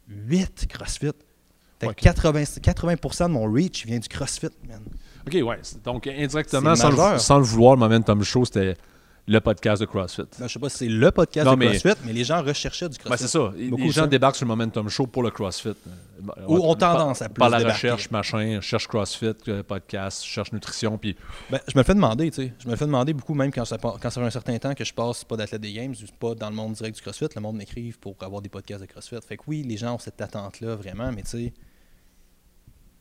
8 0.09 0.67
CrossFit. 0.69 1.13
Ouais. 1.83 1.95
80, 1.95 2.43
80% 2.61 3.29
de 3.29 3.33
mon 3.33 3.51
reach 3.51 3.87
vient 3.87 3.99
du 3.99 4.09
CrossFit, 4.09 4.49
man. 4.69 4.83
OK, 5.27 5.33
ouais. 5.35 5.61
Donc, 5.85 6.07
indirectement, 6.07 6.71
le, 6.71 7.19
sans 7.19 7.39
le 7.39 7.45
vouloir, 7.45 7.75
le 7.75 7.81
Momentum 7.81 8.23
Show, 8.23 8.45
c'était 8.45 8.77
le 9.27 9.41
podcast 9.41 9.81
de 9.81 9.87
CrossFit. 9.87 10.23
Ben, 10.39 10.47
je 10.49 10.53
sais 10.53 10.59
pas 10.59 10.69
si 10.69 10.79
c'est 10.79 10.89
le 10.89 11.11
podcast 11.11 11.47
Non, 11.47 11.53
de 11.53 11.59
mais- 11.59 11.79
CrossFit, 11.79 12.01
mais 12.05 12.13
les 12.13 12.25
gens 12.25 12.43
recherchaient 12.43 12.89
du 12.89 12.99
CrossFit. 12.99 13.11
Ben, 13.11 13.17
c'est 13.17 13.29
ça. 13.29 13.53
Beaucoup 13.71 13.83
les 13.83 13.91
gens 13.91 14.03
ça. 14.03 14.07
débarquent 14.09 14.37
sur 14.37 14.45
le 14.47 14.49
Momentum 14.49 14.89
Show 14.89 15.07
pour 15.07 15.23
le 15.23 15.31
CrossFit. 15.31 15.71
Ou 16.49 16.57
ont 16.59 16.75
par- 16.77 16.97
tendance 16.99 17.23
à 17.23 17.29
plus 17.29 17.39
Par 17.39 17.49
la 17.49 17.59
débarquer. 17.59 17.91
recherche, 17.91 18.11
machin, 18.11 18.61
cherche 18.61 18.87
CrossFit, 18.89 19.33
euh, 19.49 19.63
podcast, 19.63 20.23
cherche 20.23 20.53
nutrition, 20.53 20.99
puis 20.99 21.17
Ben, 21.51 21.61
je 21.67 21.73
me 21.77 21.81
le 21.81 21.85
fais 21.85 21.95
demander, 21.95 22.31
tu 22.31 22.43
sais. 22.43 22.53
Je 22.59 22.67
me 22.67 22.73
le 22.73 22.77
fais 22.77 22.85
demander 22.87 23.13
beaucoup, 23.15 23.33
même 23.35 23.51
quand 23.51 23.65
ça, 23.65 23.79
pa- 23.79 23.97
quand 24.01 24.11
ça 24.11 24.21
fait 24.21 24.27
un 24.27 24.31
certain 24.31 24.59
temps 24.59 24.75
que 24.75 24.85
je 24.85 24.93
passe 24.93 25.25
pas 25.25 25.37
d'athlète 25.37 25.63
des 25.63 25.73
Games, 25.73 25.95
pas 26.19 26.35
dans 26.35 26.51
le 26.51 26.55
monde 26.57 26.73
direct 26.75 26.97
du 26.97 27.03
CrossFit, 27.03 27.27
le 27.35 27.41
monde 27.41 27.57
m'écrive 27.57 27.99
pour 27.99 28.17
avoir 28.21 28.43
des 28.43 28.49
podcasts 28.51 28.83
de 28.83 28.87
CrossFit. 28.87 29.17
Fait 29.27 29.37
que 29.39 29.43
oui, 29.47 29.63
les 29.63 29.77
gens 29.79 29.95
ont 29.95 29.99
cette 29.99 30.21
attente-là, 30.21 30.75
vraiment, 30.75 31.11
mais 31.11 31.23
tu 31.23 31.31
sais, 31.31 31.53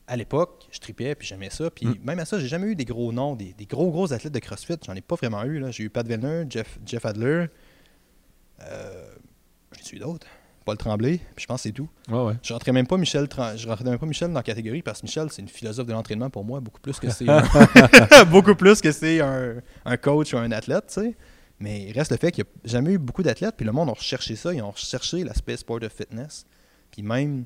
à 0.10 0.18
l'époque, 0.18 0.68
je 0.72 0.80
tripais, 0.80 1.16
puis 1.16 1.28
j'aimais 1.28 1.50
ça. 1.52 1.70
Puis 1.70 1.86
Mm. 1.86 1.96
même 2.04 2.20
à 2.20 2.26
ça, 2.26 2.40
j'ai 2.40 2.48
jamais 2.48 2.68
eu 2.68 2.76
des 2.76 2.84
gros 2.86 3.12
noms, 3.14 3.36
des, 3.36 3.54
des 3.54 3.66
gros, 3.66 3.92
gros 3.92 4.12
athlètes 4.12 4.34
de 4.34 4.40
CrossFit. 4.40 4.76
J'en 4.86 4.96
ai 4.96 5.02
pas 5.02 5.16
vraiment 5.16 5.44
eu. 5.46 5.64
J'ai 5.72 5.84
eu 5.84 5.90
Pat 5.90 6.06
Vellner, 6.06 6.46
Jeff, 6.50 6.78
Jeff 6.86 7.06
Adler. 7.06 7.46
Euh, 8.62 9.06
J'en 9.72 9.90
ai 9.92 9.96
eu 9.96 10.00
d'autres. 10.00 10.28
Paul 10.66 10.78
Tremblay, 10.78 11.18
puis 11.36 11.44
je 11.44 11.46
pense 11.48 11.62
que 11.64 11.70
c'est 11.70 11.74
tout. 11.74 11.90
ouais, 12.10 12.22
ouais. 12.26 12.34
Je 12.44 12.54
rentrais 12.54 12.72
même 12.74 12.86
pas 12.86 12.98
Michel, 12.98 13.28
je 13.56 13.68
rentrais 13.68 13.86
même 13.86 13.98
pas 13.98 14.06
Michel 14.06 14.28
dans 14.28 14.36
la 14.36 14.44
catégorie 14.44 14.84
parce 14.84 15.00
que 15.02 15.06
Michel, 15.08 15.28
c'est 15.32 15.42
une 15.42 15.48
philosophe 15.48 15.88
de 15.88 15.94
l'entraînement 15.94 16.30
pour 16.30 16.44
moi, 16.44 16.60
beaucoup 16.60 16.82
plus 16.82 17.00
que 17.00 17.10
c'est 17.10 17.28
un- 17.28 17.42
beaucoup 18.26 18.54
plus 18.54 18.80
que 18.82 18.92
c'est 18.92 19.20
un, 19.22 19.56
un 19.86 19.98
coach 19.98 20.34
ou 20.34 20.38
un 20.38 20.52
athlète, 20.52 20.86
tu 20.94 21.02
sais. 21.02 21.18
Mais 21.60 21.84
il 21.86 21.92
reste 21.94 22.12
le 22.12 22.18
fait 22.18 22.32
qu'il 22.32 22.44
n'y 22.44 22.50
a 22.50 22.70
jamais 22.72 22.92
eu 22.92 22.98
beaucoup 23.00 23.24
d'athlètes, 23.24 23.56
puis 23.58 23.66
le 23.66 23.72
monde 23.72 23.90
a 23.90 23.94
recherché 23.94 24.36
ça, 24.36 24.54
ils 24.54 24.62
ont 24.62 24.70
recherché 24.72 25.24
l'aspect 25.24 25.58
sport 25.58 25.80
de 25.80 25.90
fitness. 25.90 26.46
Puis 26.92 27.02
même 27.04 27.46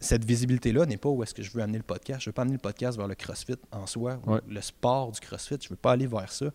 cette 0.00 0.24
visibilité-là 0.24 0.86
n'est 0.86 0.96
pas 0.96 1.08
où 1.10 1.22
est-ce 1.22 1.34
que 1.34 1.42
je 1.42 1.50
veux 1.52 1.62
amener 1.62 1.78
le 1.78 1.84
podcast. 1.84 2.22
Je 2.22 2.30
veux 2.30 2.32
pas 2.32 2.42
amener 2.42 2.54
le 2.56 2.60
podcast 2.60 2.96
vers 2.96 3.06
le 3.06 3.14
CrossFit 3.14 3.56
en 3.70 3.86
soi, 3.86 4.18
ou 4.26 4.32
Ouais. 4.32 4.40
le 4.48 4.60
sport 4.62 5.12
du 5.12 5.20
CrossFit. 5.20 5.56
Je 5.62 5.68
veux 5.68 5.76
pas 5.76 5.92
aller 5.92 6.06
vers 6.06 6.32
ça. 6.32 6.46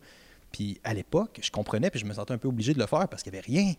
Puis 0.52 0.80
à 0.84 0.92
l'époque, 0.94 1.38
je 1.42 1.50
comprenais, 1.50 1.90
puis 1.90 2.00
je 2.00 2.04
me 2.06 2.12
sentais 2.12 2.32
un 2.34 2.38
peu 2.38 2.48
obligé 2.48 2.74
de 2.74 2.78
le 2.78 2.86
faire 2.86 3.08
parce 3.08 3.22
qu'il 3.22 3.32
n'y 3.32 3.38
avait 3.38 3.46
rien. 3.46 3.74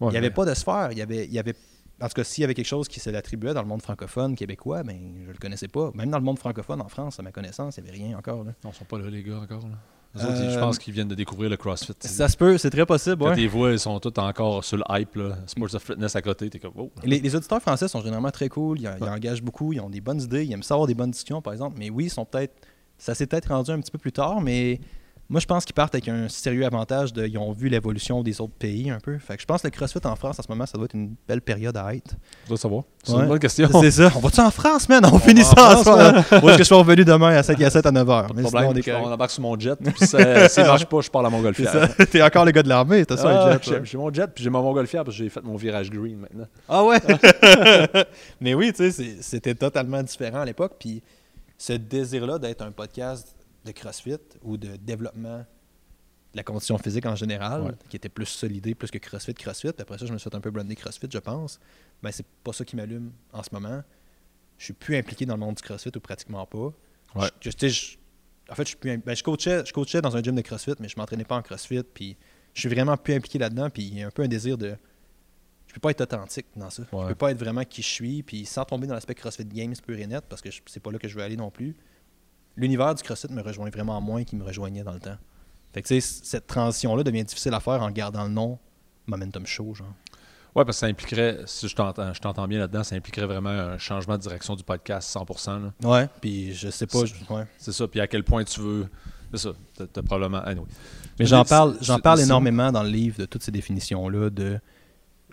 Ouais, 0.00 0.08
Il 0.08 0.10
n'y 0.10 0.16
avait 0.16 0.30
pas 0.30 0.44
de 0.44 0.54
sphère. 0.54 0.88
Il 0.92 0.98
y 0.98 1.02
avait, 1.02 1.24
il 1.24 1.32
y 1.32 1.38
avait, 1.38 1.54
en 2.00 2.08
tout 2.08 2.14
cas, 2.14 2.24
s'il 2.24 2.42
y 2.42 2.44
avait 2.44 2.54
quelque 2.54 2.66
chose 2.66 2.88
qui 2.88 3.00
se 3.00 3.10
l'attribuait 3.10 3.54
dans 3.54 3.62
le 3.62 3.68
monde 3.68 3.82
francophone 3.82 4.34
québécois, 4.36 4.82
ben, 4.82 4.98
je 5.26 5.30
le 5.32 5.38
connaissais 5.38 5.68
pas. 5.68 5.90
Même 5.94 6.10
dans 6.10 6.18
le 6.18 6.24
monde 6.24 6.38
francophone 6.38 6.80
en 6.80 6.88
France, 6.88 7.18
à 7.20 7.22
ma 7.22 7.32
connaissance, 7.32 7.76
il 7.78 7.84
n'y 7.84 7.88
avait 7.90 7.98
rien 7.98 8.18
encore. 8.18 8.44
là. 8.44 8.52
Non, 8.64 8.70
ils 8.70 8.74
sont 8.74 8.84
pas 8.84 8.98
là, 8.98 9.08
les 9.10 9.22
gars, 9.22 9.38
encore. 9.40 9.66
Là. 9.68 9.76
Autres, 10.14 10.26
Euh, 10.28 10.50
je 10.50 10.58
pense 10.58 10.78
qu'ils 10.78 10.94
viennent 10.94 11.08
de 11.08 11.14
découvrir 11.14 11.50
le 11.50 11.56
CrossFit. 11.56 11.92
Ça 12.00 12.28
se 12.28 12.36
peut, 12.36 12.56
c'est 12.56 12.70
très 12.70 12.86
possible. 12.86 13.18
Quand 13.18 13.30
ouais. 13.30 13.34
tes 13.34 13.46
voix, 13.48 13.72
ils 13.72 13.78
sont 13.78 13.98
tous 13.98 14.12
encore 14.20 14.62
sur 14.64 14.76
le 14.76 14.84
hype. 14.90 15.16
Là. 15.16 15.36
Sports 15.46 15.74
of 15.74 15.82
Fitness 15.82 16.14
à 16.14 16.22
côté, 16.22 16.48
t'es 16.50 16.58
comme, 16.60 16.72
oh. 16.76 16.90
Les, 17.02 17.18
les 17.20 17.34
auditeurs 17.34 17.60
français 17.60 17.88
sont 17.88 18.00
généralement 18.00 18.30
très 18.30 18.48
cool. 18.48 18.80
Ils, 18.80 18.90
ils 19.00 19.08
engagent 19.08 19.42
beaucoup. 19.42 19.72
Ils 19.72 19.80
ont 19.80 19.90
des 19.90 20.00
bonnes 20.00 20.22
idées. 20.22 20.44
Ils 20.44 20.52
aiment 20.52 20.62
ça 20.62 20.74
avoir 20.74 20.86
des 20.86 20.94
bonnes 20.94 21.10
discussions, 21.10 21.42
par 21.42 21.52
exemple. 21.52 21.76
Mais 21.78 21.90
oui, 21.90 22.04
ils 22.04 22.10
sont 22.10 22.24
peut-être. 22.24 22.54
Ça 22.96 23.14
s'est 23.14 23.26
peut-être 23.26 23.48
rendu 23.48 23.72
un 23.72 23.80
petit 23.80 23.90
peu 23.90 23.98
plus 23.98 24.12
tard, 24.12 24.40
mais 24.40 24.80
moi, 25.28 25.40
je 25.40 25.46
pense 25.46 25.64
qu'ils 25.64 25.74
partent 25.74 25.94
avec 25.94 26.06
un 26.08 26.28
sérieux 26.28 26.66
avantage 26.66 27.12
de. 27.12 27.26
Ils 27.26 27.38
ont 27.38 27.50
vu 27.52 27.68
l'évolution 27.68 28.22
des 28.22 28.40
autres 28.40 28.52
pays 28.58 28.90
un 28.90 28.98
peu. 29.00 29.16
Fait 29.18 29.36
que 29.36 29.40
je 29.40 29.46
pense 29.46 29.62
que 29.62 29.66
le 29.68 29.70
CrossFit 29.70 29.98
en 30.04 30.16
France, 30.16 30.38
en 30.38 30.42
ce 30.42 30.48
moment, 30.48 30.66
ça 30.66 30.76
doit 30.76 30.84
être 30.84 30.94
une 30.94 31.14
belle 31.26 31.40
période 31.40 31.76
à 31.76 31.94
être. 31.94 32.10
Tu 32.42 32.48
dois 32.48 32.58
savoir. 32.58 32.82
C'est 33.02 33.12
Ouais. 33.14 33.22
une 33.22 33.28
bonne 33.28 33.38
question. 33.38 33.68
C'est 33.80 33.90
ça. 33.90 34.12
On 34.14 34.18
va-tu 34.20 34.40
en 34.40 34.50
France, 34.50 34.88
man? 34.88 35.02
On, 35.10 35.18
finit 35.18 35.40
va 35.42 35.46
ça 35.48 35.52
en 35.66 35.70
France, 35.70 35.82
soir. 35.84 36.14
Ou 36.42 36.48
est-ce 36.48 36.56
que 36.58 36.58
je 36.58 36.62
suis 36.64 36.74
revenu 36.74 37.04
demain 37.04 37.36
à 37.36 37.42
5 37.42 37.60
à 37.62 37.70
7 37.70 37.86
à 37.86 37.90
9 37.90 38.06
h? 38.06 38.06
Pas 38.06 38.34
de 38.34 38.42
problème, 38.42 38.82
je- 38.84 38.90
on 38.92 39.12
embarque 39.12 39.30
sur 39.30 39.42
mon 39.42 39.58
jet, 39.58 39.76
puis 39.76 40.06
ça, 40.06 40.18
Ah. 40.20 40.62
marche 40.66 40.84
pas, 40.86 41.00
je 41.00 41.10
pars 41.10 41.24
à 41.24 41.28
C'est 41.30 41.36
Montgolfière. 41.36 41.72
ça. 41.96 42.06
T'es 42.06 42.22
encore 42.22 42.44
le 42.44 42.50
gars 42.52 42.62
de 42.62 42.68
l'armée, 42.68 43.04
t'as 43.06 43.16
ça, 43.16 43.28
Ah, 43.30 43.48
un 43.48 43.52
jet, 43.62 43.82
j'ai- 43.84 43.96
mon 43.98 44.12
jet, 44.12 44.26
puis 44.34 44.44
j'ai 44.44 44.50
mon 44.50 44.62
Montgolfière, 44.62 45.04
parce 45.04 45.16
que 45.16 45.22
j'ai 45.22 45.30
fait 45.30 45.42
mon 45.42 45.56
virage 45.56 45.90
green 45.90 46.18
maintenant. 46.18 46.46
Ah 46.68 46.84
ouais? 46.84 46.98
Mais 48.40 48.54
oui, 48.54 48.72
tu 48.72 48.90
sais, 48.90 49.16
c'était 49.20 49.54
totalement 49.54 50.02
différent 50.02 50.40
à 50.40 50.44
l'époque. 50.44 50.72
Puis 50.78 51.02
ce 51.58 51.72
désir-là 51.74 52.38
d'être 52.38 52.62
un 52.62 52.70
podcast 52.72 53.34
de 53.64 53.72
CrossFit 53.72 54.18
ou 54.42 54.56
de 54.56 54.76
développement 54.76 55.38
de 55.38 56.36
la 56.38 56.42
condition 56.42 56.76
physique 56.78 57.06
en 57.06 57.14
général, 57.14 57.62
Ouais. 57.62 57.70
qui 57.88 57.96
était 57.96 58.08
plus 58.08 58.26
solidé, 58.26 58.74
plus 58.74 58.90
que 58.90 58.98
CrossFit, 58.98 59.34
CrossFit. 59.34 59.72
Puis 59.72 59.82
après 59.82 59.98
ça, 59.98 60.06
je 60.06 60.12
me 60.12 60.18
suis 60.18 60.28
fait 60.28 60.36
un 60.36 60.40
peu 60.40 60.50
brander 60.50 60.74
CrossFit, 60.74 61.06
je 61.10 61.18
pense. 61.18 61.60
Ben, 62.02 62.10
c'est 62.10 62.26
pas 62.42 62.52
ça 62.52 62.64
qui 62.64 62.74
m'allume 62.76 63.12
en 63.32 63.42
ce 63.42 63.50
moment. 63.52 63.82
Je 64.58 64.64
suis 64.64 64.72
plus 64.74 64.96
impliqué 64.96 65.26
dans 65.26 65.34
le 65.34 65.40
monde 65.40 65.54
du 65.54 65.62
CrossFit 65.62 65.90
ou 65.96 66.00
pratiquement 66.00 66.44
pas. 66.46 66.72
Ouais. 67.14 67.28
Je- 67.40 67.50
en 68.50 68.54
fait, 68.54 68.62
je, 68.64 68.68
suis 68.68 68.76
plus 68.76 68.98
ben, 68.98 69.16
je, 69.16 69.22
coachais, 69.22 69.64
je 69.64 69.72
coachais 69.72 70.02
dans 70.02 70.16
un 70.16 70.22
gym 70.22 70.34
de 70.34 70.42
CrossFit, 70.42 70.74
mais 70.80 70.88
je 70.88 70.96
m'entraînais 70.98 71.24
pas 71.24 71.36
en 71.36 71.42
CrossFit. 71.42 71.82
Puis 71.84 72.16
je 72.52 72.60
suis 72.60 72.68
vraiment 72.68 72.96
plus 72.96 73.14
impliqué 73.14 73.38
là-dedans. 73.38 73.70
Puis 73.70 73.84
il 73.84 73.98
y 73.98 74.02
a 74.02 74.06
un 74.08 74.10
peu 74.10 74.22
un 74.22 74.28
désir 74.28 74.58
de. 74.58 74.76
Je 75.68 75.72
peux 75.74 75.80
pas 75.80 75.90
être 75.92 76.02
authentique 76.02 76.46
dans 76.56 76.68
ça. 76.70 76.82
Je 76.92 77.06
peux 77.08 77.14
pas 77.14 77.30
être 77.30 77.38
vraiment 77.38 77.64
qui 77.64 77.80
je 77.82 77.88
suis. 77.88 78.22
Puis 78.22 78.44
sans 78.44 78.64
tomber 78.64 78.86
dans 78.86 78.94
l'aspect 78.94 79.14
CrossFit 79.14 79.44
Games 79.46 79.74
pur 79.84 79.98
et 79.98 80.06
net, 80.06 80.24
parce 80.28 80.42
que 80.42 80.48
c'est 80.66 80.80
pas 80.80 80.90
là 80.92 80.98
que 80.98 81.08
je 81.08 81.16
veux 81.16 81.22
aller 81.22 81.36
non 81.36 81.50
plus. 81.50 81.74
L'univers 82.56 82.94
du 82.94 83.02
CrossFit 83.02 83.32
me 83.32 83.42
rejoint 83.42 83.68
vraiment 83.70 84.00
moins 84.00 84.24
qu'il 84.24 84.38
me 84.38 84.44
rejoignait 84.44 84.84
dans 84.84 84.92
le 84.92 85.00
temps. 85.00 85.16
Fait 85.72 85.82
que 85.82 86.00
cette 86.00 86.46
transition-là 86.46 87.02
devient 87.02 87.24
difficile 87.24 87.52
à 87.54 87.60
faire 87.60 87.82
en 87.82 87.90
gardant 87.90 88.24
le 88.24 88.30
nom 88.30 88.58
Momentum 89.06 89.44
Show, 89.46 89.74
genre. 89.74 89.88
Ouais, 90.54 90.64
parce 90.64 90.76
que 90.76 90.80
ça 90.80 90.86
impliquerait, 90.86 91.40
si 91.46 91.66
je 91.68 91.74
t'entends, 91.74 92.14
je 92.14 92.20
t'entends 92.20 92.46
bien 92.46 92.60
là-dedans, 92.60 92.84
ça 92.84 92.94
impliquerait 92.94 93.26
vraiment 93.26 93.50
un 93.50 93.76
changement 93.76 94.16
de 94.16 94.22
direction 94.22 94.54
du 94.54 94.62
podcast 94.62 95.12
100%. 95.12 95.60
là. 95.60 95.72
Ouais. 95.88 96.08
Puis 96.20 96.54
je 96.54 96.70
sais 96.70 96.86
pas. 96.86 97.00
C'est- 97.06 97.32
ouais. 97.34 97.44
C'est 97.58 97.72
ça, 97.72 97.88
puis 97.88 97.98
à 98.00 98.06
quel 98.06 98.22
point 98.22 98.44
tu 98.44 98.60
veux. 98.60 98.86
C'est 99.32 99.38
ça, 99.48 99.52
t'as, 99.76 99.86
t'as 99.88 100.02
probablement. 100.02 100.38
anyway. 100.44 100.66
Mais 101.18 101.26
j'en 101.26 101.42
C'est- 101.42 101.48
parle, 101.50 101.76
j'en 101.80 101.98
parle 101.98 102.20
énormément 102.20 102.70
dans 102.70 102.84
le 102.84 102.88
livre 102.88 103.18
de 103.18 103.24
toutes 103.26 103.42
ces 103.42 103.50
définitions-là, 103.50 104.30
de 104.30 104.60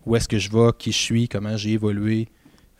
où 0.07 0.15
est-ce 0.15 0.27
que 0.27 0.39
je 0.39 0.49
vais, 0.49 0.71
qui 0.79 0.91
je 0.91 0.97
suis, 0.97 1.27
comment 1.29 1.55
j'ai 1.55 1.73
évolué. 1.73 2.27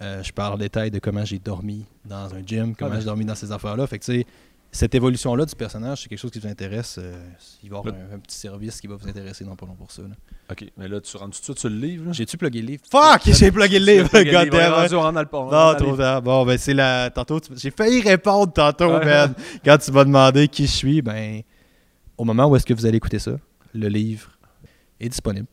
Euh, 0.01 0.23
je 0.23 0.31
parle 0.31 0.53
en 0.53 0.57
détail 0.57 0.89
de 0.91 0.99
comment 0.99 1.23
j'ai 1.23 1.37
dormi 1.39 1.85
dans 2.05 2.33
un 2.33 2.41
gym, 2.45 2.75
comment 2.75 2.91
Ah, 2.95 2.99
j'ai 2.99 3.05
dormi 3.05 3.23
dans 3.25 3.35
ces 3.35 3.51
affaires-là. 3.51 3.85
Fait 3.87 3.99
que 3.99 4.05
tu 4.05 4.13
sais, 4.19 4.25
cette 4.71 4.95
évolution-là 4.95 5.45
du 5.45 5.53
personnage, 5.53 6.01
c'est 6.03 6.09
quelque 6.09 6.17
chose 6.17 6.31
qui 6.31 6.39
vous 6.39 6.47
intéresse. 6.47 6.97
euh, 6.97 7.13
il 7.61 7.69
va 7.69 7.75
y 7.75 7.79
avoir 7.79 7.93
un, 7.93 8.15
un 8.15 8.19
petit 8.19 8.37
service 8.37 8.79
qui 8.81 8.87
va 8.87 8.95
vous 8.95 9.07
intéresser 9.07 9.43
dans 9.43 9.55
pas 9.55 9.65
long 9.67 9.75
pour 9.75 9.91
ça. 9.91 10.01
là. 10.01 10.15
Ok, 10.49 10.65
mais 10.77 10.87
là, 10.87 10.99
tu 11.01 11.15
rentres 11.17 11.35
tout 11.35 11.41
de 11.41 11.43
suite 11.43 11.59
sur 11.59 11.69
le 11.69 11.75
livre. 11.75 12.05
là? 12.07 12.11
J'ai-tu 12.13 12.35
plugué 12.37 12.61
le 12.61 12.67
livre? 12.67 12.83
Fuck! 12.89 13.21
J'ai 13.25 13.51
plugué 13.51 13.79
le 13.79 13.85
livre! 13.85 14.09
God 14.11 14.49
damn, 14.49 14.73
rendu, 14.73 14.95
on 14.95 15.01
rentre 15.01 15.13
dans 15.13 15.19
le 15.21 15.25
pont, 15.27 15.37
on 15.43 15.49
rentre 15.49 15.79
Non, 15.83 15.87
trop 15.87 15.97
tard. 15.97 16.21
Bon, 16.21 16.45
ben 16.45 16.57
c'est 16.57 16.73
la. 16.73 17.09
Tantôt, 17.11 17.39
tu- 17.39 17.51
j'ai 17.57 17.69
failli 17.71 18.01
répondre 18.01 18.51
tantôt, 18.53 18.89
man. 18.89 19.33
Quand 19.63 19.77
tu 19.77 19.91
m'as 19.91 20.03
demandé 20.05 20.47
qui 20.47 20.65
je 20.65 20.71
suis, 20.71 21.01
ben, 21.01 21.41
au 22.17 22.23
moment 22.23 22.47
où 22.47 22.55
est-ce 22.55 22.65
que 22.65 22.73
vous 22.73 22.85
allez 22.85 22.97
écouter 22.97 23.19
ça, 23.19 23.33
le 23.73 23.87
livre 23.87 24.31
est 24.99 25.09
disponible. 25.09 25.47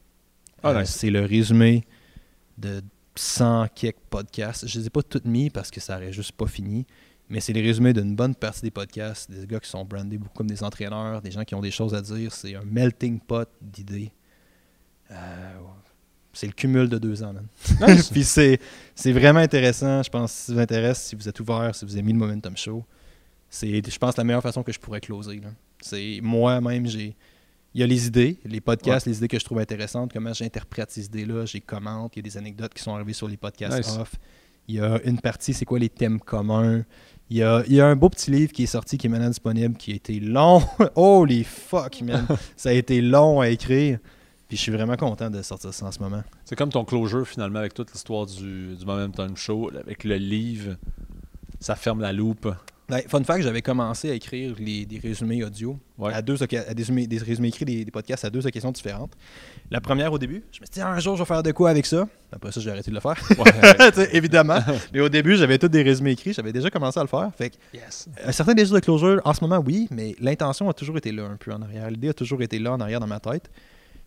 Ah, 0.62 0.70
Euh, 0.70 0.80
nice. 0.80 0.90
C'est 0.90 1.10
le 1.10 1.20
résumé 1.24 1.84
de 2.56 2.82
100 3.18 3.68
quelques 3.74 3.96
podcasts. 4.10 4.66
Je 4.66 4.78
les 4.78 4.86
ai 4.86 4.90
pas 4.90 5.02
toutes 5.02 5.24
mis 5.24 5.50
parce 5.50 5.70
que 5.70 5.80
ça 5.80 5.96
aurait 5.96 6.12
juste 6.12 6.32
pas 6.32 6.46
fini. 6.46 6.86
Mais 7.28 7.40
c'est 7.40 7.52
les 7.52 7.60
résumés 7.60 7.92
d'une 7.92 8.16
bonne 8.16 8.34
partie 8.34 8.62
des 8.62 8.70
podcasts, 8.70 9.30
des 9.30 9.46
gars 9.46 9.60
qui 9.60 9.68
sont 9.68 9.84
brandés 9.84 10.16
beaucoup 10.16 10.34
comme 10.34 10.46
des 10.46 10.62
entraîneurs, 10.62 11.20
des 11.20 11.30
gens 11.30 11.44
qui 11.44 11.54
ont 11.54 11.60
des 11.60 11.70
choses 11.70 11.94
à 11.94 12.00
dire. 12.00 12.32
C'est 12.32 12.54
un 12.54 12.64
melting 12.64 13.20
pot 13.20 13.48
d'idées. 13.60 14.12
Euh, 15.10 15.58
c'est 16.32 16.46
le 16.46 16.52
cumul 16.52 16.88
de 16.88 16.98
deux 16.98 17.22
ans, 17.22 17.32
man. 17.32 17.46
Nice. 17.86 18.10
Puis 18.10 18.24
c'est, 18.24 18.60
c'est 18.94 19.12
vraiment 19.12 19.40
intéressant. 19.40 20.02
Je 20.02 20.08
pense 20.08 20.32
que 20.32 20.38
si 20.38 20.44
ça 20.46 20.52
vous 20.54 20.60
intéresse, 20.60 21.02
si 21.02 21.16
vous 21.16 21.28
êtes 21.28 21.38
ouvert, 21.40 21.74
si 21.74 21.84
vous 21.84 21.92
avez 21.92 22.02
mis 22.02 22.12
le 22.12 22.18
Momentum 22.18 22.56
Show, 22.56 22.84
c'est, 23.50 23.82
je 23.90 23.98
pense, 23.98 24.16
la 24.16 24.24
meilleure 24.24 24.42
façon 24.42 24.62
que 24.62 24.72
je 24.72 24.78
pourrais 24.78 25.00
closer. 25.00 25.40
là. 25.40 25.48
C'est 25.80 26.20
moi-même, 26.22 26.86
j'ai. 26.86 27.16
Il 27.78 27.82
y 27.82 27.84
a 27.84 27.86
les 27.86 28.08
idées, 28.08 28.40
les 28.44 28.60
podcasts, 28.60 29.06
les 29.06 29.18
idées 29.18 29.28
que 29.28 29.38
je 29.38 29.44
trouve 29.44 29.60
intéressantes, 29.60 30.12
comment 30.12 30.32
j'interprète 30.32 30.90
ces 30.90 31.04
idées-là, 31.04 31.46
j'ai 31.46 31.60
commente, 31.60 32.16
il 32.16 32.18
y 32.18 32.22
a 32.22 32.22
des 32.28 32.36
anecdotes 32.36 32.74
qui 32.74 32.82
sont 32.82 32.92
arrivées 32.92 33.12
sur 33.12 33.28
les 33.28 33.36
podcasts 33.36 33.76
Nice. 33.76 33.96
off. 34.00 34.16
Il 34.66 34.74
y 34.74 34.80
a 34.80 35.00
une 35.04 35.20
partie, 35.20 35.54
c'est 35.54 35.64
quoi 35.64 35.78
les 35.78 35.88
thèmes 35.88 36.18
communs? 36.18 36.84
Il 37.30 37.36
y 37.36 37.42
a, 37.44 37.62
il 37.68 37.74
y 37.74 37.80
a 37.80 37.86
un 37.86 37.94
beau 37.94 38.08
petit 38.08 38.32
livre 38.32 38.50
qui 38.50 38.64
est 38.64 38.66
sorti, 38.66 38.98
qui 38.98 39.06
est 39.06 39.10
maintenant 39.10 39.28
disponible, 39.28 39.76
qui 39.76 39.92
a 39.92 39.94
été 39.94 40.18
long. 40.18 40.60
Holy 40.96 41.44
fuck, 41.44 42.00
man! 42.02 42.26
ça 42.56 42.70
a 42.70 42.72
été 42.72 43.00
long 43.00 43.40
à 43.40 43.48
écrire. 43.48 44.00
Puis 44.48 44.56
je 44.56 44.62
suis 44.62 44.72
vraiment 44.72 44.96
content 44.96 45.30
de 45.30 45.40
sortir 45.42 45.72
ça 45.72 45.86
en 45.86 45.92
ce 45.92 46.00
moment. 46.00 46.24
C'est 46.46 46.56
comme 46.56 46.70
ton 46.70 46.84
closure 46.84 47.28
finalement 47.28 47.60
avec 47.60 47.74
toute 47.74 47.92
l'histoire 47.92 48.26
du, 48.26 48.74
du 48.74 48.84
Momentum 48.84 49.36
Show, 49.36 49.70
avec 49.80 50.02
le 50.02 50.16
livre. 50.16 50.74
Ça 51.60 51.76
ferme 51.76 52.00
la 52.00 52.12
loupe. 52.12 52.52
Ben, 52.88 53.02
fun 53.06 53.22
fact, 53.22 53.42
j'avais 53.42 53.60
commencé 53.60 54.10
à 54.10 54.14
écrire 54.14 54.54
les, 54.58 54.86
des 54.86 54.98
résumés 54.98 55.44
audio 55.44 55.78
Ouais. 55.98 56.14
à 56.14 56.22
deux 56.22 56.42
à 56.42 56.46
des, 56.46 56.58
résumés, 56.58 57.06
des 57.06 57.18
résumés 57.18 57.48
écrits 57.48 57.64
des, 57.64 57.84
des 57.84 57.90
podcasts 57.90 58.24
à 58.24 58.30
deux 58.30 58.46
occasions 58.46 58.70
différentes. 58.72 59.12
La 59.70 59.80
première 59.80 60.12
au 60.12 60.18
début, 60.18 60.44
je 60.52 60.60
me 60.60 60.64
suis 60.66 60.72
dit 60.74 60.80
un 60.80 60.98
jour 61.00 61.16
je 61.16 61.22
vais 61.22 61.26
faire 61.26 61.42
de 61.42 61.50
quoi 61.52 61.68
avec 61.70 61.84
ça? 61.84 62.08
Après 62.32 62.50
ça, 62.52 62.60
j'ai 62.60 62.70
arrêté 62.70 62.90
de 62.90 62.94
le 62.94 63.00
faire. 63.00 63.16
Ouais. 63.38 64.08
Évidemment. 64.16 64.60
Mais 64.94 65.00
au 65.00 65.08
début, 65.08 65.36
j'avais 65.36 65.58
tous 65.58 65.68
des 65.68 65.82
résumés 65.82 66.12
écrits, 66.12 66.32
j'avais 66.32 66.52
déjà 66.52 66.70
commencé 66.70 66.98
à 66.98 67.02
le 67.02 67.08
faire. 67.08 67.30
Fait 67.36 67.50
que, 67.50 67.56
yes. 67.74 68.08
un 68.24 68.32
certain 68.32 68.54
désir 68.54 68.74
de 68.74 68.80
closure, 68.80 69.20
en 69.24 69.34
ce 69.34 69.42
moment, 69.44 69.58
oui, 69.66 69.86
mais 69.90 70.14
l'intention 70.20 70.70
a 70.70 70.72
toujours 70.72 70.96
été 70.96 71.12
là 71.12 71.24
un 71.24 71.36
peu 71.36 71.52
en 71.52 71.60
arrière. 71.60 71.90
L'idée 71.90 72.08
a 72.10 72.14
toujours 72.14 72.40
été 72.42 72.58
là 72.58 72.72
en 72.72 72.80
arrière 72.80 73.00
dans 73.00 73.06
ma 73.06 73.20
tête. 73.20 73.50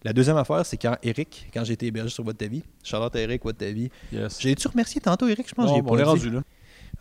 La 0.04 0.14
deuxième 0.14 0.38
affaire, 0.38 0.66
c'est 0.66 0.78
quand 0.78 0.96
Eric, 1.04 1.50
quand 1.54 1.64
j'ai 1.64 1.74
été 1.74 1.86
hébergé 1.86 2.10
sur 2.10 2.24
Votre 2.24 2.44
Vie, 2.46 2.64
Charlotte 2.84 3.16
Eric, 3.16 3.44
Votre 3.44 3.66
Vie, 3.66 3.92
Yes. 4.12 4.40
j'ai-tu 4.40 4.68
remercié 4.68 5.00
tantôt 5.02 5.28
Eric, 5.28 5.48
je 5.48 5.54
pense 5.54 5.66
que 5.66 5.70
Non, 5.70 5.76
j'ai 5.76 5.82
bon, 5.84 5.92
on 5.92 5.98
est 6.00 6.02
pas 6.04 6.08
rendu 6.10 6.30
là. 6.32 6.42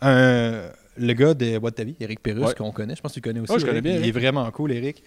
Un- 0.01 0.69
le 0.97 1.13
gars 1.13 1.33
de 1.33 1.57
What 1.57 1.71
Ta 1.71 1.83
Vie, 1.83 1.95
Eric 1.99 2.19
Ouais. 2.25 2.53
qu'on 2.57 2.71
connaît, 2.71 2.95
je 2.95 3.01
pense 3.01 3.11
que 3.13 3.19
tu 3.19 3.27
le 3.27 3.33
connais 3.33 3.39
aussi. 3.41 3.59
Je 3.59 3.65
connais 3.65 3.81
bien, 3.81 3.97
Il 3.97 4.07
est 4.07 4.11
vraiment 4.11 4.49
cool, 4.51 4.71
Eric. 4.71 5.03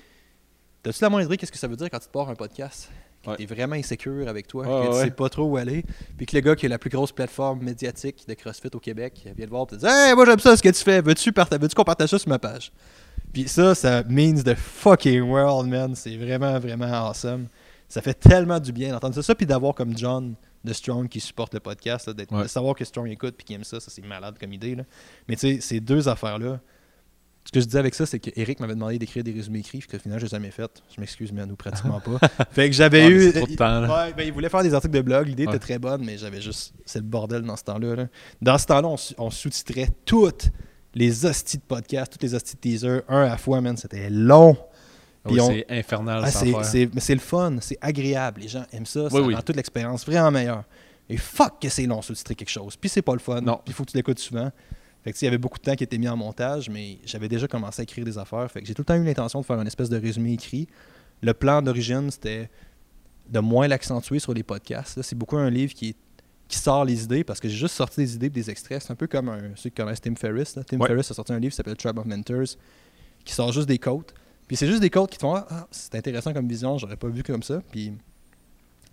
T'as-tu 0.82 0.98
la 1.02 1.08
moindre 1.10 1.26
idée 1.26 1.36
qu'est-ce 1.36 1.52
que 1.52 1.58
ça 1.58 1.66
veut 1.68 1.76
dire 1.76 1.88
quand 1.90 1.98
tu 1.98 2.06
te 2.06 2.12
pars 2.12 2.28
un 2.28 2.34
podcast? 2.34 2.90
Que 3.22 3.30
Ouais. 3.30 3.36
t'es 3.36 3.46
vraiment 3.46 3.74
insécure 3.74 4.28
avec 4.28 4.46
toi, 4.46 4.64
que 4.66 4.92
tu 4.98 5.04
sais 5.04 5.10
pas 5.10 5.30
trop 5.30 5.44
où 5.44 5.56
aller, 5.56 5.82
puis 6.18 6.26
que 6.26 6.36
le 6.36 6.42
gars 6.42 6.54
qui 6.54 6.66
a 6.66 6.68
la 6.68 6.78
plus 6.78 6.90
grosse 6.90 7.10
plateforme 7.10 7.62
médiatique 7.62 8.24
de 8.28 8.34
CrossFit 8.34 8.68
au 8.74 8.78
Québec 8.80 9.22
vient 9.34 9.46
te 9.46 9.50
voir 9.50 9.62
et 9.62 9.66
te 9.68 9.76
dit 9.76 9.86
Hey, 9.86 10.14
moi 10.14 10.26
j'aime 10.26 10.38
ça 10.40 10.54
ce 10.54 10.62
que 10.62 10.68
tu 10.68 10.82
fais, 10.84 11.00
veux-tu 11.00 11.32
parta- 11.32 11.56
veux-tu 11.56 11.74
qu'on 11.74 11.84
partage 11.84 12.10
ça 12.10 12.18
sur 12.18 12.28
ma 12.28 12.38
page? 12.38 12.70
Puis 13.32 13.48
ça, 13.48 13.74
ça 13.74 14.02
means 14.10 14.42
the 14.42 14.54
fucking 14.54 15.22
world, 15.22 15.68
man. 15.70 15.94
C'est 15.94 16.16
vraiment, 16.18 16.58
vraiment 16.60 16.84
awesome. 17.08 17.46
Ça 17.88 18.02
fait 18.02 18.12
tellement 18.14 18.60
du 18.60 18.72
bien 18.72 18.92
d'entendre 18.92 19.14
ça. 19.14 19.22
Ça, 19.22 19.34
puis 19.34 19.46
d'avoir 19.46 19.74
comme 19.74 19.96
John 19.96 20.34
de 20.64 20.72
Strong 20.72 21.08
qui 21.08 21.20
supporte 21.20 21.54
le 21.54 21.60
podcast, 21.60 22.08
là, 22.08 22.14
Ouais. 22.30 22.42
de 22.44 22.48
savoir 22.48 22.74
que 22.74 22.84
Strong 22.84 23.08
écoute 23.10 23.34
puis 23.36 23.44
qu'il 23.44 23.56
aime 23.56 23.64
ça, 23.64 23.80
ça 23.80 23.90
c'est 23.90 24.04
malade 24.04 24.36
comme 24.40 24.52
idée. 24.52 24.74
Là. 24.74 24.84
Mais 25.28 25.36
tu 25.36 25.40
sais, 25.54 25.60
ces 25.60 25.80
deux 25.80 26.08
affaires-là, 26.08 26.60
ce 27.46 27.52
que 27.52 27.60
je 27.60 27.66
disais 27.66 27.78
avec 27.78 27.94
ça, 27.94 28.06
c'est 28.06 28.18
que 28.20 28.30
Eric 28.36 28.58
m'avait 28.60 28.72
demandé 28.72 28.98
d'écrire 28.98 29.22
des 29.22 29.32
résumés 29.32 29.58
écrits, 29.58 29.78
puis 29.80 29.88
que 29.88 29.98
finalement, 29.98 30.18
je 30.18 30.24
les 30.24 30.30
ai 30.30 30.36
jamais 30.36 30.50
fait. 30.50 30.82
Je 30.94 30.98
m'excuse, 30.98 31.30
mais 31.30 31.42
à 31.42 31.46
nous, 31.46 31.56
pratiquement 31.56 32.00
pas. 32.18 32.18
fait 32.52 32.70
que 32.70 32.74
j'avais 32.74 33.06
eu. 33.08 33.32
c'est 33.32 33.32
trop 33.40 33.46
de 33.46 33.54
temps, 33.54 33.80
là. 33.80 34.06
Ouais, 34.06 34.12
ben, 34.14 34.26
il 34.26 34.32
voulait 34.32 34.48
faire 34.48 34.62
des 34.62 34.72
articles 34.72 34.94
de 34.94 35.02
blog, 35.02 35.28
l'idée 35.28 35.46
Ouais. 35.46 35.54
était 35.54 35.58
très 35.66 35.78
bonne, 35.78 36.02
mais 36.04 36.16
j'avais 36.16 36.40
juste. 36.40 36.72
C'est 36.86 37.00
le 37.00 37.04
bordel 37.04 37.42
dans 37.42 37.56
ce 37.56 37.64
temps-là. 37.64 37.96
là. 37.96 38.06
Dans 38.40 38.56
ce 38.56 38.64
temps-là, 38.64 38.88
on, 38.88 38.96
on 39.18 39.30
sous-titrait 39.30 39.90
toutes 40.06 40.48
les 40.94 41.26
hosties 41.26 41.58
de 41.58 41.62
podcast, 41.62 42.12
toutes 42.12 42.22
les 42.22 42.34
hosties 42.34 42.54
de 42.54 42.60
teaser, 42.60 43.00
un 43.08 43.22
à 43.24 43.28
la 43.28 43.36
fois, 43.36 43.60
man. 43.60 43.76
C'était 43.76 44.08
long. 44.08 44.56
Ah 45.24 45.28
Puis 45.28 45.34
oui, 45.36 45.40
on- 45.40 45.48
C'est 45.50 45.66
infernal, 45.70 46.22
Ah, 46.24 46.30
c'est, 46.30 46.52
c'est- 46.64 46.94
mais 46.94 47.00
c'est 47.00 47.14
le 47.14 47.20
fun, 47.20 47.56
c'est 47.60 47.78
agréable. 47.80 48.42
Les 48.42 48.48
gens 48.48 48.64
aiment 48.72 48.84
ça, 48.86 49.08
ça 49.08 49.16
Oui, 49.16 49.20
rend 49.22 49.26
oui. 49.38 49.44
toute 49.44 49.56
l'expérience 49.56 50.04
vraiment 50.04 50.30
meilleure. 50.30 50.64
Et 51.08 51.16
fuck 51.16 51.60
que 51.60 51.68
c'est 51.68 51.86
long 51.86 52.02
sous-titrer 52.02 52.34
quelque 52.34 52.50
chose. 52.50 52.76
Puis 52.76 52.88
c'est 52.90 53.02
pas 53.02 53.12
le 53.14 53.18
fun. 53.20 53.40
Non. 53.40 53.54
Puis 53.56 53.68
il 53.68 53.72
faut 53.74 53.84
que 53.84 53.90
tu 53.90 53.96
l'écoutes 53.96 54.18
souvent. 54.18 54.50
Fait 55.02 55.12
que 55.12 55.18
il 55.20 55.24
y 55.24 55.28
avait 55.28 55.38
beaucoup 55.38 55.58
de 55.58 55.64
temps 55.64 55.74
qui 55.74 55.84
était 55.84 55.98
mis 55.98 56.08
en 56.08 56.16
montage, 56.16 56.70
mais 56.70 56.98
j'avais 57.04 57.28
déjà 57.28 57.46
commencé 57.46 57.80
à 57.80 57.82
écrire 57.84 58.04
des 58.06 58.16
affaires. 58.16 58.50
Fait 58.50 58.60
que 58.62 58.66
j'ai 58.66 58.74
tout 58.74 58.80
le 58.82 58.86
temps 58.86 58.94
eu 58.96 59.04
l'intention 59.04 59.40
de 59.40 59.44
faire 59.46 59.60
une 59.60 59.66
espèce 59.66 59.90
de 59.90 59.98
résumé 59.98 60.32
écrit. 60.32 60.66
Le 61.22 61.32
plan 61.34 61.60
d'origine, 61.62 62.10
c'était 62.10 62.48
de 63.30 63.38
moins 63.40 63.66
l'accentuer 63.68 64.18
sur 64.18 64.32
les 64.34 64.42
podcasts. 64.42 64.96
là. 64.96 65.02
C'est 65.02 65.16
beaucoup 65.16 65.36
un 65.36 65.48
livre 65.50 65.72
qui, 65.74 65.94
qui 66.48 66.58
sort 66.58 66.84
les 66.86 67.04
idées 67.04 67.24
parce 67.24 67.40
que 67.40 67.48
j'ai 67.48 67.56
juste 67.56 67.74
sorti 67.74 68.00
des 68.00 68.14
idées 68.14 68.26
et 68.26 68.30
des 68.30 68.50
extraits. 68.50 68.82
C'est 68.82 68.92
un 68.92 68.96
peu 68.96 69.06
comme 69.06 69.28
un, 69.30 69.40
ceux 69.56 69.70
qui 69.70 69.76
connaissent 69.76 70.00
Tim 70.00 70.14
Ferriss. 70.14 70.56
là. 70.56 70.64
Tim 70.64 70.78
Ouais. 70.78 70.86
Ferriss 70.88 71.10
a 71.10 71.14
sorti 71.14 71.32
un 71.32 71.38
livre 71.38 71.50
qui 71.52 71.56
s'appelle 71.56 71.76
Tribe 71.76 71.98
of 71.98 72.04
Mentors 72.06 72.56
qui 73.24 73.32
sort 73.34 73.52
juste 73.52 73.68
des 73.68 73.78
quotes. 73.78 74.12
Puis 74.46 74.56
c'est 74.56 74.66
juste 74.66 74.80
des 74.80 74.90
quotes 74.90 75.10
qui 75.10 75.16
te 75.18 75.22
font 75.22 75.34
Ah, 75.34 75.46
ah, 75.50 75.66
c'est 75.70 75.94
intéressant 75.94 76.32
comme 76.32 76.48
vision, 76.48 76.76
j'aurais 76.78 76.96
pas 76.96 77.08
vu 77.08 77.22
comme 77.22 77.42
ça. 77.42 77.62
Puis 77.70 77.92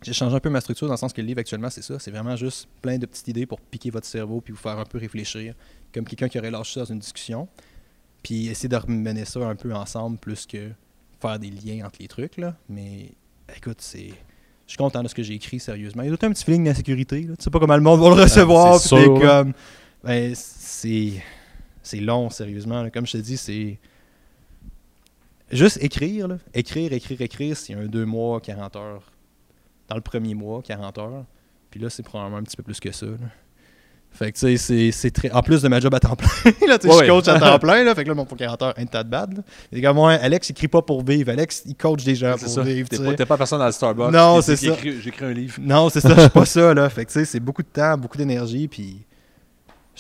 j'ai 0.02 0.14
changé 0.14 0.36
un 0.36 0.40
peu 0.40 0.50
ma 0.50 0.62
structure 0.62 0.88
dans 0.88 0.94
le 0.94 0.98
sens 0.98 1.14
que 1.14 1.22
le 1.22 1.28
livre 1.28 1.40
actuellement, 1.40 1.70
c'est 1.70 1.84
ça. 1.84 2.00
C'est 2.00 2.12
vraiment 2.12 2.36
juste 2.36 2.68
plein 2.82 2.98
de 2.98 3.06
petites 3.06 3.28
idées 3.28 3.46
pour 3.46 3.60
piquer 3.60 3.90
votre 3.90 4.08
cerveau 4.08 4.42
puis 4.42 4.54
vous 4.54 4.60
faire 4.60 4.80
un 4.80 4.86
peu 4.86 4.98
réfléchir, 4.98 5.54
comme 5.94 6.06
quelqu'un 6.06 6.28
qui 6.30 6.40
aurait 6.40 6.52
lâché 6.52 6.76
ça 6.76 6.80
dans 6.82 6.94
une 6.94 7.00
discussion. 7.00 7.48
Puis 8.24 8.48
essayer 8.48 8.70
de 8.70 8.76
remener 8.76 9.26
ça 9.26 9.40
un 9.42 9.56
peu 9.56 9.74
ensemble 9.74 10.18
plus 10.18 10.46
que 10.46 10.70
faire 11.20 11.40
des 11.40 11.50
liens 11.52 11.86
entre 11.86 11.98
les 12.00 12.08
trucs. 12.08 12.38
Là. 12.38 12.56
Mais 12.70 13.12
écoute, 13.56 13.78
c'est. 13.80 14.10
Je 14.68 14.76
suis 14.76 14.78
content 14.78 15.04
de 15.04 15.08
ce 15.10 15.16
que 15.16 15.24
j'ai 15.24 15.34
écrit, 15.34 15.60
sérieusement. 15.60 16.04
Il 16.04 16.10
y 16.10 16.14
a 16.14 16.18
tout 16.18 16.26
un 16.26 16.32
petit 16.32 16.46
feeling 16.46 16.64
d'insécurité. 16.64 17.22
là. 17.24 17.36
Tu 17.36 17.44
sais 17.44 17.50
pas 17.50 17.60
comment 17.60 17.76
le 17.76 17.82
monde 17.82 18.00
va 18.00 18.10
le 18.16 18.22
recevoir. 18.22 18.76
Ah, 18.76 18.80
c'est 18.80 18.88
sûr, 18.88 19.20
là. 19.20 19.44
comme. 19.44 19.54
Ben, 20.04 20.34
c'est. 20.36 21.22
C'est 21.84 22.00
long, 22.00 22.30
sérieusement. 22.30 22.84
là. 22.84 22.90
Comme 22.90 23.06
je 23.06 23.14
te 23.14 23.18
dis, 23.18 23.38
c'est. 23.38 23.80
Juste 25.52 25.78
écrire, 25.82 26.28
là. 26.28 26.38
Écrire, 26.54 26.92
écrire, 26.94 27.22
écrire, 27.22 27.58
c'est 27.58 27.74
un 27.74 27.86
2 27.86 28.06
mois, 28.06 28.40
40 28.42 28.76
heures. 28.76 29.12
Dans 29.90 29.96
le 29.96 30.02
premier 30.02 30.34
mois, 30.34 30.62
40 30.62 30.98
heures. 30.98 31.26
Puis 31.70 31.80
là, 31.80 31.90
c'est 31.90 32.04
probablement 32.04 32.38
un 32.38 32.44
petit 32.44 32.58
peu 32.58 32.64
plus 32.64 32.80
que 32.80 32.92
ça. 32.92 33.06
là. 33.06 33.18
Fait 34.14 34.30
que, 34.34 34.38
tu 34.38 34.58
sais, 34.58 34.92
c'est- 34.92 35.12
très. 35.12 35.32
En 35.32 35.42
plus 35.42 35.62
de 35.62 35.70
ma 35.70 35.80
job 35.80 35.94
à 35.96 36.00
temps 36.02 36.16
plein, 36.18 36.28
là, 36.68 36.78
tu 36.78 36.88
sais, 36.90 36.94
Ouais, 36.94 36.96
je 36.96 37.00
ouais. 37.00 37.08
coach 37.08 37.30
à 37.30 37.40
temps 37.40 37.60
plein, 37.60 37.84
là. 37.86 37.96
Fait 37.96 38.04
que 38.04 38.10
là, 38.10 38.14
mon 38.16 38.26
40 38.26 38.62
heures, 38.62 38.74
ain't 38.78 38.88
that 38.88 39.06
bad, 39.06 39.42
comme 39.82 39.96
moi, 39.96 40.12
Alex, 40.14 40.50
il 40.50 40.54
crie 40.54 40.68
pas 40.68 40.82
pour 40.82 41.02
vivre. 41.04 41.30
Alex, 41.32 41.64
il 41.66 41.76
coach 41.76 42.04
des 42.04 42.16
gens 42.16 42.36
pour 42.38 42.50
ça. 42.50 42.62
vivre, 42.62 42.90
tu 42.90 42.98
T'es 42.98 43.16
pas, 43.16 43.26
pas 43.26 43.38
personne 43.38 43.60
dans 43.60 43.68
le 43.68 43.72
Starbucks. 43.72 44.12
Non, 44.12 44.42
c'est 44.42 44.58
ça. 44.58 44.76
J'écris 44.84 45.26
un 45.26 45.32
livre. 45.32 45.56
Non, 45.62 45.88
c'est 45.90 46.02
ça, 46.02 46.14
je 46.14 46.20
suis 46.22 46.30
pas 46.30 46.46
ça, 46.46 46.74
là. 46.74 46.90
Fait 46.90 47.06
que, 47.06 47.12
tu 47.12 47.20
sais, 47.20 47.26
c'est 47.26 47.40
beaucoup 47.40 47.64
de 47.64 47.70
temps, 47.70 47.98
beaucoup 47.98 48.18
d'énergie, 48.18 48.68
puis 48.68 48.98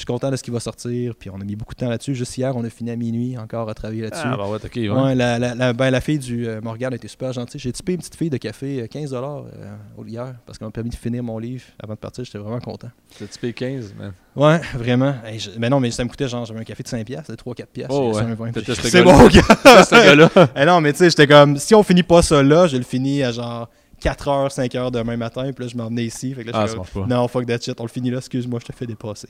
suis 0.02 0.06
content 0.06 0.30
de 0.32 0.36
ce 0.36 0.44
qui 0.44 0.52
va 0.52 0.60
sortir, 0.60 1.16
puis 1.16 1.30
on 1.30 1.40
a 1.40 1.44
mis 1.44 1.56
beaucoup 1.56 1.74
de 1.74 1.80
temps 1.80 1.90
là-dessus. 1.90 2.14
Juste 2.16 2.38
hier, 2.38 2.56
on 2.56 2.64
a 2.64 2.70
fini 2.70 2.92
à 2.92 2.96
minuit 2.96 3.38
encore 3.38 3.70
à 3.70 3.74
travailler 3.74 4.02
là-dessus. 4.04 4.22
Ah, 4.26 4.38
bah 4.38 4.48
ouais, 4.48 4.58
ok. 4.64 4.72
ouais. 4.76 4.90
Ouais, 4.90 5.16
la, 5.16 5.40
la, 5.40 5.56
la, 5.56 5.74
ben, 5.74 5.90
la 5.90 6.02
fille 6.02 6.20
du 6.20 6.48
euh, 6.48 6.62
Morgane 6.62 6.94
était 6.94 7.08
super 7.08 7.34
gentille. 7.34 7.60
J'ai 7.60 7.72
typé 7.72 7.94
une 7.94 8.00
petite 8.00 8.16
fille 8.16 8.30
de 8.30 8.38
café 8.38 8.82
euh, 8.82 8.86
15$ 8.88 9.14
euh, 9.14 9.76
au- 9.98 10.06
hier 10.06 10.36
parce 10.46 10.58
qu'elle 10.58 10.68
m'a 10.68 10.72
permis 10.72 10.90
de 10.90 10.96
finir 10.96 11.24
mon 11.24 11.38
livre 11.40 11.64
avant 11.82 11.94
de 11.94 12.00
partir. 12.00 12.24
J'étais 12.24 12.38
vraiment 12.38 12.60
content. 12.60 12.90
T'as 13.18 13.26
typé 13.28 13.54
15, 13.54 13.94
man. 13.98 14.14
Ouais, 14.36 14.60
vraiment. 14.76 15.14
Hey, 15.26 15.40
je- 15.40 15.52
mais 15.58 15.70
non, 15.70 15.80
mais 15.80 15.92
ça 15.92 16.04
me 16.04 16.10
coûtait 16.10 16.28
genre, 16.28 16.46
j'avais 16.46 16.60
un 16.62 16.64
café 16.64 16.84
de 16.84 16.88
5$, 16.88 17.04
de 17.30 17.36
3-4$. 17.36 17.66
piastres, 17.66 17.94
Oh, 17.96 18.14
ouais. 18.16 18.52
C'est 18.84 19.04
bon, 19.04 19.28
gars. 19.28 19.42
ce 19.84 19.94
gars-là. 19.96 20.30
Eh 20.56 20.66
non, 20.66 20.82
mais 20.82 20.94
tu 20.94 21.00
sais, 21.00 21.10
j'étais 21.10 21.28
comme, 21.28 21.58
si 21.58 21.76
on 21.76 21.84
finit 21.84 22.04
pas 22.04 22.22
ça 22.22 22.42
là, 22.42 22.68
je 22.68 22.78
le 22.78 22.84
finis 22.84 23.24
à 23.24 23.32
genre 23.32 23.70
4h, 24.02 24.50
5h 24.54 24.92
demain 24.92 25.18
matin, 25.18 25.52
puis 25.54 25.66
là, 25.66 25.72
je 25.72 25.78
m'en 25.78 25.88
venais 25.88 26.06
ici. 26.06 26.34
Fait 26.34 26.44
que 26.44 26.52
là, 26.52 26.54
Ah, 26.56 26.60
j'étais 26.62 26.70
ça 26.70 26.76
comme, 26.92 27.02
marche 27.02 27.10
pas. 27.10 27.16
non, 27.16 27.28
fuck 27.28 27.46
that 27.46 27.60
shit, 27.62 27.80
on 27.80 27.84
le 27.84 27.90
finit 27.90 28.10
là, 28.12 28.18
excuse-moi, 28.18 28.60
je 28.62 28.66
te 28.72 28.76
fais 28.76 28.86
dépasser. 28.88 29.30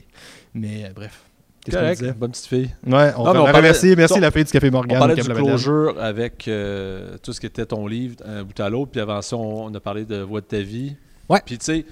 Mais 0.54 0.84
euh, 0.84 0.88
bref. 0.94 1.20
Qu'est-ce 1.64 1.76
qu'on 1.76 1.82
Correct, 1.82 2.00
disait? 2.00 2.12
bonne 2.14 2.30
petite 2.32 2.46
fille. 2.46 2.70
Ouais, 2.86 3.12
on, 3.16 3.24
Non, 3.24 3.32
mais 3.34 3.38
on 3.38 3.44
parlait- 3.44 3.62
merci, 3.62 3.94
merci 3.96 4.14
on- 4.16 4.20
la 4.20 4.30
fille 4.32 4.42
du 4.44 4.50
Café 4.50 4.68
On 4.68 4.72
Morgane. 4.72 4.98
parlait 4.98 5.14
du 5.14 5.22
closure 5.22 5.94
avec 6.00 6.48
euh, 6.48 7.16
tout 7.22 7.32
ce 7.32 7.38
qui 7.38 7.46
était 7.46 7.66
ton 7.66 7.86
livre, 7.86 8.16
un 8.24 8.42
bout 8.42 8.58
à 8.58 8.68
l'autre, 8.68 8.90
puis 8.90 9.00
avant 9.00 9.22
ça, 9.22 9.36
on, 9.36 9.66
on 9.66 9.74
a 9.74 9.78
parlé 9.78 10.04
de 10.04 10.16
Voix 10.22 10.40
de 10.40 10.46
ta 10.46 10.60
vie. 10.60 10.96
Ouais. 11.28 11.40
Puis 11.46 11.58
tu 11.58 11.64
sais, 11.66 11.86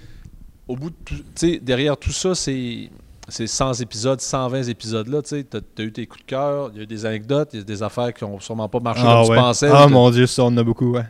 au 0.66 0.74
bout 0.74 0.90
de 0.90 0.96
tout, 1.04 1.14
tu 1.14 1.22
sais, 1.36 1.58
derrière 1.60 1.96
tout 1.96 2.10
ça, 2.12 2.34
c'est 2.34 2.90
c'est 3.28 3.46
100 3.46 3.74
épisodes, 3.74 4.20
120 4.20 4.64
épisodes-là, 4.64 5.22
tu 5.22 5.28
sais, 5.28 5.44
t'as 5.44 5.58
as 5.78 5.82
eu 5.82 5.92
tes 5.92 6.04
coups 6.04 6.22
de 6.24 6.26
cœur, 6.26 6.70
il 6.72 6.78
y 6.78 6.80
a 6.80 6.82
eu 6.82 6.86
des 6.86 7.06
anecdotes, 7.06 7.50
il 7.52 7.60
y 7.60 7.62
a 7.62 7.64
des 7.64 7.80
affaires 7.84 8.12
qui 8.12 8.24
ont 8.24 8.40
sûrement 8.40 8.68
pas 8.68 8.80
marché 8.80 9.02
Ah, 9.06 9.20
comme 9.22 9.30
ouais. 9.30 9.36
tu 9.36 9.42
pensais. 9.42 9.68
Ah 9.72 9.86
mon 9.86 10.10
dieu, 10.10 10.26
ça, 10.26 10.42
on 10.42 10.46
en 10.48 10.56
a 10.56 10.64
beaucoup, 10.64 10.94
ouais. 10.94 11.04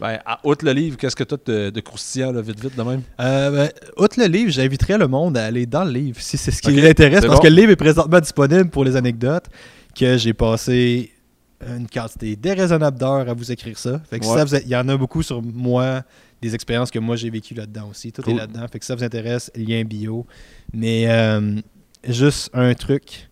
Ben, 0.00 0.18
à- 0.26 0.40
outre 0.44 0.64
le 0.64 0.72
livre, 0.72 0.96
qu'est-ce 0.96 1.14
que 1.16 1.24
tu 1.24 1.34
as 1.34 1.38
de, 1.46 1.70
de 1.70 1.80
croustillant, 1.80 2.32
là, 2.32 2.40
vite, 2.42 2.60
vite, 2.60 2.76
de 2.76 2.82
même? 2.82 3.02
Euh, 3.20 3.50
ben, 3.50 3.70
outre 3.96 4.18
le 4.20 4.26
livre, 4.26 4.50
j'inviterais 4.50 4.98
le 4.98 5.06
monde 5.08 5.36
à 5.38 5.44
aller 5.46 5.66
dans 5.66 5.84
le 5.84 5.90
livre 5.92 6.20
si 6.20 6.36
c'est 6.36 6.50
ce 6.50 6.60
qui 6.60 6.70
Ok, 6.70 6.76
l'intéresse, 6.82 7.20
parce 7.24 7.36
bon. 7.36 7.42
que 7.42 7.48
le 7.48 7.54
livre 7.56 7.70
est 7.72 7.76
présentement 7.76 8.20
disponible 8.20 8.70
pour 8.70 8.84
les 8.84 8.96
anecdotes, 8.96 9.46
que 9.94 10.16
j'ai 10.18 10.34
passé 10.34 11.12
une 11.66 11.86
quantité 11.88 12.34
déraisonnable 12.36 12.98
d'heures 12.98 13.28
à 13.28 13.32
vous 13.34 13.50
écrire 13.52 13.78
ça. 13.78 14.00
Fait 14.10 14.18
que 14.18 14.24
si 14.26 14.32
ça 14.32 14.44
vous 14.44 14.54
a- 14.56 14.60
il 14.60 14.68
y 14.68 14.76
en 14.76 14.88
a 14.88 14.96
beaucoup 14.96 15.22
sur 15.22 15.40
moi, 15.40 16.02
des 16.42 16.54
expériences 16.54 16.90
que 16.90 16.98
moi 16.98 17.16
j'ai 17.16 17.30
vécues 17.30 17.54
là-dedans 17.54 17.88
aussi. 17.90 18.12
Tout 18.12 18.20
est 18.22 18.24
Cool. 18.24 18.36
là-dedans. 18.36 18.66
Fait 18.70 18.78
que 18.78 18.84
si 18.84 18.88
ça 18.88 18.96
vous 18.96 19.04
intéresse, 19.04 19.50
lien 19.54 19.82
bio. 19.84 20.26
Mais 20.74 21.04
euh, 21.08 21.54
juste 22.06 22.50
un 22.52 22.74
truc. 22.74 23.28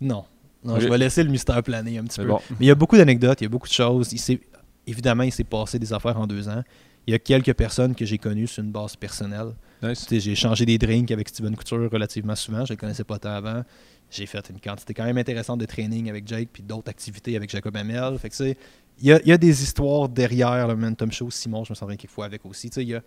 Non. 0.00 0.24
Non, 0.64 0.78
je 0.80 0.88
vais 0.88 0.98
laisser 0.98 1.22
le 1.22 1.30
mystère 1.30 1.62
planer 1.62 1.98
un 1.98 2.04
petit 2.04 2.20
peu. 2.20 2.26
bon. 2.26 2.40
Mais 2.50 2.66
il 2.66 2.66
y 2.66 2.70
a 2.70 2.74
beaucoup 2.74 2.96
d'anecdotes, 2.96 3.40
il 3.40 3.44
y 3.44 3.46
a 3.46 3.50
beaucoup 3.50 3.68
de 3.68 3.72
choses. 3.72 4.12
Il 4.12 4.38
évidemment, 4.86 5.22
il 5.22 5.32
s'est 5.32 5.44
passé 5.44 5.78
des 5.78 5.92
affaires 5.92 6.18
en 6.18 6.26
deux 6.26 6.48
ans. 6.48 6.62
Il 7.06 7.12
y 7.12 7.14
a 7.14 7.18
quelques 7.18 7.54
personnes 7.54 7.94
que 7.94 8.04
j'ai 8.04 8.18
connues 8.18 8.46
sur 8.46 8.62
une 8.62 8.70
base 8.70 8.96
personnelle. 8.96 9.54
Nice. 9.82 10.06
J'ai 10.10 10.34
changé 10.34 10.66
des 10.66 10.76
drinks 10.76 11.10
avec 11.10 11.28
Steven 11.28 11.54
Couture 11.56 11.90
relativement 11.90 12.34
souvent. 12.34 12.64
Je 12.64 12.72
ne 12.72 12.76
le 12.76 12.80
connaissais 12.80 13.04
pas 13.04 13.18
tant 13.18 13.30
avant. 13.30 13.62
J'ai 14.10 14.26
fait 14.26 14.50
une 14.50 14.60
quantité 14.60 14.94
quand 14.94 15.04
même 15.04 15.18
intéressante 15.18 15.60
de 15.60 15.66
training 15.66 16.10
avec 16.10 16.26
Jake 16.26 16.48
puis 16.52 16.62
d'autres 16.62 16.88
activités 16.90 17.36
avec 17.36 17.50
Jacob. 17.50 17.76
Fait 18.18 18.28
que, 18.28 18.34
sais, 18.34 18.56
il 19.00 19.06
y 19.06 19.12
a, 19.12 19.20
il 19.22 19.28
y 19.28 19.32
a 19.32 19.38
des 19.38 19.62
histoires 19.62 20.08
derrière 20.08 20.66
le 20.66 20.74
Momentum 20.74 21.12
Show. 21.12 21.30
Simon, 21.30 21.64
je 21.64 21.72
me 21.72 21.74
souviens 21.74 21.96
quelques 21.96 22.12
fois 22.12 22.24
avec 22.24 22.44
aussi. 22.44 22.68
Il 22.68 22.88
y 22.88 22.94
a, 22.94 23.02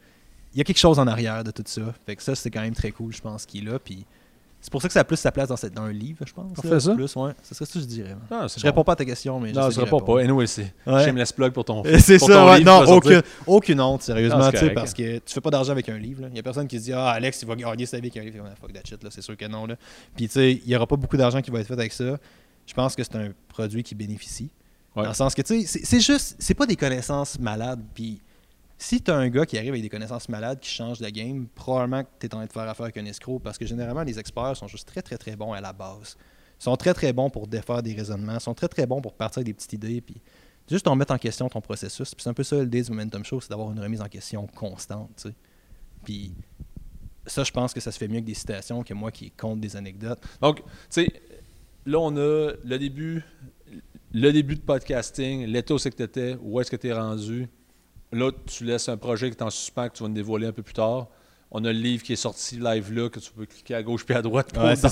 il 0.53 0.57
y 0.57 0.61
a 0.61 0.63
quelque 0.63 0.79
chose 0.79 0.99
en 0.99 1.07
arrière 1.07 1.43
de 1.43 1.51
tout 1.51 1.63
ça. 1.65 1.93
Fait 2.05 2.15
que 2.15 2.23
ça, 2.23 2.35
c'est 2.35 2.49
quand 2.49 2.61
même 2.61 2.73
très 2.73 2.91
cool, 2.91 3.13
je 3.13 3.21
pense, 3.21 3.45
qu'il 3.45 3.67
est 3.67 3.71
là. 3.71 3.79
Puis 3.79 4.05
c'est 4.61 4.71
pour 4.71 4.81
ça 4.81 4.87
que 4.87 4.93
ça 4.93 4.99
a 4.99 5.03
plus 5.03 5.17
sa 5.17 5.31
place 5.31 5.49
dans, 5.49 5.57
cette, 5.57 5.73
dans 5.73 5.81
un 5.83 5.91
livre, 5.91 6.23
je 6.25 6.31
pense. 6.33 6.51
On 6.57 6.67
là. 6.67 6.73
fait 6.75 6.79
ça? 6.79 6.93
Plus, 6.95 7.15
ouais. 7.15 7.31
Ce 7.43 7.55
serait 7.55 7.65
ça 7.65 7.73
que 7.73 7.79
je 7.79 7.85
dirais. 7.85 8.15
Ah, 8.29 8.45
Je 8.47 8.61
bon. 8.61 8.67
réponds 8.67 8.83
pas 8.83 8.91
à 8.93 8.95
ta 8.95 9.05
question, 9.05 9.39
mais 9.39 9.51
Non, 9.51 9.69
je 9.69 9.75
de 9.77 9.81
réponds 9.83 9.99
pas. 9.99 10.21
Anyway, 10.21 10.45
c'est 10.47 10.73
Ouais. 10.85 11.03
shameless 11.03 11.31
plug 11.31 11.51
pour 11.51 11.65
ton 11.65 11.83
Et 11.85 11.99
C'est 11.99 12.19
pour 12.19 12.27
ça, 12.29 12.33
ton 12.35 12.45
ouais. 12.49 12.59
livre 12.59 12.85
non, 12.85 12.91
aucune, 12.93 13.21
aucune 13.47 13.81
honte, 13.81 14.03
sérieusement, 14.03 14.37
Non, 14.39 14.51
correct. 14.51 14.73
parce 14.75 14.93
que 14.93 15.17
tu 15.17 15.33
fais 15.33 15.41
pas 15.41 15.49
d'argent 15.49 15.71
avec 15.71 15.89
un 15.89 15.97
livre. 15.97 16.25
Il 16.29 16.35
y 16.35 16.39
a 16.39 16.43
personne 16.43 16.67
qui 16.67 16.77
se 16.79 16.83
dit 16.85 16.93
Ah, 16.93 17.09
Alex, 17.09 17.41
il 17.41 17.47
va 17.47 17.55
gagner 17.55 17.85
sa 17.85 17.97
vie 17.99 18.09
avec 18.09 18.17
un 18.17 18.21
livre. 18.29 18.45
Ah, 18.47 18.55
fuck 18.61 18.71
that 18.73 18.81
shit, 18.87 19.03
là, 19.03 19.09
c'est 19.11 19.21
sûr 19.21 19.35
que 19.35 19.45
non. 19.47 19.65
Là. 19.65 19.75
Puis, 20.15 20.27
tu 20.27 20.33
sais, 20.33 20.51
il 20.53 20.69
y 20.69 20.75
aura 20.75 20.85
pas 20.87 20.95
beaucoup 20.95 21.17
d'argent 21.17 21.41
qui 21.41 21.49
va 21.51 21.59
être 21.59 21.67
fait 21.67 21.73
avec 21.73 21.91
ça. 21.93 22.17
Je 22.67 22.73
pense 22.73 22.95
que 22.95 23.03
c'est 23.03 23.15
un 23.15 23.29
produit 23.49 23.81
qui 23.83 23.95
bénéficie. 23.95 24.49
Ouais. 24.95 25.03
Dans 25.03 25.09
le 25.09 25.15
sens 25.15 25.33
que, 25.33 25.41
tu 25.41 25.61
sais, 25.61 25.65
c'est- 25.65 25.85
c'est 25.85 25.99
juste, 25.99 26.35
c'est 26.37 26.53
pas 26.53 26.65
des 26.65 26.75
connaissances 26.75 27.39
malades. 27.39 27.81
Puis, 27.95 28.19
si 28.81 28.99
tu 28.99 29.11
as 29.11 29.15
un 29.15 29.29
gars 29.29 29.45
qui 29.45 29.59
arrive 29.59 29.69
avec 29.69 29.83
des 29.83 29.89
connaissances 29.89 30.27
malades 30.27 30.59
qui 30.59 30.69
change 30.69 30.99
de 30.99 31.07
game, 31.09 31.47
probablement 31.53 32.03
que 32.03 32.09
tu 32.19 32.25
es 32.25 32.33
en 32.33 32.39
train 32.39 32.47
de 32.47 32.51
faire 32.51 32.67
affaire 32.67 32.85
avec 32.85 32.97
un 32.97 33.05
escroc 33.05 33.39
parce 33.39 33.59
que 33.59 33.65
généralement, 33.65 34.01
les 34.01 34.17
experts 34.17 34.57
sont 34.57 34.67
juste 34.67 34.87
très, 34.87 35.03
très, 35.03 35.19
très 35.19 35.35
bons 35.35 35.53
à 35.53 35.61
la 35.61 35.71
base. 35.71 36.17
Ils 36.59 36.63
sont 36.63 36.75
très, 36.75 36.95
très 36.95 37.13
bons 37.13 37.29
pour 37.29 37.45
défaire 37.45 37.83
des 37.83 37.93
raisonnements. 37.93 38.39
Sont 38.39 38.55
très, 38.55 38.67
très 38.67 38.87
bons 38.87 38.99
pour 38.99 39.13
partir 39.13 39.43
des 39.43 39.53
petites 39.53 39.73
idées. 39.73 40.01
Puis, 40.01 40.19
juste 40.67 40.87
en 40.87 40.95
mettre 40.95 41.13
en 41.13 41.19
question 41.19 41.47
ton 41.47 41.61
processus. 41.61 42.15
Puis, 42.15 42.23
c'est 42.23 42.29
un 42.31 42.33
peu 42.33 42.43
ça 42.43 42.55
l'idée 42.59 42.81
du 42.81 42.89
Momentum 42.89 43.23
Show, 43.23 43.39
c'est 43.39 43.51
d'avoir 43.51 43.71
une 43.71 43.79
remise 43.79 44.01
en 44.01 44.07
question 44.07 44.47
constante, 44.47 45.11
tu. 45.21 45.29
Puis, 46.03 46.33
ça, 47.27 47.43
je 47.43 47.51
pense 47.51 47.75
que 47.75 47.79
ça 47.79 47.91
se 47.91 47.99
fait 47.99 48.07
mieux 48.07 48.21
que 48.21 48.25
des 48.25 48.33
citations 48.33 48.81
que 48.81 48.95
moi 48.95 49.11
qui 49.11 49.29
compte 49.29 49.59
des 49.59 49.75
anecdotes. 49.75 50.19
Donc, 50.41 50.57
tu 50.57 50.63
sais, 50.89 51.21
là, 51.85 51.99
on 51.99 52.17
a 52.17 52.53
le 52.63 52.79
début, 52.79 53.23
le 54.11 54.31
début 54.31 54.55
de 54.55 54.61
podcasting, 54.61 55.45
l'état 55.45 55.75
où 55.75 55.77
c'est 55.77 55.91
que 55.91 55.97
tu 55.97 56.03
étais, 56.03 56.35
où 56.41 56.59
est-ce 56.59 56.71
que 56.71 56.77
tu 56.77 56.87
es 56.87 56.93
rendu. 56.93 57.47
Là, 58.11 58.31
tu 58.45 58.65
laisses 58.65 58.89
un 58.89 58.97
projet 58.97 59.29
qui 59.31 59.37
est 59.37 59.43
en 59.43 59.49
suspens, 59.49 59.89
que 59.89 59.95
tu 59.97 60.03
vas 60.03 60.09
nous 60.09 60.15
dévoiler 60.15 60.47
un 60.47 60.51
peu 60.51 60.63
plus 60.63 60.73
tard. 60.73 61.07
On 61.53 61.65
a 61.65 61.73
le 61.73 61.79
livre 61.79 62.01
qui 62.01 62.13
est 62.13 62.17
sorti 62.17 62.57
live 62.57 62.93
là, 62.93 63.09
que 63.09 63.19
tu 63.19 63.29
peux 63.29 63.45
cliquer 63.45 63.75
à 63.75 63.83
gauche 63.83 64.05
puis 64.05 64.15
à 64.15 64.21
droite. 64.21 64.53
pour 64.53 64.63
Ouais, 64.63 64.77
ça. 64.77 64.87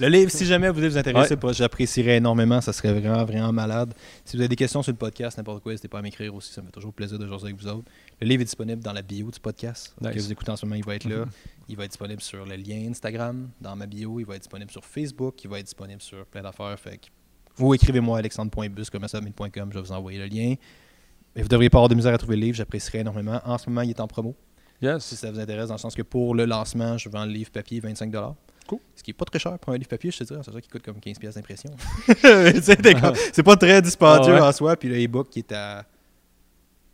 Le 0.00 0.08
livre, 0.08 0.28
si 0.32 0.44
jamais 0.44 0.66
vous 0.68 0.74
voulez 0.74 0.88
vous 0.88 0.98
intéresser, 0.98 1.36
pas- 1.36 1.52
j'apprécierais 1.52 2.16
énormément. 2.16 2.60
Ça 2.60 2.72
serait 2.72 2.92
vraiment, 2.92 3.24
vraiment 3.24 3.52
malade. 3.52 3.94
Si 4.24 4.36
vous 4.36 4.40
avez 4.42 4.48
des 4.48 4.56
questions 4.56 4.82
sur 4.82 4.90
le 4.90 4.98
podcast, 4.98 5.38
n'importe 5.38 5.62
quoi, 5.62 5.70
n'hésitez 5.70 5.86
pas 5.86 6.00
à 6.00 6.02
m'écrire 6.02 6.34
aussi. 6.34 6.52
Ça 6.52 6.62
me 6.62 6.66
fait 6.66 6.72
toujours 6.72 6.92
plaisir 6.92 7.16
de 7.16 7.28
jaser 7.28 7.44
avec 7.44 7.56
vous 7.60 7.68
autres. 7.68 7.88
Le 8.20 8.26
livre 8.26 8.40
est 8.42 8.44
disponible 8.44 8.82
dans 8.82 8.92
la 8.92 9.02
bio 9.02 9.30
du 9.30 9.38
podcast 9.38 9.94
Nice. 10.00 10.12
que 10.12 10.18
vous 10.18 10.32
écoutez 10.32 10.50
en 10.50 10.56
ce 10.56 10.66
moment. 10.66 10.74
Il 10.76 10.84
va 10.84 10.96
être 10.96 11.04
là. 11.04 11.18
Mhm. 11.26 11.30
Il 11.68 11.76
va 11.76 11.84
être 11.84 11.90
disponible 11.92 12.20
sur 12.22 12.44
le 12.44 12.56
lien 12.56 12.88
Instagram 12.90 13.48
dans 13.60 13.76
ma 13.76 13.86
bio. 13.86 14.18
Il 14.18 14.26
va 14.26 14.34
être 14.34 14.42
disponible 14.42 14.72
sur 14.72 14.84
Facebook. 14.84 15.44
Il 15.44 15.48
va 15.50 15.60
être 15.60 15.66
disponible 15.66 16.02
sur 16.02 16.26
plein 16.26 16.42
d'affaires. 16.42 16.76
Fait 16.80 16.96
que 16.98 17.06
vous 17.54 17.72
écrivez-moi 17.72 18.18
alexandre.bus.com. 18.18 19.68
Je 19.70 19.74
vais 19.78 19.80
vous 19.80 19.92
envoyer 19.92 20.18
le 20.18 20.26
lien. 20.26 20.54
Mais 21.36 21.42
vous 21.42 21.48
devriez 21.48 21.70
pas 21.70 21.78
avoir 21.78 21.88
de 21.88 21.94
misère 21.94 22.12
à 22.14 22.18
trouver 22.18 22.36
le 22.36 22.42
livre. 22.42 22.56
J'apprécierais 22.56 22.98
énormément. 22.98 23.40
En 23.44 23.56
ce 23.58 23.68
moment, 23.68 23.82
il 23.82 23.90
est 23.90 24.00
en 24.00 24.06
promo. 24.08 24.34
Si 24.80 24.86
Yes. 24.86 25.14
ça 25.14 25.30
vous 25.30 25.38
intéresse, 25.38 25.68
dans 25.68 25.74
le 25.74 25.78
sens 25.78 25.94
que 25.94 26.02
pour 26.02 26.34
le 26.34 26.46
lancement, 26.46 26.96
je 26.98 27.08
vends 27.08 27.24
le 27.26 27.30
livre 27.32 27.50
papier 27.50 27.80
25 27.80 28.10
Cool. 28.66 28.78
Ce 28.96 29.02
qui 29.02 29.10
est 29.10 29.14
pas 29.14 29.24
très 29.24 29.38
cher 29.38 29.58
pour 29.58 29.72
un 29.72 29.76
livre 29.76 29.88
papier, 29.88 30.10
je 30.10 30.18
te 30.18 30.24
dirais. 30.24 30.40
C'est 30.44 30.52
ça 30.52 30.60
qui 30.60 30.68
coûte 30.68 30.82
comme 30.82 30.98
15 31.00 31.18
pièces 31.18 31.34
d'impression. 31.34 31.70
Comme- 32.22 33.14
c'est 33.32 33.42
pas 33.42 33.56
très 33.56 33.82
dispendieux 33.82 34.34
Ah 34.36 34.40
ouais. 34.42 34.48
en 34.48 34.52
soi. 34.52 34.76
Puis 34.76 34.88
le 34.88 35.02
e-book 35.04 35.28
qui 35.30 35.40
est 35.40 35.52
à. 35.52 35.84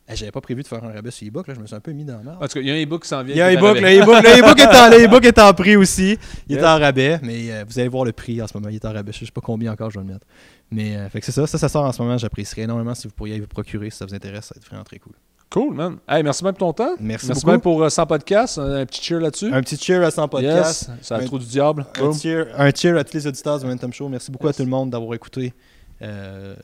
Eh, 0.08 0.14
J'avais 0.14 0.30
pas 0.30 0.40
prévu 0.40 0.62
de 0.62 0.68
faire 0.68 0.82
un 0.84 0.92
rabais 0.92 1.10
sur 1.10 1.26
e-book. 1.26 1.48
Là. 1.48 1.54
Je 1.54 1.60
me 1.60 1.66
suis 1.66 1.74
un 1.74 1.80
peu 1.80 1.90
mis 1.92 2.04
dans 2.04 2.22
merde. 2.22 2.38
En 2.40 2.46
tout 2.46 2.54
cas, 2.54 2.60
il 2.60 2.66
y 2.66 2.70
a 2.70 2.74
un 2.74 2.82
e-book 2.82 3.02
qui 3.02 3.08
s'en 3.08 3.22
vient. 3.24 3.34
Il 3.34 3.38
y 3.38 3.40
a 3.40 3.46
un 3.46 3.54
e-book. 3.54 3.70
en 3.76 3.80
Le 3.80 3.80
rabais. 3.80 3.98
e-book, 3.98 4.22
le 4.22 4.38
e-book 4.38 4.58
est, 4.60 5.22
le 5.22 5.26
est 5.26 5.38
en 5.40 5.52
prix 5.52 5.76
aussi. 5.76 6.16
Il 6.48 6.56
est 6.56 6.64
en 6.64 6.78
rabais. 6.78 7.18
Mais 7.22 7.50
euh, 7.52 7.64
vous 7.68 7.78
allez 7.78 7.88
voir 7.88 8.04
le 8.04 8.12
prix 8.12 8.40
en 8.40 8.46
ce 8.46 8.56
moment. 8.56 8.68
Il 8.70 8.76
est 8.76 8.84
en 8.84 8.92
rabais. 8.92 9.12
Je 9.12 9.24
sais 9.24 9.30
pas 9.32 9.40
combien 9.40 9.72
encore 9.72 9.90
je 9.90 9.98
vais 9.98 10.04
le 10.06 10.12
mettre. 10.12 10.26
Mais 10.70 10.96
euh, 10.96 11.08
fait 11.08 11.20
que 11.20 11.26
c'est 11.26 11.32
ça. 11.32 11.46
Ça, 11.46 11.58
ça 11.58 11.68
sort 11.68 11.84
en 11.84 11.92
ce 11.92 12.02
moment. 12.02 12.18
J'apprécierais 12.18 12.62
énormément 12.62 12.94
si 12.94 13.06
vous 13.06 13.14
pourriez 13.14 13.38
vous 13.40 13.46
procurer. 13.46 13.90
Si 13.90 13.98
ça 13.98 14.06
vous 14.06 14.14
intéresse, 14.14 14.46
ça 14.46 14.54
va 14.54 14.58
être 14.60 14.66
vraiment 14.68 14.84
très 14.84 14.98
cool. 14.98 15.12
Cool, 15.48 15.74
man. 15.74 15.98
Hey, 16.08 16.24
merci 16.24 16.42
même 16.42 16.54
pour 16.54 16.74
ton 16.74 16.84
temps. 16.84 16.96
Merci, 16.98 17.28
Merci 17.28 17.40
beaucoup. 17.42 17.50
même 17.52 17.60
pour 17.60 17.82
euh, 17.84 17.88
100 17.88 18.06
podcasts. 18.06 18.58
Un, 18.58 18.80
un 18.80 18.86
petit 18.86 19.00
cheer 19.02 19.20
là-dessus. 19.20 19.52
Un 19.52 19.60
petit 19.60 19.76
cheer 19.76 20.02
à 20.04 20.10
100 20.10 20.26
podcasts. 20.28 20.88
Yes. 20.98 21.12
Un- 21.12 21.24
trou 21.24 21.38
du 21.38 21.46
diable. 21.46 21.86
Un 22.00 22.12
cheer, 22.12 22.46
un 22.58 22.70
cheer 22.74 22.96
à 22.98 23.04
tous 23.04 23.14
les 23.14 23.26
auditeurs 23.28 23.58
du 23.60 23.64
Momentum 23.64 23.92
Show. 23.92 24.08
Merci 24.08 24.30
beaucoup 24.32 24.46
Yes. 24.46 24.56
à 24.56 24.58
tout 24.58 24.64
le 24.64 24.70
monde 24.70 24.90
d'avoir 24.90 25.14
écouté. 25.14 25.54
Euh, 26.02 26.56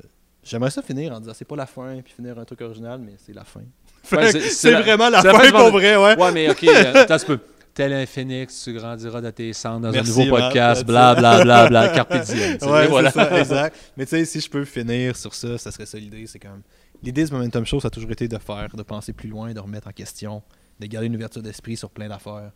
J'aimerais 0.44 0.70
ça 0.72 0.82
finir 0.82 1.12
en 1.12 1.20
disant 1.20 1.32
c'est 1.36 1.44
pas 1.46 1.54
la 1.54 1.66
fin, 1.66 2.00
puis 2.04 2.12
finir 2.16 2.36
un 2.36 2.44
truc 2.44 2.60
original, 2.62 2.98
mais 3.00 3.12
c'est 3.24 3.32
la 3.32 3.44
fin. 3.44 3.60
C'est- 4.02 4.72
vraiment 4.72 5.08
la 5.08 5.22
fin 5.22 5.52
pour 5.52 5.70
vrai, 5.70 5.94
ouais. 5.96 6.20
Ouais, 6.20 6.32
mais 6.32 6.50
ok, 6.50 6.64
euh, 6.68 6.92
attends 6.96 7.14
un 7.14 7.18
petit 7.18 7.26
peu. 7.26 7.38
Tel 7.74 7.92
un 7.94 8.04
phénix, 8.04 8.64
tu 8.64 8.74
grandiras 8.74 9.20
de 9.22 9.30
tes 9.30 9.52
cendres 9.54 9.80
dans 9.80 9.92
Merci, 9.92 10.10
un 10.10 10.24
nouveau 10.24 10.36
Matt, 10.36 10.44
podcast, 10.44 10.80
that's 10.80 10.86
bla 10.86 11.14
bla 11.14 11.42
bla 11.42 11.68
bla, 11.68 11.88
carpe 11.94 12.20
diem. 12.24 12.58
Ouais, 12.70 12.86
voilà. 12.86 13.10
ça, 13.10 13.38
exact. 13.38 13.76
Mais 13.96 14.04
tu 14.04 14.10
sais, 14.10 14.24
si 14.26 14.40
je 14.40 14.50
peux 14.50 14.64
finir 14.66 15.16
sur 15.16 15.34
ça, 15.34 15.56
ça 15.56 15.70
serait 15.70 15.86
ça 15.86 15.98
l'idée. 15.98 16.26
C'est 16.26 16.38
comme. 16.38 16.62
L'idée 17.02 17.24
du 17.24 17.32
Momentum 17.32 17.64
Show, 17.64 17.80
ça 17.80 17.88
a 17.88 17.90
toujours 17.90 18.10
été 18.10 18.28
de 18.28 18.38
faire, 18.38 18.68
de 18.76 18.82
penser 18.82 19.12
plus 19.12 19.28
loin, 19.28 19.52
de 19.52 19.58
remettre 19.58 19.88
en 19.88 19.92
question, 19.92 20.42
de 20.78 20.86
garder 20.86 21.06
une 21.06 21.16
ouverture 21.16 21.42
d'esprit 21.42 21.76
sur 21.76 21.90
plein 21.90 22.08
d'affaires. 22.08 22.52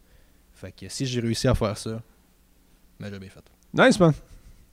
Fait 0.52 0.72
que 0.72 0.88
si 0.88 1.06
j'ai 1.06 1.20
réussi 1.20 1.48
à 1.48 1.54
faire 1.54 1.76
ça, 1.76 2.00
ben 3.00 3.10
j'ai 3.10 3.18
bien 3.18 3.30
fait. 3.30 3.44
Nice, 3.72 3.98
man. 3.98 4.12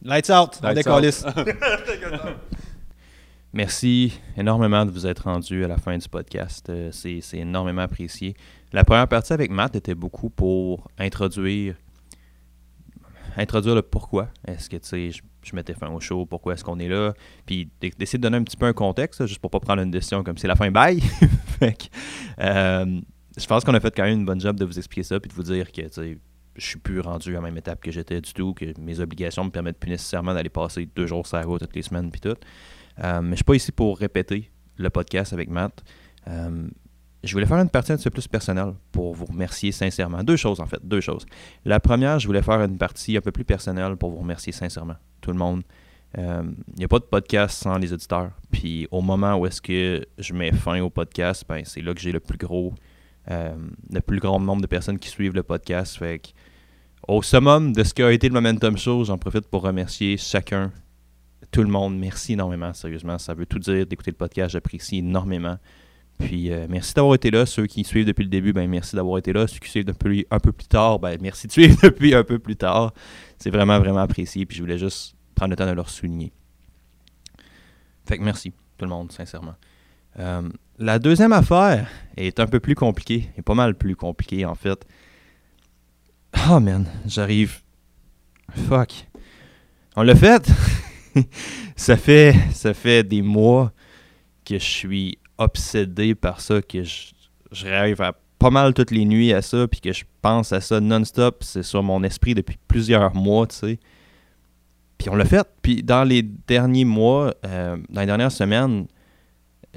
Lights 0.03 0.29
out, 0.29 0.59
on 0.61 0.67
Lights 0.67 0.75
décalisse. 0.75 1.25
Merci 3.53 4.19
énormément 4.35 4.83
de 4.83 4.89
vous 4.89 5.05
être 5.05 5.25
rendu 5.25 5.63
à 5.63 5.67
la 5.67 5.77
fin 5.77 5.95
du 5.95 6.09
podcast. 6.09 6.69
Euh, 6.69 6.89
c'est 6.91 7.21
énormément 7.33 7.83
apprécié. 7.83 8.35
La 8.71 8.83
première 8.83 9.07
partie 9.07 9.31
avec 9.31 9.51
Matt 9.51 9.75
était 9.75 9.93
beaucoup 9.93 10.31
pour 10.31 10.89
introduire 10.97 11.75
introduire 13.37 13.75
le 13.75 13.83
pourquoi. 13.83 14.29
Est-ce 14.47 14.69
que 14.69 14.77
tu 14.77 14.87
sais, 14.87 15.11
je, 15.43 15.55
mettais 15.55 15.75
fin 15.75 15.89
au 15.89 15.99
show, 15.99 16.25
pourquoi 16.25 16.53
est-ce 16.53 16.63
qu'on 16.63 16.79
est 16.79 16.87
là, 16.87 17.13
puis 17.45 17.69
d'essayer 17.81 18.17
de 18.17 18.23
donner 18.23 18.37
un 18.37 18.43
petit 18.43 18.57
peu 18.57 18.65
un 18.65 18.73
contexte, 18.73 19.25
juste 19.27 19.39
pour 19.39 19.51
pas 19.51 19.59
prendre 19.59 19.81
une 19.81 19.91
décision 19.91 20.23
comme 20.23 20.37
c'est 20.37 20.47
la 20.47 20.55
fin, 20.55 20.71
bye. 20.71 21.01
Euh, 22.41 22.99
je 23.37 23.45
pense 23.45 23.63
qu'on 23.63 23.73
a 23.73 23.79
fait 23.79 23.95
quand 23.95 24.03
même 24.03 24.19
une 24.19 24.25
bonne 24.25 24.41
job 24.41 24.59
de 24.59 24.65
vous 24.65 24.77
expliquer 24.77 25.03
ça, 25.03 25.17
puis 25.17 25.29
de 25.29 25.33
vous 25.33 25.43
dire 25.43 25.71
que 25.71 25.81
tu 25.81 25.89
sais, 25.91 26.17
je 26.57 26.65
suis 26.65 26.79
plus 26.79 26.99
rendu 26.99 27.29
à 27.29 27.33
la 27.33 27.41
même 27.41 27.57
étape 27.57 27.79
que 27.79 27.89
j'étais 27.89 28.19
du 28.19 28.33
tout, 28.33 28.53
que 28.53 28.65
mes 28.77 28.99
obligations 28.99 29.45
me 29.45 29.49
permettent 29.49 29.79
plus 29.79 29.89
nécessairement 29.89 30.33
d'aller 30.33 30.49
passer 30.49 30.89
deux 30.93 31.07
jours 31.07 31.25
sur 31.25 31.37
la 31.37 31.43
route 31.43 31.61
toutes 31.61 31.75
les 31.75 31.81
semaines, 31.81 32.11
puis 32.11 32.19
tout. 32.19 32.35
Euh, 33.01 33.21
mais 33.21 33.31
je 33.31 33.35
suis 33.37 33.43
pas 33.43 33.55
ici 33.55 33.71
pour 33.71 33.97
répéter 33.97 34.51
le 34.77 34.89
podcast 34.89 35.33
avec 35.33 35.49
Matt. 35.49 35.83
Euh, 36.27 36.67
je 37.23 37.31
voulais 37.33 37.45
faire 37.45 37.57
une 37.57 37.69
partie 37.69 37.93
un 37.93 37.97
peu 37.97 38.09
plus 38.09 38.27
personnelle 38.27 38.73
pour 38.91 39.13
vous 39.13 39.25
remercier 39.25 39.71
sincèrement. 39.71 40.23
Deux 40.23 40.35
choses 40.35 40.59
en 40.59 40.65
fait, 40.65 40.79
deux 40.83 41.01
choses. 41.01 41.25
La 41.63 41.79
première, 41.79 42.19
je 42.19 42.27
voulais 42.27 42.41
faire 42.41 42.61
une 42.61 42.77
partie 42.77 43.15
un 43.15 43.21
peu 43.21 43.31
plus 43.31 43.45
personnelle 43.45 43.95
pour 43.95 44.11
vous 44.11 44.17
remercier 44.17 44.51
sincèrement, 44.51 44.95
tout 45.21 45.31
le 45.31 45.37
monde. 45.37 45.63
Euh, 46.17 46.43
Il 46.73 46.79
n'y 46.79 46.85
a 46.85 46.87
pas 46.87 46.99
de 46.99 47.05
podcast 47.05 47.63
sans 47.63 47.77
les 47.77 47.93
auditeurs. 47.93 48.31
Puis 48.51 48.87
au 48.91 49.01
moment 49.01 49.35
où 49.35 49.47
est-ce 49.47 49.61
que 49.61 50.05
je 50.17 50.33
mets 50.33 50.51
fin 50.51 50.79
au 50.81 50.89
podcast, 50.89 51.45
ben, 51.47 51.63
c'est 51.65 51.81
là 51.81 51.93
que 51.93 52.01
j'ai 52.01 52.11
le 52.11 52.19
plus 52.19 52.37
gros, 52.37 52.73
le 53.27 53.99
plus 54.01 54.19
grand 54.19 54.39
nombre 54.39 54.61
de 54.61 54.67
personnes 54.67 54.99
qui 54.99 55.09
suivent 55.09 55.33
le 55.33 55.43
podcast. 55.43 55.97
Fait 55.97 56.19
que, 56.19 56.27
au 57.07 57.21
summum 57.21 57.73
de 57.73 57.83
ce 57.83 57.93
qu'a 57.93 58.11
été 58.11 58.27
le 58.27 58.33
Momentum 58.33 58.77
Show, 58.77 59.05
j'en 59.05 59.17
profite 59.17 59.47
pour 59.47 59.63
remercier 59.63 60.17
chacun 60.17 60.71
tout 61.51 61.61
le 61.61 61.69
monde, 61.69 61.97
merci 61.97 62.33
énormément, 62.33 62.73
sérieusement. 62.73 63.17
Ça 63.17 63.33
veut 63.33 63.45
tout 63.45 63.59
dire 63.59 63.85
d'écouter 63.85 64.11
le 64.11 64.17
podcast, 64.17 64.51
j'apprécie 64.51 64.97
énormément. 64.97 65.57
Puis 66.19 66.51
euh, 66.51 66.67
merci 66.69 66.93
d'avoir 66.93 67.15
été 67.15 67.31
là. 67.31 67.45
Ceux 67.45 67.65
qui 67.65 67.83
suivent 67.83 68.05
depuis 68.05 68.23
le 68.23 68.29
début, 68.29 68.53
ben 68.53 68.69
merci 68.69 68.95
d'avoir 68.95 69.17
été 69.17 69.33
là. 69.33 69.47
Ceux 69.47 69.59
qui 69.59 69.69
suivent 69.69 69.85
depuis 69.85 70.27
un 70.31 70.39
peu 70.39 70.51
plus 70.51 70.67
tard, 70.67 70.99
ben 70.99 71.17
merci 71.21 71.47
de 71.47 71.51
suivre 71.51 71.77
depuis 71.83 72.13
un 72.13 72.23
peu 72.23 72.39
plus 72.39 72.55
tard. 72.55 72.93
C'est 73.37 73.49
vraiment, 73.49 73.79
vraiment 73.79 73.99
apprécié. 73.99 74.45
Puis 74.45 74.57
je 74.57 74.61
voulais 74.61 74.77
juste 74.77 75.15
prendre 75.35 75.51
le 75.51 75.55
temps 75.55 75.65
de 75.65 75.71
leur 75.71 75.89
souligner. 75.89 76.31
Fait 78.05 78.17
que 78.17 78.23
merci, 78.23 78.51
tout 78.77 78.85
le 78.85 78.89
monde, 78.89 79.11
sincèrement. 79.11 79.55
Euh, 80.19 80.47
la 80.77 80.99
deuxième 80.99 81.33
affaire 81.33 81.87
est 82.17 82.39
un 82.39 82.45
peu 82.45 82.59
plus 82.59 82.75
compliquée, 82.75 83.29
et 83.37 83.41
pas 83.41 83.55
mal 83.55 83.75
plus 83.75 83.95
compliquée 83.95 84.45
en 84.45 84.55
fait. 84.55 84.85
Oh 86.49 86.59
man, 86.59 86.85
j'arrive. 87.05 87.61
Fuck. 88.67 89.07
On 89.95 90.03
l'a 90.03 90.15
fait. 90.15 90.51
ça 91.75 91.97
fait 91.97 92.35
ça 92.51 92.73
fait 92.73 93.03
des 93.03 93.21
mois 93.21 93.71
que 94.45 94.57
je 94.57 94.63
suis 94.63 95.17
obsédé 95.37 96.15
par 96.15 96.41
ça, 96.41 96.61
que 96.61 96.83
je, 96.83 97.13
je 97.51 97.65
rêve 97.65 98.01
à 98.01 98.13
pas 98.39 98.49
mal 98.49 98.73
toutes 98.73 98.91
les 98.91 99.05
nuits 99.05 99.31
à 99.31 99.41
ça, 99.41 99.67
puis 99.67 99.79
que 99.79 99.93
je 99.93 100.03
pense 100.21 100.51
à 100.51 100.59
ça 100.59 100.81
non-stop. 100.81 101.43
C'est 101.43 101.63
sur 101.63 101.81
mon 101.81 102.03
esprit 102.03 102.35
depuis 102.35 102.57
plusieurs 102.67 103.15
mois, 103.15 103.47
tu 103.47 103.55
sais. 103.55 103.79
Puis 104.97 105.09
on 105.09 105.15
l'a 105.15 105.25
fait. 105.25 105.47
Puis 105.61 105.81
dans 105.81 106.03
les 106.03 106.23
derniers 106.23 106.85
mois, 106.85 107.33
euh, 107.45 107.77
dans 107.89 108.01
les 108.01 108.07
dernières 108.07 108.31
semaines, 108.31 108.87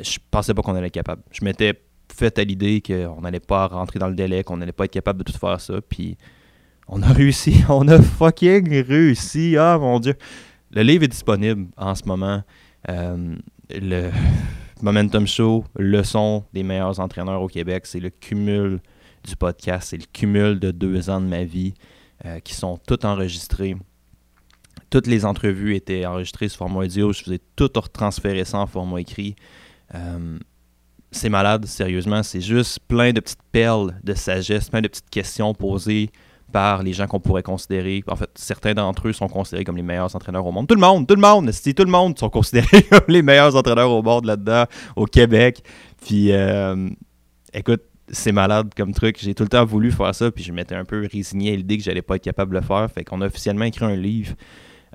je 0.01 0.18
pensais 0.30 0.53
pas 0.53 0.62
qu'on 0.62 0.74
allait 0.74 0.89
être 0.89 0.95
capable. 0.95 1.22
Je 1.30 1.45
m'étais 1.45 1.74
fait 2.12 2.39
à 2.39 2.45
l'idée 2.45 2.80
qu'on 2.80 3.20
n'allait 3.20 3.41
pas 3.41 3.66
rentrer 3.66 3.99
dans 3.99 4.09
le 4.09 4.14
délai, 4.14 4.43
qu'on 4.43 4.57
n'allait 4.57 4.72
pas 4.72 4.84
être 4.84 4.93
capable 4.93 5.20
de 5.22 5.30
tout 5.30 5.39
faire 5.39 5.61
ça. 5.61 5.74
Puis 5.89 6.16
on 6.89 7.03
a 7.03 7.12
réussi. 7.12 7.64
On 7.68 7.87
a 7.89 8.01
fucking 8.01 8.82
réussi. 8.82 9.57
Ah 9.57 9.78
mon 9.78 10.01
dieu. 10.01 10.14
Le 10.71 10.83
livre 10.83 11.05
est 11.05 11.09
disponible 11.09 11.69
en 11.77 11.95
ce 11.95 12.05
moment. 12.05 12.43
Euh, 12.89 13.37
le 13.71 14.11
Momentum 14.83 15.27
Show, 15.27 15.64
leçon 15.79 16.45
des 16.53 16.62
meilleurs 16.62 17.01
entraîneurs 17.01 17.41
au 17.43 17.49
Québec, 17.49 17.87
c'est 17.87 18.01
le 18.01 18.11
cumul 18.11 18.81
du 19.25 19.37
podcast, 19.37 19.89
c'est 19.91 19.97
le 19.97 20.07
cumul 20.12 20.59
de 20.59 20.71
deux 20.71 21.09
ans 21.09 21.21
de 21.21 21.27
ma 21.27 21.45
vie 21.45 21.75
euh, 22.25 22.41
qui 22.41 22.55
sont 22.55 22.79
toutes 22.87 23.05
enregistrés. 23.05 23.77
Toutes 24.91 25.07
les 25.07 25.25
entrevues 25.25 25.75
étaient 25.75 26.07
enregistrées 26.07 26.49
sous 26.49 26.59
format 26.59 26.81
audio. 26.81 27.12
Je 27.12 27.23
faisais 27.23 27.41
tout 27.57 27.71
retransférer 27.75 28.45
ça 28.45 28.59
en 28.59 28.67
format 28.67 29.01
écrit. 29.01 29.35
Euh, 29.95 30.39
c'est 31.11 31.29
malade, 31.29 31.67
sérieusement. 31.67 32.23
C'est 32.23 32.41
juste 32.41 32.79
plein 32.87 33.12
de 33.12 33.21
petites 33.21 33.43
perles 33.51 33.95
de 34.05 34.14
sagesse, 34.14 34.69
plein 34.69 34.83
de 34.83 34.89
petites 34.89 35.11
questions 35.11 35.55
posées 35.55 36.11
par 36.53 36.82
les 36.82 36.92
gens 36.92 37.07
qu'on 37.07 37.20
pourrait 37.20 37.42
considérer. 37.42 38.03
En 38.07 38.16
fait, 38.16 38.30
certains 38.34 38.74
d'entre 38.74 39.09
eux 39.09 39.12
sont 39.12 39.28
considérés 39.28 39.64
comme 39.64 39.76
les 39.76 39.82
meilleurs 39.82 40.14
entraîneurs 40.14 40.47
au 40.47 40.53
monde. 40.53 40.66
Tout 40.66 40.74
le 40.74 40.80
monde, 40.80 41.07
tout 41.07 41.14
le 41.14 41.20
monde, 41.20 41.51
si 41.53 41.74
tout 41.74 41.84
le 41.84 41.90
monde 41.90 42.18
sont 42.18 42.30
considérés 42.30 42.82
comme 42.90 43.05
les 43.09 43.22
meilleurs 43.22 43.57
entraîneurs 43.57 43.90
au 43.90 44.03
monde 44.03 44.26
là-dedans, 44.26 44.64
au 44.94 45.07
Québec. 45.07 45.62
Puis, 46.05 46.32
euh, 46.32 46.88
écoute, 47.53 47.82
c'est 48.09 48.32
malade 48.32 48.70
comme 48.76 48.92
truc. 48.92 49.18
J'ai 49.20 49.34
tout 49.34 49.42
le 49.42 49.49
temps 49.49 49.64
voulu 49.64 49.90
faire 49.90 50.14
ça, 50.14 50.30
puis 50.30 50.44
je 50.44 50.53
m'étais 50.53 50.74
un 50.74 50.84
peu 50.84 51.07
résigné 51.11 51.53
à 51.53 51.57
l'idée 51.57 51.76
que 51.76 51.82
j'allais 51.82 52.03
pas 52.03 52.16
être 52.16 52.24
capable 52.24 52.55
de 52.55 52.61
le 52.61 52.64
faire. 52.64 52.88
Fait 52.90 53.05
qu'on 53.05 53.20
a 53.20 53.26
officiellement 53.26 53.64
écrit 53.64 53.84
un 53.84 53.97
livre. 53.97 54.34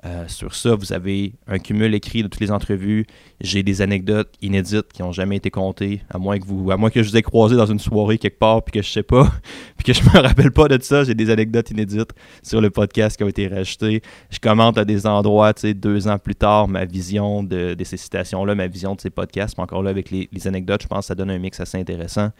Euh, 0.04 0.24
sur 0.26 0.56
ça, 0.56 0.74
vous 0.74 0.92
avez 0.92 1.34
un 1.46 1.60
cumul 1.60 1.94
écrit 1.94 2.24
de 2.24 2.28
toutes 2.28 2.40
les 2.40 2.50
entrevues. 2.50 3.06
J'ai 3.40 3.62
des 3.62 3.82
anecdotes 3.82 4.34
inédites 4.42 4.92
qui 4.92 5.00
n'ont 5.00 5.12
jamais 5.12 5.36
été 5.36 5.48
comptées, 5.48 6.02
à 6.10 6.18
moins 6.18 6.40
que 6.40 6.44
vous, 6.44 6.72
à 6.72 6.76
moins 6.76 6.90
que 6.90 7.04
je 7.04 7.08
vous 7.08 7.16
ai 7.16 7.22
croisé 7.22 7.54
dans 7.54 7.66
une 7.66 7.78
soirée 7.78 8.18
quelque 8.18 8.38
part, 8.40 8.64
puis 8.64 8.72
que 8.72 8.82
je 8.84 8.90
sais 8.90 9.04
pas, 9.04 9.30
puis 9.76 9.84
que 9.84 9.92
je 9.92 10.02
me 10.02 10.20
rappelle 10.20 10.50
pas 10.50 10.66
de 10.66 10.82
ça. 10.82 11.04
J'ai 11.04 11.14
des 11.14 11.30
anecdotes 11.30 11.70
inédites 11.70 12.10
sur 12.42 12.60
le 12.60 12.70
podcast 12.70 13.16
qui 13.16 13.22
ont 13.22 13.28
été 13.28 13.46
rajoutées. 13.46 14.02
Je 14.30 14.40
commente 14.40 14.76
à 14.76 14.84
des 14.84 15.06
endroits, 15.06 15.54
tu 15.54 15.60
sais, 15.60 15.74
deux 15.74 16.08
ans 16.08 16.18
plus 16.18 16.34
tard, 16.34 16.66
ma 16.66 16.84
vision 16.84 17.44
de, 17.44 17.76
ces 17.84 17.96
citations-là, 17.96 18.56
ma 18.56 18.66
vision 18.66 18.96
de 18.96 19.00
ces 19.00 19.10
podcasts. 19.10 19.56
Mais 19.56 19.62
encore 19.62 19.84
là, 19.84 19.90
avec 19.90 20.10
les, 20.10 20.28
anecdotes, 20.46 20.82
je 20.82 20.88
pense 20.88 21.00
que 21.00 21.06
ça 21.06 21.14
donne 21.14 21.30
un 21.30 21.38
mix 21.38 21.60
assez 21.60 21.78
intéressant. 21.78 22.30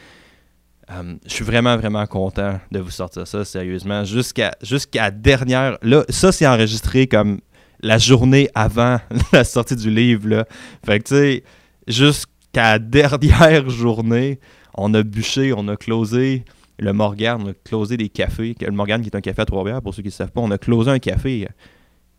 Um, 0.88 1.20
je 1.24 1.32
suis 1.32 1.44
vraiment, 1.44 1.76
vraiment 1.76 2.04
content 2.06 2.58
de 2.72 2.80
vous 2.80 2.90
sortir 2.90 3.24
ça, 3.24 3.44
sérieusement. 3.44 4.02
Jusqu'à 4.02 4.50
jusqu'à 4.62 5.12
dernière. 5.12 5.78
Là, 5.80 6.04
ça, 6.08 6.32
c'est 6.32 6.46
enregistré 6.46 7.06
comme 7.06 7.38
la 7.82 7.98
journée 7.98 8.48
avant 8.54 8.98
la 9.32 9.44
sortie 9.44 9.76
du 9.76 9.90
livre. 9.90 10.28
Là. 10.28 10.46
Fait 10.84 10.98
que, 11.00 11.04
tu 11.04 11.14
sais, 11.14 11.44
jusqu'à 11.86 12.72
la 12.72 12.78
dernière 12.78 13.68
journée, 13.70 14.38
on 14.74 14.92
a 14.94 15.02
bûché, 15.02 15.52
on 15.56 15.68
a 15.68 15.76
closé. 15.76 16.44
le 16.78 16.92
Morgan, 16.92 17.40
on 17.42 17.50
a 17.50 17.54
closé 17.64 17.96
des 17.96 18.08
cafés. 18.08 18.54
Le 18.60 18.70
Morgan 18.70 19.02
qui 19.02 19.08
est 19.08 19.16
un 19.16 19.20
café 19.20 19.42
à 19.42 19.44
Trois-Rivières, 19.44 19.82
pour 19.82 19.94
ceux 19.94 20.02
qui 20.02 20.08
ne 20.08 20.12
savent 20.12 20.30
pas, 20.30 20.40
on 20.40 20.50
a 20.50 20.58
closé 20.58 20.90
un 20.90 20.98
café. 20.98 21.48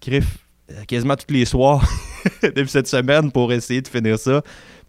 Griff, 0.02 0.46
quasiment 0.88 1.16
tous 1.16 1.34
les 1.34 1.46
soirs 1.46 1.88
depuis 2.44 2.70
cette 2.70 2.88
semaine 2.88 3.32
pour 3.32 3.52
essayer 3.52 3.82
de 3.82 3.88
finir 3.88 4.20
ça. 4.20 4.42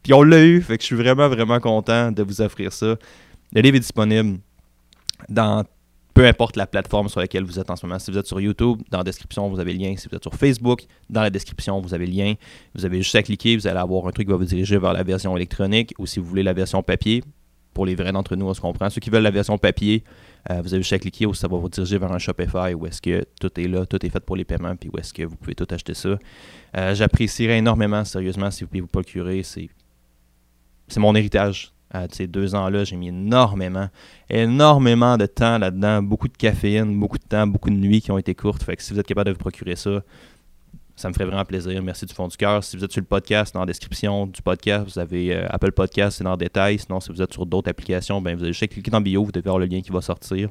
Puis 0.03 0.13
on 0.13 0.23
l'a 0.23 0.45
eu, 0.45 0.61
fait 0.61 0.77
que 0.77 0.83
je 0.83 0.87
suis 0.87 0.97
vraiment, 0.97 1.29
vraiment 1.29 1.61
content 1.61 2.13
de 2.13 2.23
vous 2.23 2.41
offrir 2.41 2.73
ça. 2.73 2.97
Le 3.53 3.61
livre 3.61 3.77
est 3.77 3.81
disponible 3.81 4.39
dans 5.29 5.65
peu 6.15 6.25
importe 6.27 6.57
la 6.57 6.69
plateforme 6.69 7.09
sur 7.09 7.21
laquelle 7.21 7.43
vous 7.43 7.59
êtes 7.59 7.69
en 7.71 7.77
ce 7.77 7.85
moment. 7.85 7.99
Si 7.99 8.11
vous 8.11 8.19
êtes 8.19 8.27
sur 8.27 8.41
YouTube, 8.41 8.81
dans 8.91 8.99
la 8.99 9.05
description, 9.05 9.49
vous 9.51 9.59
avez 9.59 9.73
le 9.73 9.81
lien. 9.81 9.95
Si 9.97 10.09
vous 10.09 10.15
êtes 10.15 10.23
sur 10.23 10.35
Facebook, 10.35 10.87
dans 11.11 11.23
la 11.23 11.31
description, 11.31 11.81
vous 11.81 11.93
avez 11.93 12.07
le 12.07 12.13
lien. 12.13 12.35
Vous 12.75 12.85
avez 12.85 13.03
juste 13.03 13.17
à 13.17 13.23
cliquer, 13.23 13.57
vous 13.57 13.67
allez 13.67 13.81
avoir 13.81 14.07
un 14.07 14.13
truc 14.13 14.29
qui 14.29 14.31
va 14.31 14.39
vous 14.39 14.45
diriger 14.45 14.79
vers 14.79 14.93
la 14.93 15.03
version 15.03 15.37
électronique 15.37 15.93
ou 15.99 16.07
si 16.07 16.21
vous 16.21 16.27
voulez 16.27 16.45
la 16.45 16.53
version 16.53 16.83
papier. 16.85 17.25
Pour 17.75 17.85
les 17.85 17.97
vrais 17.97 18.13
d'entre 18.13 18.37
nous, 18.37 18.47
on 18.47 18.55
se 18.55 18.61
comprend. 18.61 18.89
Ceux 18.89 19.01
qui 19.01 19.11
veulent 19.11 19.25
la 19.25 19.33
version 19.33 19.59
papier, 19.59 20.05
euh, 20.49 20.63
vous 20.63 20.73
avez 20.73 20.83
juste 20.85 20.93
à 20.93 21.01
cliquer 21.01 21.27
ou 21.27 21.35
ça 21.35 21.49
va 21.49 21.57
vous 21.57 21.69
diriger 21.69 21.99
vers 21.99 22.13
un 22.13 22.19
Shopify 22.19 22.73
où 22.73 22.87
est-ce 22.87 23.03
que 23.03 23.25
tout 23.41 23.51
est 23.61 23.67
là, 23.67 23.85
tout 23.85 24.07
est 24.07 24.11
fait 24.11 24.21
pour 24.21 24.37
les 24.37 24.45
paiements, 24.45 24.77
puis 24.77 24.89
où 24.95 24.99
est-ce 24.99 25.13
que 25.13 25.25
vous 25.25 25.35
pouvez 25.35 25.57
tout 25.57 25.67
acheter 25.69 25.95
ça. 25.95 26.17
Euh, 26.77 26.95
j'apprécierais 26.95 27.59
énormément, 27.59 28.05
sérieusement, 28.05 28.53
si 28.53 28.63
vous 28.63 28.69
pouvez 28.69 28.81
vous 28.83 28.87
procurer. 28.87 29.43
C'est, 29.43 29.69
c'est 30.87 31.01
mon 31.01 31.17
héritage 31.17 31.74
à 31.95 32.09
ces 32.11 32.27
deux 32.27 32.57
ans-là, 32.57 32.83
j'ai 32.83 32.97
mis 32.97 33.09
énormément, 33.09 33.89
énormément 34.29 35.17
de 35.17 35.27
temps 35.27 35.59
là-dedans, 35.59 36.03
beaucoup 36.03 36.27
de 36.27 36.37
caféine, 36.37 36.99
beaucoup 36.99 37.19
de 37.19 37.25
temps, 37.25 37.47
beaucoup 37.47 37.71
de 37.71 37.77
nuits 37.77 38.03
qui 38.03 38.11
ont 38.11 38.19
été 38.19 38.35
courtes. 38.35 38.65
Fait 38.65 38.75
que 38.75 38.83
si 38.83 38.93
vous 38.93 38.99
êtes 38.99 39.07
capable 39.07 39.29
de 39.29 39.33
vous 39.33 39.39
procurer 39.39 39.77
ça, 39.77 40.03
ça 40.97 41.09
me 41.09 41.15
ferait 41.15 41.25
vraiment 41.25 41.45
plaisir. 41.45 41.81
Merci 41.83 42.07
du 42.07 42.13
fond 42.13 42.27
du 42.27 42.37
cœur. 42.37 42.65
Si 42.65 42.77
vous 42.77 42.85
êtes 42.85 42.91
sur 42.91 43.01
le 43.01 43.07
podcast, 43.07 43.55
dans 43.55 43.61
la 43.61 43.67
description 43.67 44.27
du 44.27 44.43
podcast, 44.43 44.87
vous 44.93 44.99
avez 44.99 45.35
euh, 45.35 45.47
Apple 45.49 45.71
Podcast, 45.71 46.19
c'est 46.19 46.25
dans 46.25 46.33
le 46.33 46.37
détail. 46.37 46.81
Sinon, 46.81 46.99
si 46.99 47.13
vous 47.13 47.23
êtes 47.23 47.33
sur 47.33 47.47
d'autres 47.47 47.71
applications, 47.71 48.21
ben, 48.21 48.37
vous 48.37 48.43
avez 48.43 48.53
juste 48.53 48.69
cliquer 48.73 48.91
dans 48.91 49.01
bio, 49.01 49.25
vous 49.25 49.33
devez 49.33 49.49
avoir 49.49 49.61
le 49.61 49.67
lien 49.67 49.81
qui 49.81 49.93
va 49.93 50.01
sortir. 50.01 50.49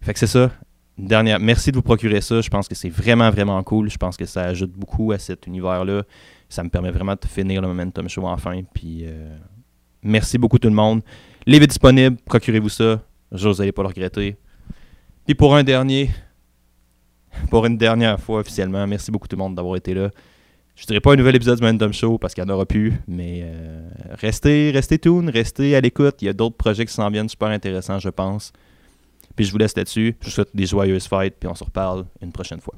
Fait 0.00 0.12
que 0.12 0.20
c'est 0.20 0.28
ça. 0.28 0.50
dernière, 0.96 1.40
merci 1.40 1.72
de 1.72 1.76
vous 1.76 1.82
procurer 1.82 2.20
ça. 2.20 2.40
Je 2.40 2.48
pense 2.48 2.68
que 2.68 2.76
c'est 2.76 2.88
vraiment, 2.88 3.30
vraiment 3.30 3.60
cool. 3.64 3.90
Je 3.90 3.98
pense 3.98 4.16
que 4.16 4.24
ça 4.24 4.42
ajoute 4.42 4.72
beaucoup 4.72 5.10
à 5.10 5.18
cet 5.18 5.48
univers-là. 5.48 6.04
Ça 6.48 6.62
me 6.62 6.68
permet 6.68 6.90
vraiment 6.90 7.14
de 7.14 7.26
finir 7.26 7.60
le 7.60 7.68
momentum 7.68 8.08
show 8.08 8.26
enfin. 8.26 8.60
Puis 8.72 9.04
euh, 9.04 9.36
Merci 10.02 10.38
beaucoup 10.38 10.58
tout 10.58 10.68
le 10.68 10.74
monde. 10.74 11.02
Livre 11.46 11.64
est 11.64 11.68
disponible, 11.68 12.16
procurez-vous 12.24 12.68
ça. 12.68 13.02
Vous 13.30 13.52
n'allez 13.54 13.72
pas 13.72 13.82
le 13.82 13.88
regretter. 13.88 14.36
Puis 15.26 15.34
pour 15.34 15.54
un 15.54 15.62
dernier, 15.62 16.10
pour 17.50 17.66
une 17.66 17.76
dernière 17.76 18.18
fois 18.18 18.40
officiellement, 18.40 18.86
merci 18.86 19.10
beaucoup 19.10 19.28
tout 19.28 19.36
le 19.36 19.42
monde 19.42 19.54
d'avoir 19.54 19.76
été 19.76 19.94
là. 19.94 20.10
Je 20.74 20.86
dirais 20.86 21.00
pas 21.00 21.12
un 21.12 21.16
nouvel 21.16 21.36
épisode 21.36 21.58
du 21.58 21.62
Momentum 21.62 21.92
Show 21.92 22.18
parce 22.18 22.32
qu'il 22.32 22.42
n'y 22.42 22.50
en 22.50 22.54
aura 22.54 22.64
plus, 22.64 22.94
mais 23.06 23.42
euh, 23.42 23.88
restez, 24.12 24.70
restez 24.70 24.98
tune, 24.98 25.28
restez 25.28 25.76
à 25.76 25.80
l'écoute. 25.80 26.16
Il 26.22 26.24
y 26.24 26.28
a 26.28 26.32
d'autres 26.32 26.56
projets 26.56 26.86
qui 26.86 26.92
s'en 26.92 27.10
viennent 27.10 27.28
super 27.28 27.48
intéressants, 27.48 27.98
je 27.98 28.08
pense. 28.08 28.52
Puis 29.36 29.44
je 29.44 29.52
vous 29.52 29.58
laisse 29.58 29.76
là-dessus. 29.76 30.16
Je 30.20 30.26
vous 30.26 30.30
souhaite 30.30 30.54
des 30.54 30.66
joyeuses 30.66 31.06
fêtes, 31.06 31.36
puis 31.38 31.48
on 31.48 31.54
se 31.54 31.64
reparle 31.64 32.06
une 32.22 32.32
prochaine 32.32 32.60
fois. 32.60 32.74